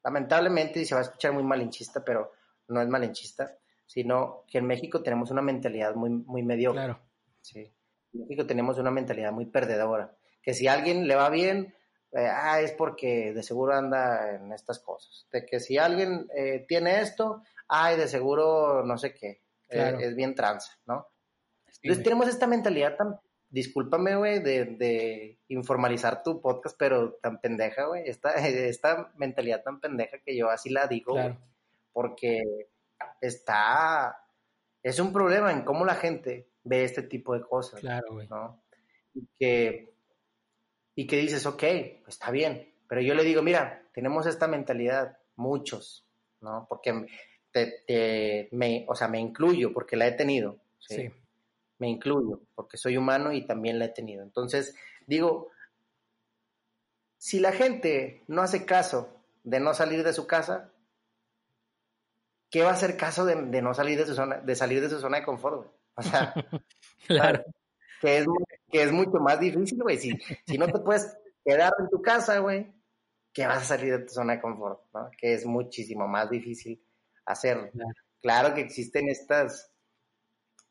lamentablemente, 0.05 0.80
y 0.80 0.85
se 0.85 0.95
va 0.95 1.01
a 1.01 1.05
escuchar 1.05 1.33
muy 1.33 1.43
malinchista, 1.43 2.05
pero 2.05 2.33
no 2.68 2.83
es 2.83 2.89
malinchista, 2.89 3.57
sino 3.87 4.45
que 4.47 4.59
en 4.59 4.66
México 4.66 5.03
tenemos 5.03 5.30
una 5.30 5.43
mentalidad 5.43 5.95
muy, 5.95 6.11
muy 6.11 6.43
mediocre. 6.43 6.83
Claro. 6.83 7.01
Sí. 7.41 7.72
En 8.12 8.20
México 8.20 8.47
tenemos 8.47 8.78
una 8.78 8.91
mentalidad 8.91 9.33
muy 9.33 9.47
perdedora, 9.47 10.14
que 10.43 10.55
si 10.55 10.66
a 10.66 10.74
alguien 10.74 11.07
le 11.07 11.14
va 11.14 11.30
bien, 11.30 11.74
eh, 12.12 12.28
ah, 12.30 12.61
es 12.61 12.72
porque 12.72 13.32
de 13.32 13.43
seguro 13.43 13.74
anda 13.74 14.34
en 14.34 14.53
estas 14.53 14.78
cosas. 14.78 15.26
De 15.32 15.47
que 15.47 15.61
si 15.61 15.78
alguien 15.78 16.28
eh, 16.36 16.64
tiene 16.68 17.01
esto, 17.01 17.43
ay, 17.68 17.97
de 17.97 18.09
seguro 18.09 18.84
no 18.84 18.99
sé 18.99 19.14
qué, 19.14 19.43
eh, 19.70 19.97
es 20.01 20.14
bien 20.14 20.34
tranza, 20.34 20.78
¿no? 20.86 21.09
Entonces 21.82 22.05
tenemos 22.05 22.28
esta 22.28 22.47
mentalidad 22.47 22.97
tan, 22.97 23.18
discúlpame, 23.49 24.14
güey, 24.16 24.40
de, 24.40 24.64
de, 24.64 25.38
informalizar 25.49 26.22
tu 26.22 26.40
podcast, 26.40 26.76
pero 26.78 27.14
tan 27.14 27.40
pendeja, 27.40 27.86
güey, 27.86 28.03
esta, 28.07 28.34
esta 28.47 29.12
mentalidad 29.16 29.62
tan 29.62 29.80
pendeja 29.80 30.18
que 30.18 30.36
yo 30.36 30.51
así 30.51 30.70
la 30.70 30.86
digo, 30.86 31.16
porque 31.93 32.43
está, 33.20 34.18
es 34.82 34.99
un 34.99 35.12
problema 35.12 35.51
en 35.51 35.64
cómo 35.64 35.84
la 35.84 35.95
gente 35.95 36.51
ve 36.64 36.84
este 36.84 37.03
tipo 37.03 37.34
de 37.34 37.43
cosas, 37.43 37.80
claro, 37.80 38.07
güey. 38.12 38.28
¿no? 38.28 38.62
Y 39.14 39.26
que, 39.38 39.91
y 40.95 41.07
que 41.07 41.16
dices, 41.16 41.47
ok, 41.47 41.62
está 42.07 42.30
bien, 42.30 42.72
pero 42.88 43.01
yo 43.01 43.14
le 43.14 43.24
digo, 43.24 43.43
mira, 43.43 43.82
tenemos 43.93 44.26
esta 44.26 44.47
mentalidad, 44.49 45.18
muchos, 45.36 46.07
¿no? 46.40 46.66
Porque 46.68 47.07
te, 47.51 48.49
me, 48.53 48.84
o 48.88 48.95
sea, 48.95 49.09
me 49.09 49.20
incluyo 49.20 49.72
porque 49.72 49.97
la 49.97 50.07
he 50.07 50.12
tenido. 50.12 50.59
¿sí? 50.78 51.11
Me 51.78 51.88
incluyo 51.88 52.40
porque 52.55 52.76
soy 52.76 52.97
humano 52.97 53.32
y 53.32 53.47
también 53.47 53.78
la 53.78 53.86
he 53.86 53.88
tenido. 53.90 54.22
Entonces, 54.22 54.74
digo, 55.07 55.51
si 57.18 57.40
la 57.40 57.53
gente 57.53 58.22
no 58.26 58.43
hace 58.43 58.64
caso 58.64 59.22
de 59.45 59.61
no 59.61 59.74
salir 59.74 60.05
de 60.05 60.12
su 60.12 60.26
casa, 60.26 60.72
¿qué 62.51 62.62
va 62.62 62.70
a 62.70 62.74
hacer 62.74 62.97
caso 62.97 63.24
de, 63.24 63.62
no 63.62 63.74
salir 63.74 63.99
de 63.99 64.07
su 64.07 64.14
zona, 64.14 64.38
de 64.38 64.55
salir 64.55 64.80
de 64.80 64.90
su 64.90 65.01
zona 65.01 65.18
de 65.18 65.24
confort? 65.24 65.72
O 65.95 66.03
sea, 66.03 66.34
claro. 67.07 67.45
Que 68.01 68.18
es, 68.18 68.26
que 68.73 68.83
es 68.83 68.91
mucho 68.91 69.18
más 69.20 69.39
difícil, 69.39 69.83
güey. 69.83 69.99
Si, 69.99 70.18
si 70.47 70.57
no 70.57 70.66
te 70.66 70.79
puedes 70.79 71.14
quedar 71.45 71.75
en 71.79 71.91
tu 71.91 72.01
casa, 72.01 72.39
güey, 72.39 72.73
¿qué 73.33 73.47
vas 73.47 73.59
a 73.59 73.77
salir 73.77 73.99
de 73.99 74.07
tu 74.07 74.14
zona 74.14 74.35
de 74.35 74.41
confort? 74.41 74.81
¿no? 74.95 75.11
Que 75.16 75.35
es 75.35 75.45
muchísimo 75.45 76.09
más 76.09 76.31
difícil 76.31 76.83
hacer. 77.27 77.70
Claro. 78.23 78.55
que 78.55 78.62
existen 78.62 79.09
estas 79.09 79.70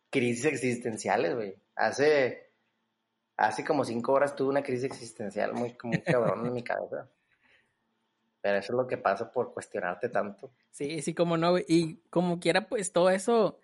crisis 0.09 0.45
existenciales, 0.45 1.35
güey. 1.35 1.55
Hace, 1.75 2.51
hace 3.37 3.63
como 3.63 3.85
cinco 3.85 4.13
horas 4.13 4.35
tuve 4.35 4.49
una 4.49 4.63
crisis 4.63 4.85
existencial 4.85 5.53
muy, 5.53 5.77
muy 5.83 6.01
cabrón 6.01 6.47
en 6.47 6.53
mi 6.53 6.63
cabeza. 6.63 7.07
Pero 8.41 8.57
eso 8.57 8.73
es 8.73 8.77
lo 8.77 8.87
que 8.87 8.97
pasa 8.97 9.31
por 9.31 9.53
cuestionarte 9.53 10.09
tanto. 10.09 10.51
Sí, 10.71 11.03
sí, 11.03 11.13
como 11.13 11.37
no, 11.37 11.59
y 11.59 11.97
como 12.09 12.39
quiera, 12.39 12.67
pues 12.67 12.91
todo 12.91 13.11
eso, 13.11 13.59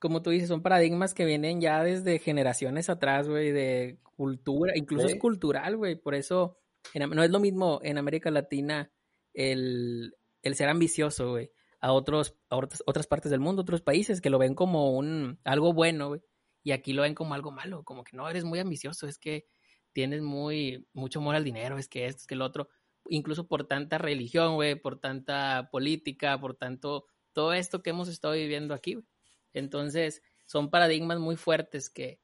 como 0.00 0.22
tú 0.22 0.30
dices, 0.30 0.48
son 0.48 0.62
paradigmas 0.62 1.14
que 1.14 1.24
vienen 1.24 1.60
ya 1.60 1.82
desde 1.82 2.18
generaciones 2.18 2.90
atrás, 2.90 3.28
güey, 3.28 3.52
de 3.52 3.98
cultura, 4.16 4.72
incluso 4.76 5.06
es 5.06 5.16
cultural, 5.16 5.76
güey, 5.76 5.96
por 5.96 6.14
eso 6.14 6.58
no 6.94 7.22
es 7.22 7.30
lo 7.30 7.40
mismo 7.40 7.80
en 7.82 7.98
América 7.98 8.30
Latina 8.30 8.92
el, 9.32 10.14
el 10.42 10.54
ser 10.54 10.68
ambicioso, 10.68 11.30
güey 11.30 11.50
a 11.84 11.92
otros 11.92 12.34
a 12.48 12.56
otras, 12.56 13.06
partes 13.06 13.30
del 13.30 13.40
mundo, 13.40 13.60
otros 13.60 13.82
países 13.82 14.22
que 14.22 14.30
lo 14.30 14.38
ven 14.38 14.54
como 14.54 14.96
un 14.96 15.38
algo 15.44 15.74
bueno, 15.74 16.08
güey, 16.08 16.22
y 16.62 16.72
aquí 16.72 16.94
lo 16.94 17.02
ven 17.02 17.14
como 17.14 17.34
algo 17.34 17.50
malo, 17.50 17.84
como 17.84 18.04
que 18.04 18.16
no 18.16 18.26
eres 18.26 18.44
muy 18.44 18.58
ambicioso, 18.58 19.06
es 19.06 19.18
que 19.18 19.44
tienes 19.92 20.22
muy 20.22 20.88
mucho 20.94 21.18
amor 21.18 21.34
al 21.34 21.44
dinero, 21.44 21.76
es 21.76 21.86
que 21.86 22.06
esto, 22.06 22.22
es 22.22 22.26
que 22.26 22.36
el 22.36 22.40
otro, 22.40 22.70
incluso 23.10 23.46
por 23.46 23.66
tanta 23.66 23.98
religión, 23.98 24.54
güey, 24.54 24.76
por 24.76 24.98
tanta 24.98 25.68
política, 25.70 26.40
por 26.40 26.56
tanto 26.56 27.04
todo 27.34 27.52
esto 27.52 27.82
que 27.82 27.90
hemos 27.90 28.08
estado 28.08 28.32
viviendo 28.32 28.72
aquí, 28.72 28.94
güey. 28.94 29.06
Entonces, 29.54 30.22
son 30.44 30.70
paradigmas 30.70 31.18
muy 31.18 31.36
fuertes 31.36 31.88
que 31.88 32.20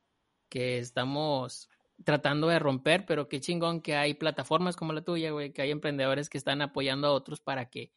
que 0.50 0.78
estamos 0.78 1.70
tratando 2.04 2.48
de 2.48 2.58
romper, 2.58 3.06
pero 3.06 3.28
qué 3.28 3.40
chingón 3.40 3.80
que 3.80 3.94
hay 3.94 4.14
plataformas 4.14 4.76
como 4.76 4.92
la 4.92 5.02
tuya, 5.02 5.30
güey, 5.30 5.52
que 5.52 5.62
hay 5.62 5.70
emprendedores 5.70 6.28
que 6.28 6.38
están 6.38 6.60
apoyando 6.60 7.06
a 7.06 7.12
otros 7.12 7.40
para 7.40 7.70
que 7.70 7.92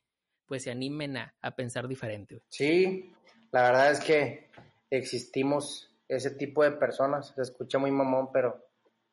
pues 0.45 0.63
se 0.63 0.71
animen 0.71 1.17
a, 1.17 1.33
pensar 1.55 1.87
diferente. 1.87 2.41
Sí, 2.49 3.11
la 3.51 3.63
verdad 3.63 3.91
es 3.91 3.99
que 4.01 4.49
existimos 4.89 5.89
ese 6.07 6.31
tipo 6.31 6.63
de 6.63 6.71
personas, 6.71 7.33
se 7.33 7.41
escucha 7.41 7.79
muy 7.79 7.91
mamón, 7.91 8.29
pero 8.31 8.67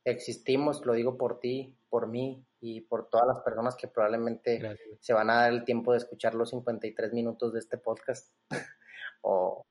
existimos, 0.04 0.84
lo 0.84 0.92
digo 0.92 1.16
por 1.16 1.40
ti, 1.40 1.74
por 1.88 2.08
mí 2.08 2.44
y 2.60 2.82
por 2.82 3.08
todas 3.08 3.28
las 3.28 3.40
personas 3.40 3.76
que 3.76 3.88
probablemente 3.88 4.60
se 5.00 5.12
van 5.12 5.30
a 5.30 5.34
dar 5.42 5.52
el 5.52 5.64
tiempo 5.64 5.92
de 5.92 5.98
escuchar 5.98 6.34
los 6.34 6.50
53 6.50 7.12
minutos 7.12 7.52
de 7.52 7.60
este 7.60 7.78
podcast. 7.78 8.34
o, 9.22 9.64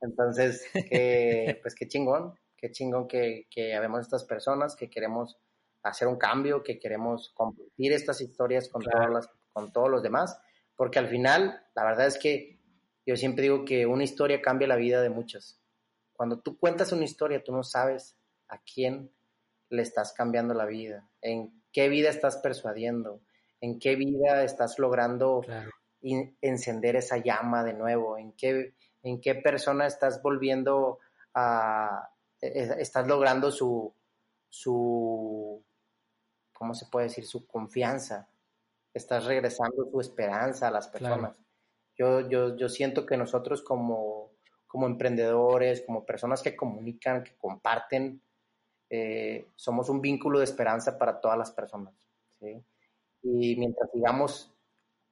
entonces, 0.00 0.64
pues 1.62 1.74
qué 1.74 1.88
chingón, 1.88 2.34
qué 2.56 2.70
chingón 2.70 3.08
que, 3.08 3.46
que 3.50 3.74
habemos 3.74 4.00
estas 4.00 4.24
personas 4.24 4.76
que 4.76 4.90
queremos 4.90 5.38
hacer 5.82 6.08
un 6.08 6.16
cambio, 6.16 6.62
que 6.62 6.78
queremos 6.78 7.32
compartir 7.34 7.92
estas 7.92 8.20
historias 8.20 8.68
con, 8.68 8.82
todas 8.82 9.10
las, 9.10 9.28
con 9.52 9.72
todos 9.72 9.90
los 9.90 10.02
demás 10.02 10.38
porque 10.76 10.98
al 10.98 11.08
final, 11.08 11.62
la 11.74 11.84
verdad 11.84 12.06
es 12.06 12.18
que 12.18 12.58
yo 13.06 13.16
siempre 13.16 13.42
digo 13.42 13.64
que 13.64 13.86
una 13.86 14.04
historia 14.04 14.40
cambia 14.40 14.68
la 14.68 14.76
vida 14.76 15.02
de 15.02 15.10
muchas. 15.10 15.60
Cuando 16.12 16.40
tú 16.40 16.58
cuentas 16.58 16.92
una 16.92 17.04
historia, 17.04 17.42
tú 17.42 17.52
no 17.52 17.62
sabes 17.62 18.16
a 18.48 18.60
quién 18.62 19.10
le 19.68 19.82
estás 19.82 20.12
cambiando 20.12 20.54
la 20.54 20.66
vida, 20.66 21.08
en 21.20 21.62
qué 21.72 21.88
vida 21.88 22.08
estás 22.08 22.36
persuadiendo, 22.38 23.20
en 23.60 23.78
qué 23.78 23.96
vida 23.96 24.44
estás 24.44 24.78
logrando 24.78 25.42
encender 26.00 26.96
esa 26.96 27.16
llama 27.18 27.64
de 27.64 27.72
nuevo, 27.72 28.18
en 28.18 28.32
qué, 28.32 28.74
en 29.04 29.20
qué 29.20 29.36
persona 29.36 29.86
estás 29.86 30.20
volviendo 30.22 30.98
a, 31.34 32.10
e, 32.40 32.46
e, 32.46 32.82
estás 32.82 33.06
logrando 33.06 33.50
su, 33.52 33.92
su, 34.48 35.62
¿cómo 36.52 36.74
se 36.74 36.86
puede 36.86 37.06
decir? 37.06 37.26
Su 37.26 37.46
confianza, 37.46 38.28
estás 38.92 39.26
regresando 39.26 39.86
tu 39.86 40.00
esperanza 40.00 40.68
a 40.68 40.70
las 40.70 40.88
personas. 40.88 41.38
Yo, 41.96 42.28
yo, 42.28 42.56
yo 42.56 42.68
siento 42.68 43.06
que 43.06 43.16
nosotros 43.16 43.62
como, 43.62 44.32
como 44.66 44.86
emprendedores, 44.86 45.82
como 45.86 46.04
personas 46.04 46.42
que 46.42 46.56
comunican, 46.56 47.22
que 47.22 47.36
comparten, 47.36 48.20
eh, 48.90 49.48
somos 49.54 49.88
un 49.90 50.00
vínculo 50.00 50.38
de 50.38 50.44
esperanza 50.44 50.98
para 50.98 51.20
todas 51.20 51.38
las 51.38 51.52
personas. 51.52 51.94
Y 53.22 53.56
mientras 53.56 53.90
sigamos 53.92 54.53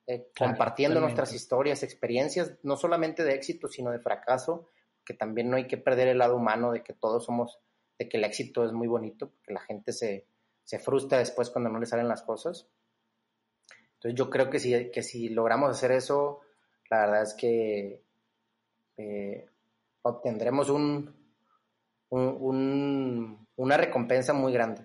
eh, 0.07 0.28
compartiendo 0.36 1.00
nuestras 1.00 1.32
historias, 1.32 1.82
experiencias, 1.82 2.59
no 2.62 2.76
solamente 2.76 3.24
de 3.24 3.34
éxito, 3.34 3.68
sino 3.68 3.90
de 3.90 4.00
fracaso, 4.00 4.68
que 5.05 5.14
también 5.14 5.50
no 5.50 5.57
hay 5.57 5.66
que 5.66 5.78
perder 5.78 6.09
el 6.09 6.18
lado 6.18 6.36
humano 6.36 6.72
de 6.72 6.82
que 6.82 6.92
todos 6.92 7.24
somos, 7.24 7.61
de 7.98 8.09
que 8.09 8.16
el 8.16 8.24
éxito 8.24 8.64
es 8.64 8.72
muy 8.72 8.88
bonito, 8.88 9.30
porque 9.30 9.53
la 9.53 9.61
gente 9.61 9.92
se, 9.92 10.26
se 10.64 10.78
frustra 10.78 11.18
después 11.18 11.50
cuando 11.50 11.70
no 11.70 11.78
le 11.78 11.86
salen 11.86 12.09
las 12.09 12.22
cosas. 12.22 12.68
Entonces 13.94 14.18
yo 14.18 14.28
creo 14.30 14.50
que 14.50 14.59
si, 14.59 14.90
que 14.90 15.03
si 15.03 15.28
logramos 15.28 15.70
hacer 15.70 15.92
eso, 15.92 16.40
la 16.90 17.00
verdad 17.07 17.22
es 17.22 17.34
que 17.34 18.03
eh, 18.96 19.46
obtendremos 20.03 20.68
un, 20.68 21.14
una 22.11 23.76
recompensa 23.76 24.32
muy 24.32 24.53
grande. 24.53 24.82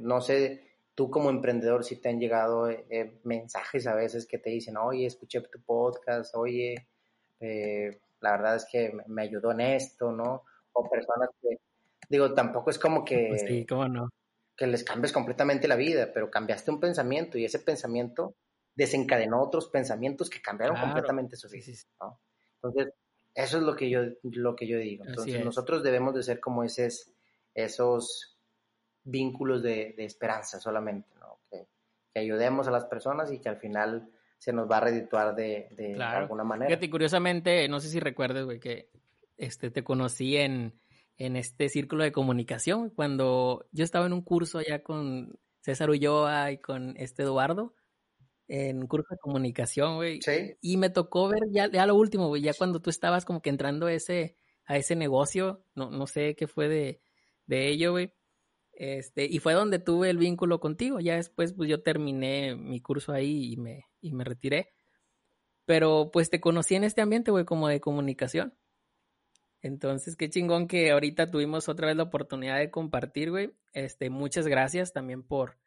No 0.00 0.20
sé, 0.20 0.63
tú 0.94 1.10
como 1.10 1.30
emprendedor, 1.30 1.84
si 1.84 1.96
te 1.96 2.08
han 2.08 2.20
llegado 2.20 2.70
eh, 2.70 3.20
mensajes 3.24 3.86
a 3.86 3.94
veces 3.94 4.26
que 4.26 4.38
te 4.38 4.50
dicen, 4.50 4.76
oye, 4.76 5.06
escuché 5.06 5.40
tu 5.40 5.60
podcast, 5.60 6.34
oye, 6.36 6.88
eh, 7.40 8.00
la 8.20 8.32
verdad 8.32 8.56
es 8.56 8.66
que 8.70 8.92
me 9.06 9.22
ayudó 9.22 9.52
en 9.52 9.60
esto, 9.60 10.12
¿no? 10.12 10.44
O 10.72 10.88
personas 10.88 11.28
que, 11.42 11.58
digo, 12.08 12.32
tampoco 12.32 12.70
es 12.70 12.78
como 12.78 13.04
que... 13.04 13.26
Pues 13.28 13.44
sí, 13.46 13.66
cómo 13.66 13.88
no. 13.88 14.08
Que 14.56 14.66
les 14.66 14.84
cambies 14.84 15.12
completamente 15.12 15.66
la 15.66 15.76
vida, 15.76 16.10
pero 16.14 16.30
cambiaste 16.30 16.70
un 16.70 16.80
pensamiento 16.80 17.38
y 17.38 17.44
ese 17.44 17.58
pensamiento 17.58 18.36
desencadenó 18.74 19.42
otros 19.42 19.68
pensamientos 19.68 20.30
que 20.30 20.40
cambiaron 20.40 20.80
completamente 20.80 21.36
su 21.36 21.48
vida. 21.48 21.72
Entonces, 22.62 22.94
eso 23.34 23.58
es 23.58 23.62
lo 23.64 23.74
que 23.74 23.90
yo, 23.90 24.02
lo 24.22 24.54
que 24.54 24.66
yo 24.68 24.78
digo. 24.78 25.04
Entonces, 25.06 25.44
nosotros 25.44 25.82
debemos 25.82 26.14
de 26.14 26.22
ser 26.22 26.40
como 26.40 26.62
esos, 26.62 27.12
esos 27.52 28.33
vínculos 29.04 29.62
de, 29.62 29.94
esperanza 29.98 30.58
solamente, 30.58 31.08
¿no? 31.20 31.38
Que, 31.50 31.66
ayudemos 32.18 32.68
a 32.68 32.70
las 32.70 32.84
personas 32.84 33.32
y 33.32 33.40
que 33.40 33.48
al 33.48 33.56
final 33.56 34.08
se 34.38 34.52
nos 34.52 34.70
va 34.70 34.76
a 34.76 34.80
redituar 34.80 35.34
de, 35.34 35.68
de 35.72 36.00
alguna 36.02 36.44
manera. 36.44 36.68
Fíjate, 36.68 36.90
curiosamente, 36.90 37.68
no 37.68 37.80
sé 37.80 37.88
si 37.88 37.98
recuerdas, 37.98 38.44
güey, 38.44 38.60
que 38.60 38.88
este, 39.36 39.70
te 39.70 39.82
conocí 39.82 40.36
en, 40.36 40.78
en 41.18 41.36
este 41.36 41.68
círculo 41.68 42.04
de 42.04 42.12
comunicación, 42.12 42.90
cuando 42.90 43.66
yo 43.72 43.84
estaba 43.84 44.06
en 44.06 44.12
un 44.12 44.22
curso 44.22 44.58
allá 44.58 44.82
con 44.82 45.38
César 45.60 45.90
Ulloa 45.90 46.52
y 46.52 46.58
con 46.58 46.94
este 46.96 47.22
Eduardo, 47.22 47.74
en 48.48 48.86
curso 48.86 49.08
de 49.10 49.18
comunicación, 49.18 49.96
güey. 49.96 50.20
Sí. 50.20 50.54
Y 50.60 50.76
me 50.76 50.90
tocó 50.90 51.28
ver 51.28 51.42
ya, 51.50 51.70
ya 51.70 51.86
lo 51.86 51.94
último, 51.94 52.28
güey, 52.28 52.42
ya 52.42 52.52
cuando 52.52 52.80
tú 52.80 52.90
estabas 52.90 53.24
como 53.24 53.40
que 53.40 53.50
entrando 53.50 53.86
a 53.86 53.92
ese, 53.92 54.36
a 54.66 54.76
ese 54.76 54.96
negocio, 54.96 55.64
no, 55.74 55.90
no 55.90 56.06
sé 56.06 56.34
qué 56.34 56.46
fue 56.46 56.68
de, 56.68 57.00
de 57.46 57.68
ello, 57.68 57.92
güey. 57.92 58.12
Este, 58.76 59.24
y 59.24 59.38
fue 59.38 59.54
donde 59.54 59.78
tuve 59.78 60.10
el 60.10 60.18
vínculo 60.18 60.60
contigo. 60.60 61.00
Ya 61.00 61.16
después, 61.16 61.52
pues 61.52 61.68
yo 61.68 61.82
terminé 61.82 62.54
mi 62.56 62.80
curso 62.80 63.12
ahí 63.12 63.52
y 63.52 63.56
me, 63.56 63.84
y 64.00 64.12
me 64.12 64.24
retiré. 64.24 64.74
Pero 65.64 66.10
pues 66.12 66.30
te 66.30 66.40
conocí 66.40 66.74
en 66.74 66.84
este 66.84 67.00
ambiente, 67.00 67.30
güey, 67.30 67.44
como 67.44 67.68
de 67.68 67.80
comunicación. 67.80 68.54
Entonces, 69.62 70.16
qué 70.16 70.28
chingón 70.28 70.68
que 70.68 70.90
ahorita 70.90 71.30
tuvimos 71.30 71.68
otra 71.70 71.86
vez 71.86 71.96
la 71.96 72.02
oportunidad 72.02 72.58
de 72.58 72.70
compartir, 72.70 73.30
güey. 73.30 73.54
Este, 73.72 74.10
muchas 74.10 74.46
gracias 74.46 74.92
también 74.92 75.22
por, 75.22 75.58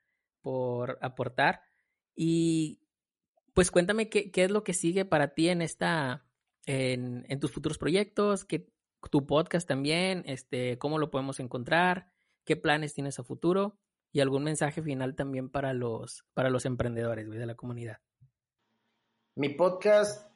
por 0.41 0.99
aportar. 1.01 1.61
Y 2.15 2.79
pues 3.53 3.71
cuéntame 3.71 4.09
qué, 4.09 4.29
qué 4.29 4.43
es 4.43 4.51
lo 4.51 4.63
que 4.63 4.73
sigue 4.73 5.03
para 5.03 5.33
ti 5.33 5.49
en 5.49 5.63
esta, 5.63 6.27
en, 6.67 7.25
en 7.27 7.39
tus 7.39 7.51
futuros 7.51 7.79
proyectos, 7.79 8.45
que 8.45 8.69
tu 9.09 9.25
podcast 9.25 9.67
también, 9.67 10.23
este, 10.27 10.77
cómo 10.77 10.99
lo 10.99 11.09
podemos 11.09 11.39
encontrar, 11.39 12.11
qué 12.47 12.55
planes 12.55 12.93
tienes 12.93 13.19
a 13.19 13.23
futuro 13.23 13.77
y 14.11 14.21
algún 14.21 14.43
mensaje 14.43 14.81
final 14.81 15.15
también 15.15 15.49
para 15.51 15.73
los, 15.73 16.23
para 16.33 16.49
los 16.49 16.65
emprendedores 16.65 17.29
de 17.29 17.45
la 17.45 17.55
comunidad. 17.55 17.97
Mi 19.35 19.49
podcast, 19.49 20.31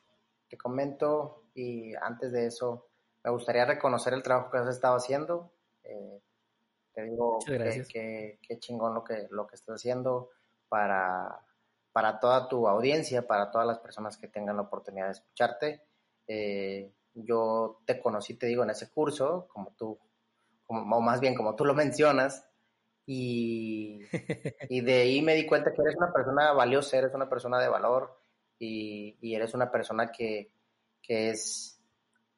te 0.50 0.58
comento, 0.58 1.46
y 1.56 1.96
antes 1.96 2.32
de 2.34 2.48
eso, 2.48 2.90
me 3.24 3.32
gustaría 3.32 3.66
reconocer 3.66 4.14
el 4.14 4.22
trabajo 4.22 4.52
que 4.52 4.58
has 4.58 4.68
estado 4.68 4.98
haciendo. 4.98 5.54
Eh, 5.84 6.22
te 6.94 7.04
digo 7.04 7.40
que, 7.48 8.40
que, 8.46 8.60
chingón 8.60 8.94
lo 8.94 9.04
que, 9.04 9.28
lo 9.32 9.48
que 9.48 9.56
estás 9.56 9.76
haciendo 9.76 10.32
para, 10.68 11.40
para 11.94 12.20
toda 12.20 12.50
tu 12.50 12.68
audiencia, 12.68 13.26
para 13.26 13.50
todas 13.52 13.66
las 13.66 13.80
personas 13.80 14.18
que 14.18 14.28
tengan 14.28 14.58
la 14.58 14.64
oportunidad 14.64 15.06
de 15.06 15.14
escucharte. 15.14 15.82
Eh, 16.28 16.92
yo 17.14 17.82
te 17.86 18.02
conocí, 18.02 18.36
te 18.36 18.48
digo, 18.48 18.64
en 18.64 18.72
ese 18.72 18.92
curso, 18.92 19.48
como 19.48 19.74
tú, 19.78 19.98
como, 20.72 20.98
o 20.98 21.02
más 21.02 21.20
bien 21.20 21.36
como 21.36 21.56
tú 21.56 21.66
lo 21.66 21.74
mencionas, 21.74 22.48
y, 23.06 24.02
y, 24.70 24.82
de 24.82 25.02
ahí 25.02 25.22
me 25.22 25.36
di 25.36 25.46
cuenta 25.46 25.74
que 25.74 25.82
eres 25.82 25.96
una 25.98 26.14
persona 26.14 26.54
valiosa, 26.54 26.98
eres 26.98 27.14
una 27.14 27.30
persona 27.30 27.60
de 27.60 27.68
valor 27.68 28.18
y, 28.60 29.18
y 29.22 29.36
eres 29.36 29.54
una 29.54 29.72
persona 29.72 30.12
que, 30.12 30.52
que 31.02 31.32
es 31.32 31.80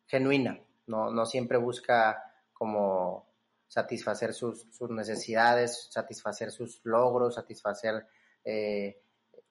genuina, 0.07 0.59
no, 0.87 1.11
no, 1.11 1.25
siempre 1.25 1.57
busca 1.57 2.23
como 2.53 3.27
satisfacer 3.67 4.33
sus, 4.33 4.67
sus, 4.71 4.89
necesidades, 4.89 5.87
satisfacer 5.91 6.51
sus 6.51 6.81
logros, 6.83 7.35
satisfacer 7.35 8.05
eh, 8.43 9.01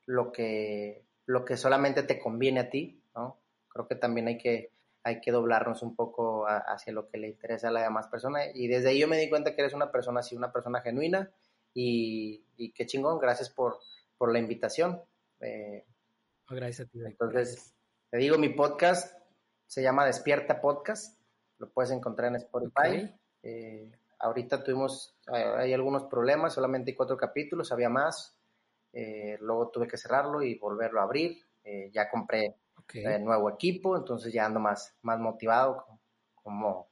lo, 0.06 0.32
que, 0.32 1.04
lo 1.26 1.44
que 1.44 1.56
solamente 1.56 2.04
te 2.04 2.18
conviene 2.18 2.60
a 2.60 2.70
ti, 2.70 3.02
¿no? 3.14 3.38
Creo 3.68 3.88
que 3.88 3.96
también 3.96 4.28
hay 4.28 4.38
que 4.38 4.70
hay 5.04 5.20
que 5.20 5.32
doblarnos 5.32 5.82
un 5.82 5.96
poco 5.96 6.46
hacia 6.46 6.92
lo 6.92 7.08
que 7.08 7.18
le 7.18 7.28
interesa 7.28 7.68
a 7.68 7.72
la 7.72 7.82
demás 7.82 8.06
persona. 8.08 8.40
Y 8.54 8.68
desde 8.68 8.90
ahí 8.90 9.00
yo 9.00 9.08
me 9.08 9.18
di 9.18 9.28
cuenta 9.28 9.54
que 9.54 9.62
eres 9.62 9.74
una 9.74 9.90
persona 9.90 10.20
así, 10.20 10.36
una 10.36 10.52
persona 10.52 10.80
genuina. 10.80 11.30
Y, 11.74 12.72
qué 12.74 12.86
chingón, 12.86 13.18
gracias 13.18 13.50
por, 13.50 13.78
por 14.16 14.32
la 14.32 14.38
invitación. 14.38 15.02
Eh, 15.40 15.84
gracias 16.48 16.86
a 16.86 16.90
ti. 16.90 17.00
Entonces, 17.04 17.74
te 18.10 18.18
digo, 18.18 18.38
mi 18.38 18.50
podcast 18.50 19.18
se 19.66 19.82
llama 19.82 20.06
Despierta 20.06 20.60
Podcast. 20.60 21.20
Lo 21.58 21.70
puedes 21.70 21.90
encontrar 21.90 22.28
en 22.28 22.36
Spotify. 22.36 23.12
Eh, 23.42 23.90
ahorita 24.20 24.62
tuvimos, 24.62 25.16
hay 25.26 25.72
algunos 25.72 26.04
problemas, 26.04 26.52
solamente 26.52 26.92
hay 26.92 26.96
cuatro 26.96 27.16
capítulos, 27.16 27.72
había 27.72 27.88
más. 27.88 28.36
Eh, 28.92 29.36
luego 29.40 29.70
tuve 29.70 29.88
que 29.88 29.96
cerrarlo 29.96 30.42
y 30.42 30.58
volverlo 30.58 31.00
a 31.00 31.04
abrir. 31.04 31.44
ya 31.92 32.08
compré 32.08 32.56
nuevo 33.20 33.50
equipo, 33.50 33.96
entonces 33.96 34.32
ya 34.32 34.46
ando 34.46 34.60
más, 34.60 34.94
más 35.02 35.18
motivado 35.18 35.86
como, 36.34 36.88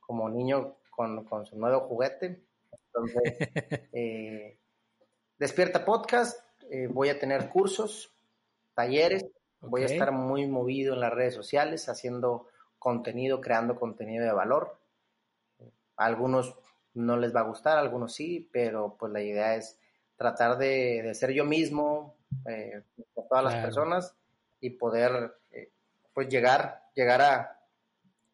como 0.00 0.28
niño 0.28 0.76
con, 0.90 1.24
con 1.24 1.46
su 1.46 1.58
nuevo 1.58 1.80
juguete. 1.80 2.42
Entonces, 2.86 3.22
eh, 3.92 4.58
Despierta 5.38 5.84
Podcast, 5.84 6.40
eh, 6.70 6.88
voy 6.90 7.10
a 7.10 7.18
tener 7.18 7.50
cursos, 7.50 8.14
talleres, 8.74 9.26
voy 9.60 9.82
a 9.82 9.86
estar 9.86 10.12
muy 10.12 10.46
movido 10.46 10.94
en 10.94 11.00
las 11.00 11.12
redes 11.12 11.34
sociales, 11.34 11.88
haciendo 11.88 12.48
contenido, 12.78 13.40
creando 13.40 13.76
contenido 13.76 14.24
de 14.24 14.32
valor. 14.32 14.78
A 15.96 16.06
algunos 16.06 16.56
no 16.94 17.16
les 17.16 17.34
va 17.34 17.40
a 17.40 17.48
gustar, 17.48 17.76
a 17.76 17.80
algunos 17.80 18.14
sí, 18.14 18.48
pero 18.52 18.96
pues 18.98 19.12
la 19.12 19.20
idea 19.22 19.56
es 19.56 19.78
tratar 20.16 20.56
de, 20.56 21.02
de 21.02 21.14
ser 21.14 21.32
yo 21.32 21.44
mismo, 21.44 22.16
eh, 22.48 22.82
todas 23.28 23.44
las 23.44 23.54
personas, 23.56 24.14
y 24.60 24.70
poder 24.70 25.34
eh, 25.50 25.72
pues 26.12 26.28
llegar, 26.28 26.84
llegar 26.94 27.22
a, 27.22 27.60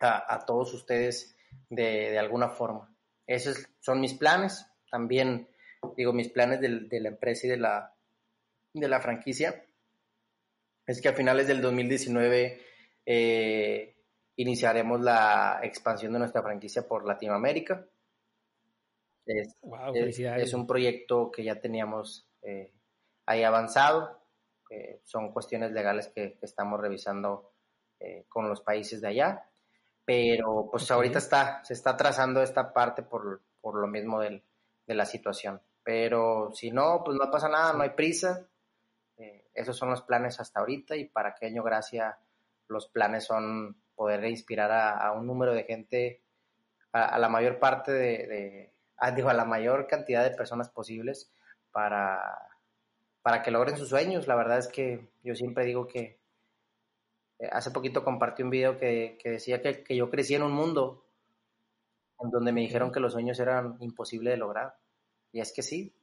a, 0.01 0.45
todos 0.47 0.73
ustedes 0.75 1.37
de, 1.68 2.11
de, 2.11 2.18
alguna 2.18 2.49
forma. 2.49 2.95
Esos 3.27 3.68
son 3.81 4.01
mis 4.01 4.14
planes, 4.14 4.66
también 4.91 5.49
digo 5.97 6.12
mis 6.12 6.29
planes 6.29 6.61
de, 6.61 6.81
de 6.81 7.01
la 7.01 7.09
empresa 7.09 7.47
y 7.47 7.51
de 7.51 7.57
la, 7.57 7.95
de 8.73 8.89
la 8.89 9.01
franquicia. 9.01 9.64
Es 10.87 11.01
que 11.01 11.09
a 11.09 11.14
finales 11.14 11.47
del 11.47 11.61
2019 11.61 12.61
eh, 13.07 13.97
iniciaremos 14.37 15.01
la 15.01 15.61
expansión 15.62 16.12
de 16.12 16.18
nuestra 16.20 16.43
franquicia 16.43 16.87
por 16.87 17.07
Latinoamérica. 17.07 17.87
Es, 19.25 19.57
es, 20.37 20.55
un 20.55 20.66
proyecto 20.66 21.31
que 21.31 21.45
ya 21.45 21.61
teníamos 21.61 22.29
eh, 22.43 22.73
ahí 23.25 23.45
avanzado 23.45 24.22
son 25.05 25.33
cuestiones 25.33 25.73
legales 25.73 26.09
que, 26.09 26.39
estamos 26.43 26.81
revisando 26.81 27.53
eh, 28.01 28.25
con 28.29 28.49
los 28.49 28.61
países 28.61 29.01
de 29.01 29.09
allá. 29.09 29.49
Pero 30.05 30.68
pues 30.70 30.91
ahorita 30.91 31.18
está, 31.18 31.64
se 31.64 31.75
está 31.75 31.97
trazando 31.97 32.43
esta 32.43 32.73
parte 32.73 33.03
por, 33.03 33.43
por 33.61 33.77
lo 33.81 33.87
mismo 33.87 34.20
del, 34.20 34.43
de 34.87 34.95
la 34.95 35.07
situación. 35.07 35.61
Pero 35.85 36.51
si 36.53 36.70
no, 36.70 37.03
pues 37.05 37.16
no 37.16 37.31
pasa 37.31 37.49
nada, 37.49 37.73
no 37.73 37.83
hay 37.83 37.91
prisa. 37.91 38.47
Eh, 39.16 39.49
esos 39.55 39.77
son 39.77 39.91
los 39.91 40.03
planes 40.03 40.41
hasta 40.41 40.61
ahorita 40.61 40.97
y 40.97 41.05
para 41.05 41.35
que 41.35 41.47
año 41.47 41.62
gracia 41.62 42.18
los 42.68 42.89
planes 42.89 43.25
son 43.25 43.77
poder 43.95 44.25
inspirar 44.25 44.73
a, 44.73 45.12
un 45.12 45.27
número 45.27 45.55
de 45.55 45.64
gente, 45.64 46.23
a, 46.93 47.18
la 47.18 47.29
mayor 47.29 47.59
parte 47.59 47.93
de, 47.93 48.27
de 48.27 48.73
digo, 49.14 49.29
a 49.29 49.35
la 49.35 49.45
mayor 49.45 49.87
cantidad 49.87 50.25
de 50.25 50.35
personas 50.37 50.70
posibles 50.70 51.31
para 51.70 52.51
para 53.23 53.43
que 53.43 53.51
logren 53.51 53.77
sus 53.77 53.89
sueños. 53.89 54.27
La 54.27 54.37
verdad 54.37 54.59
es 54.59 54.68
que 54.68 55.09
yo 55.23 55.35
siempre 55.35 55.64
digo 55.64 55.87
que 55.87 56.20
eh, 57.39 57.49
hace 57.51 57.70
poquito 57.70 58.05
compartí 58.05 58.43
un 58.43 58.51
video 58.51 58.79
que, 58.79 59.18
decía 59.25 59.62
que, 59.62 59.97
yo 59.97 60.11
crecí 60.11 60.35
en 60.35 60.43
un 60.43 60.53
mundo 60.53 61.07
en 62.20 62.31
donde 62.31 62.53
me 62.53 62.61
dijeron 62.61 62.93
que 62.93 63.01
los 63.01 63.12
sueños 63.12 63.39
eran 63.41 63.77
imposibles 63.81 64.33
de 64.33 64.37
lograr. 64.37 64.77
Y 65.33 65.41
es 65.41 65.53
que 65.53 65.62
sí, 65.62 65.95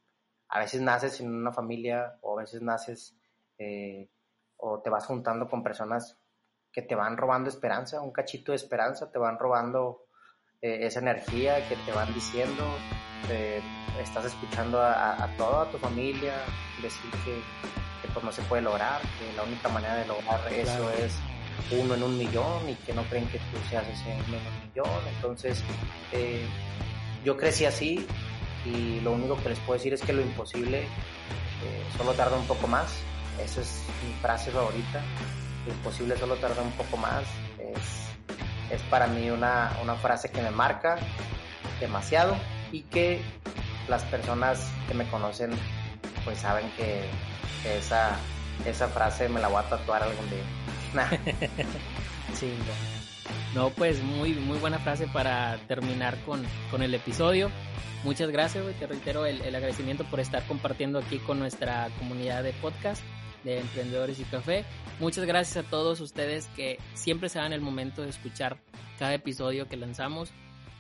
a 0.48 0.60
veces 0.60 0.82
naces 0.82 1.22
en 1.22 1.34
una 1.34 1.52
familia 1.52 2.18
o 2.22 2.38
a 2.38 2.42
veces 2.42 2.62
naces 2.62 3.16
eh, 3.58 4.10
o 4.58 4.82
te 4.82 4.90
vas 4.90 5.06
juntando 5.06 5.48
con 5.48 5.64
personas 5.64 6.18
que 6.72 6.82
te 6.82 6.96
van 6.96 7.18
robando 7.18 7.50
esperanza, 7.50 8.02
un 8.02 8.12
cachito 8.12 8.52
de 8.52 8.58
esperanza, 8.58 9.12
te 9.12 9.20
van 9.20 9.40
robando 9.40 10.06
eh, 10.62 10.80
esa 10.82 11.00
energía 11.00 11.68
que 11.68 11.76
te 11.78 11.92
van 11.92 12.14
diciendo, 12.14 12.64
estás 14.02 14.26
escuchando 14.26 14.82
a, 14.82 15.30
toda 15.38 15.70
tu 15.72 15.78
familia 15.78 16.34
decir 16.82 17.12
que, 17.26 17.42
pues 18.14 18.26
no 18.26 18.32
se 18.32 18.42
puede 18.44 18.64
lograr, 18.64 19.02
que 19.02 19.36
la 19.36 19.44
única 19.44 19.70
manera 19.70 19.96
de 19.96 20.08
lograr 20.08 20.42
eso 20.52 20.90
es 20.92 21.14
uno 21.72 21.94
en 21.96 22.04
un 22.04 22.18
millón 22.18 22.70
y 22.70 22.76
que 22.76 22.94
no 22.94 23.04
creen 23.04 23.28
que 23.28 23.38
tú 23.38 23.58
seas 23.70 23.88
ese 23.88 24.16
uno 24.28 24.38
en 24.38 24.48
un 24.48 24.68
millón. 24.68 25.08
Entonces, 25.16 25.64
eh, 26.12 26.46
yo 27.24 27.38
crecí 27.38 27.66
así 27.66 28.06
y 28.66 29.00
lo 29.02 29.12
único 29.12 29.38
que 29.42 29.50
les 29.50 29.60
puedo 29.60 29.78
decir 29.78 29.94
es 29.94 30.02
que 30.02 30.14
lo 30.14 30.22
imposible 30.22 30.82
eh, 30.82 31.84
solo 31.98 32.14
tarda 32.14 32.38
un 32.38 32.48
poco 32.48 32.68
más. 32.68 32.98
Esa 33.44 33.62
es 33.62 33.84
mi 34.06 34.14
frase 34.22 34.52
favorita. 34.52 35.02
Lo 35.68 35.74
imposible 35.74 36.18
solo 36.18 36.36
tarda 36.36 36.62
un 36.62 36.72
poco 36.72 36.98
más. 36.98 37.24
Es, 38.70 38.82
para 38.84 39.08
mí 39.08 39.30
una, 39.30 39.72
una 39.82 39.96
frase 39.96 40.30
que 40.30 40.42
me 40.42 40.52
marca 40.52 40.98
demasiado 41.80 42.36
y 42.72 42.82
que 42.84 43.22
las 43.88 44.04
personas 44.04 44.70
que 44.88 44.94
me 44.94 45.08
conocen 45.10 45.52
pues 46.24 46.40
saben 46.40 46.70
que, 46.78 47.04
esa, 47.66 48.18
esa 48.66 48.88
frase 48.88 49.28
me 49.28 49.42
la 49.42 49.48
voy 49.48 49.62
a 49.62 49.70
tatuar 49.70 50.04
algún 50.04 50.30
día. 50.30 50.44
sí, 52.34 52.54
no, 53.54 53.70
pues 53.72 54.02
muy, 54.04 54.34
muy 54.34 54.58
buena 54.60 54.80
frase 54.80 55.08
para 55.08 55.58
terminar 55.68 56.18
con, 56.26 56.46
con 56.72 56.82
el 56.84 56.94
episodio. 56.94 57.52
Muchas 58.04 58.30
gracias, 58.30 58.64
Te 58.80 58.88
reitero 58.88 59.26
el, 59.26 59.42
el, 59.42 59.56
agradecimiento 59.56 60.06
por 60.06 60.20
estar 60.22 60.46
compartiendo 60.48 61.00
aquí 61.00 61.18
con 61.20 61.38
nuestra 61.38 61.90
comunidad 62.00 62.44
de 62.44 62.54
podcast 62.54 63.04
de 63.44 63.60
Emprendedores 63.60 64.20
y 64.20 64.24
Café. 64.24 64.66
Muchas 65.00 65.26
gracias 65.26 65.66
a 65.66 65.70
todos 65.70 66.00
ustedes 66.02 66.48
que 66.56 66.78
siempre 66.94 67.30
se 67.30 67.40
dan 67.40 67.54
el 67.54 67.62
momento 67.62 68.02
de 68.02 68.10
escuchar 68.10 68.58
cada 68.98 69.14
episodio 69.14 69.68
que 69.68 69.78
lanzamos. 69.78 70.32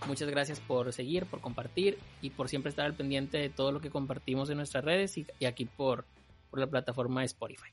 Muchas 0.07 0.29
gracias 0.29 0.59
por 0.59 0.91
seguir, 0.93 1.25
por 1.25 1.41
compartir 1.41 1.99
y 2.21 2.29
por 2.29 2.49
siempre 2.49 2.69
estar 2.69 2.85
al 2.85 2.95
pendiente 2.95 3.37
de 3.37 3.49
todo 3.49 3.71
lo 3.71 3.81
que 3.81 3.89
compartimos 3.89 4.49
en 4.49 4.57
nuestras 4.57 4.83
redes 4.83 5.17
y, 5.17 5.27
aquí 5.45 5.65
por, 5.65 6.05
por, 6.49 6.59
la 6.59 6.67
plataforma 6.67 7.23
Spotify. 7.25 7.69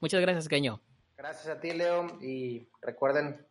Muchas 0.00 0.20
gracias, 0.20 0.48
Caño. 0.48 0.80
Gracias 1.16 1.48
a 1.48 1.60
ti, 1.60 1.72
Leo. 1.72 2.06
Y 2.22 2.68
recuerden, 2.80 3.46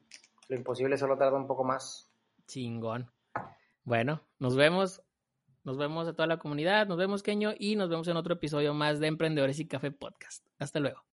lo 0.49 0.55
imposible 0.55 0.97
solo 0.97 1.17
tarda 1.17 1.37
un 1.37 1.47
poco 1.47 1.63
más. 1.63 2.11
Chingón. 2.47 3.11
Bueno, 3.83 4.21
nos 4.39 4.55
vemos. 4.55 5.01
Nos 5.65 5.77
vemos 5.77 6.07
a 6.07 6.13
toda 6.13 6.27
la 6.27 6.37
comunidad, 6.37 6.87
nos 6.87 6.97
vemos, 6.97 7.23
Keño, 7.23 7.53
y 7.57 7.75
nos 7.75 7.89
vemos 7.89 8.07
en 8.07 8.17
otro 8.17 8.35
episodio 8.35 8.73
más 8.73 8.99
de 8.99 9.07
Emprendedores 9.07 9.59
y 9.59 9.67
Café 9.67 9.91
Podcast. 9.91 10.45
Hasta 10.59 10.79
luego. 10.79 11.03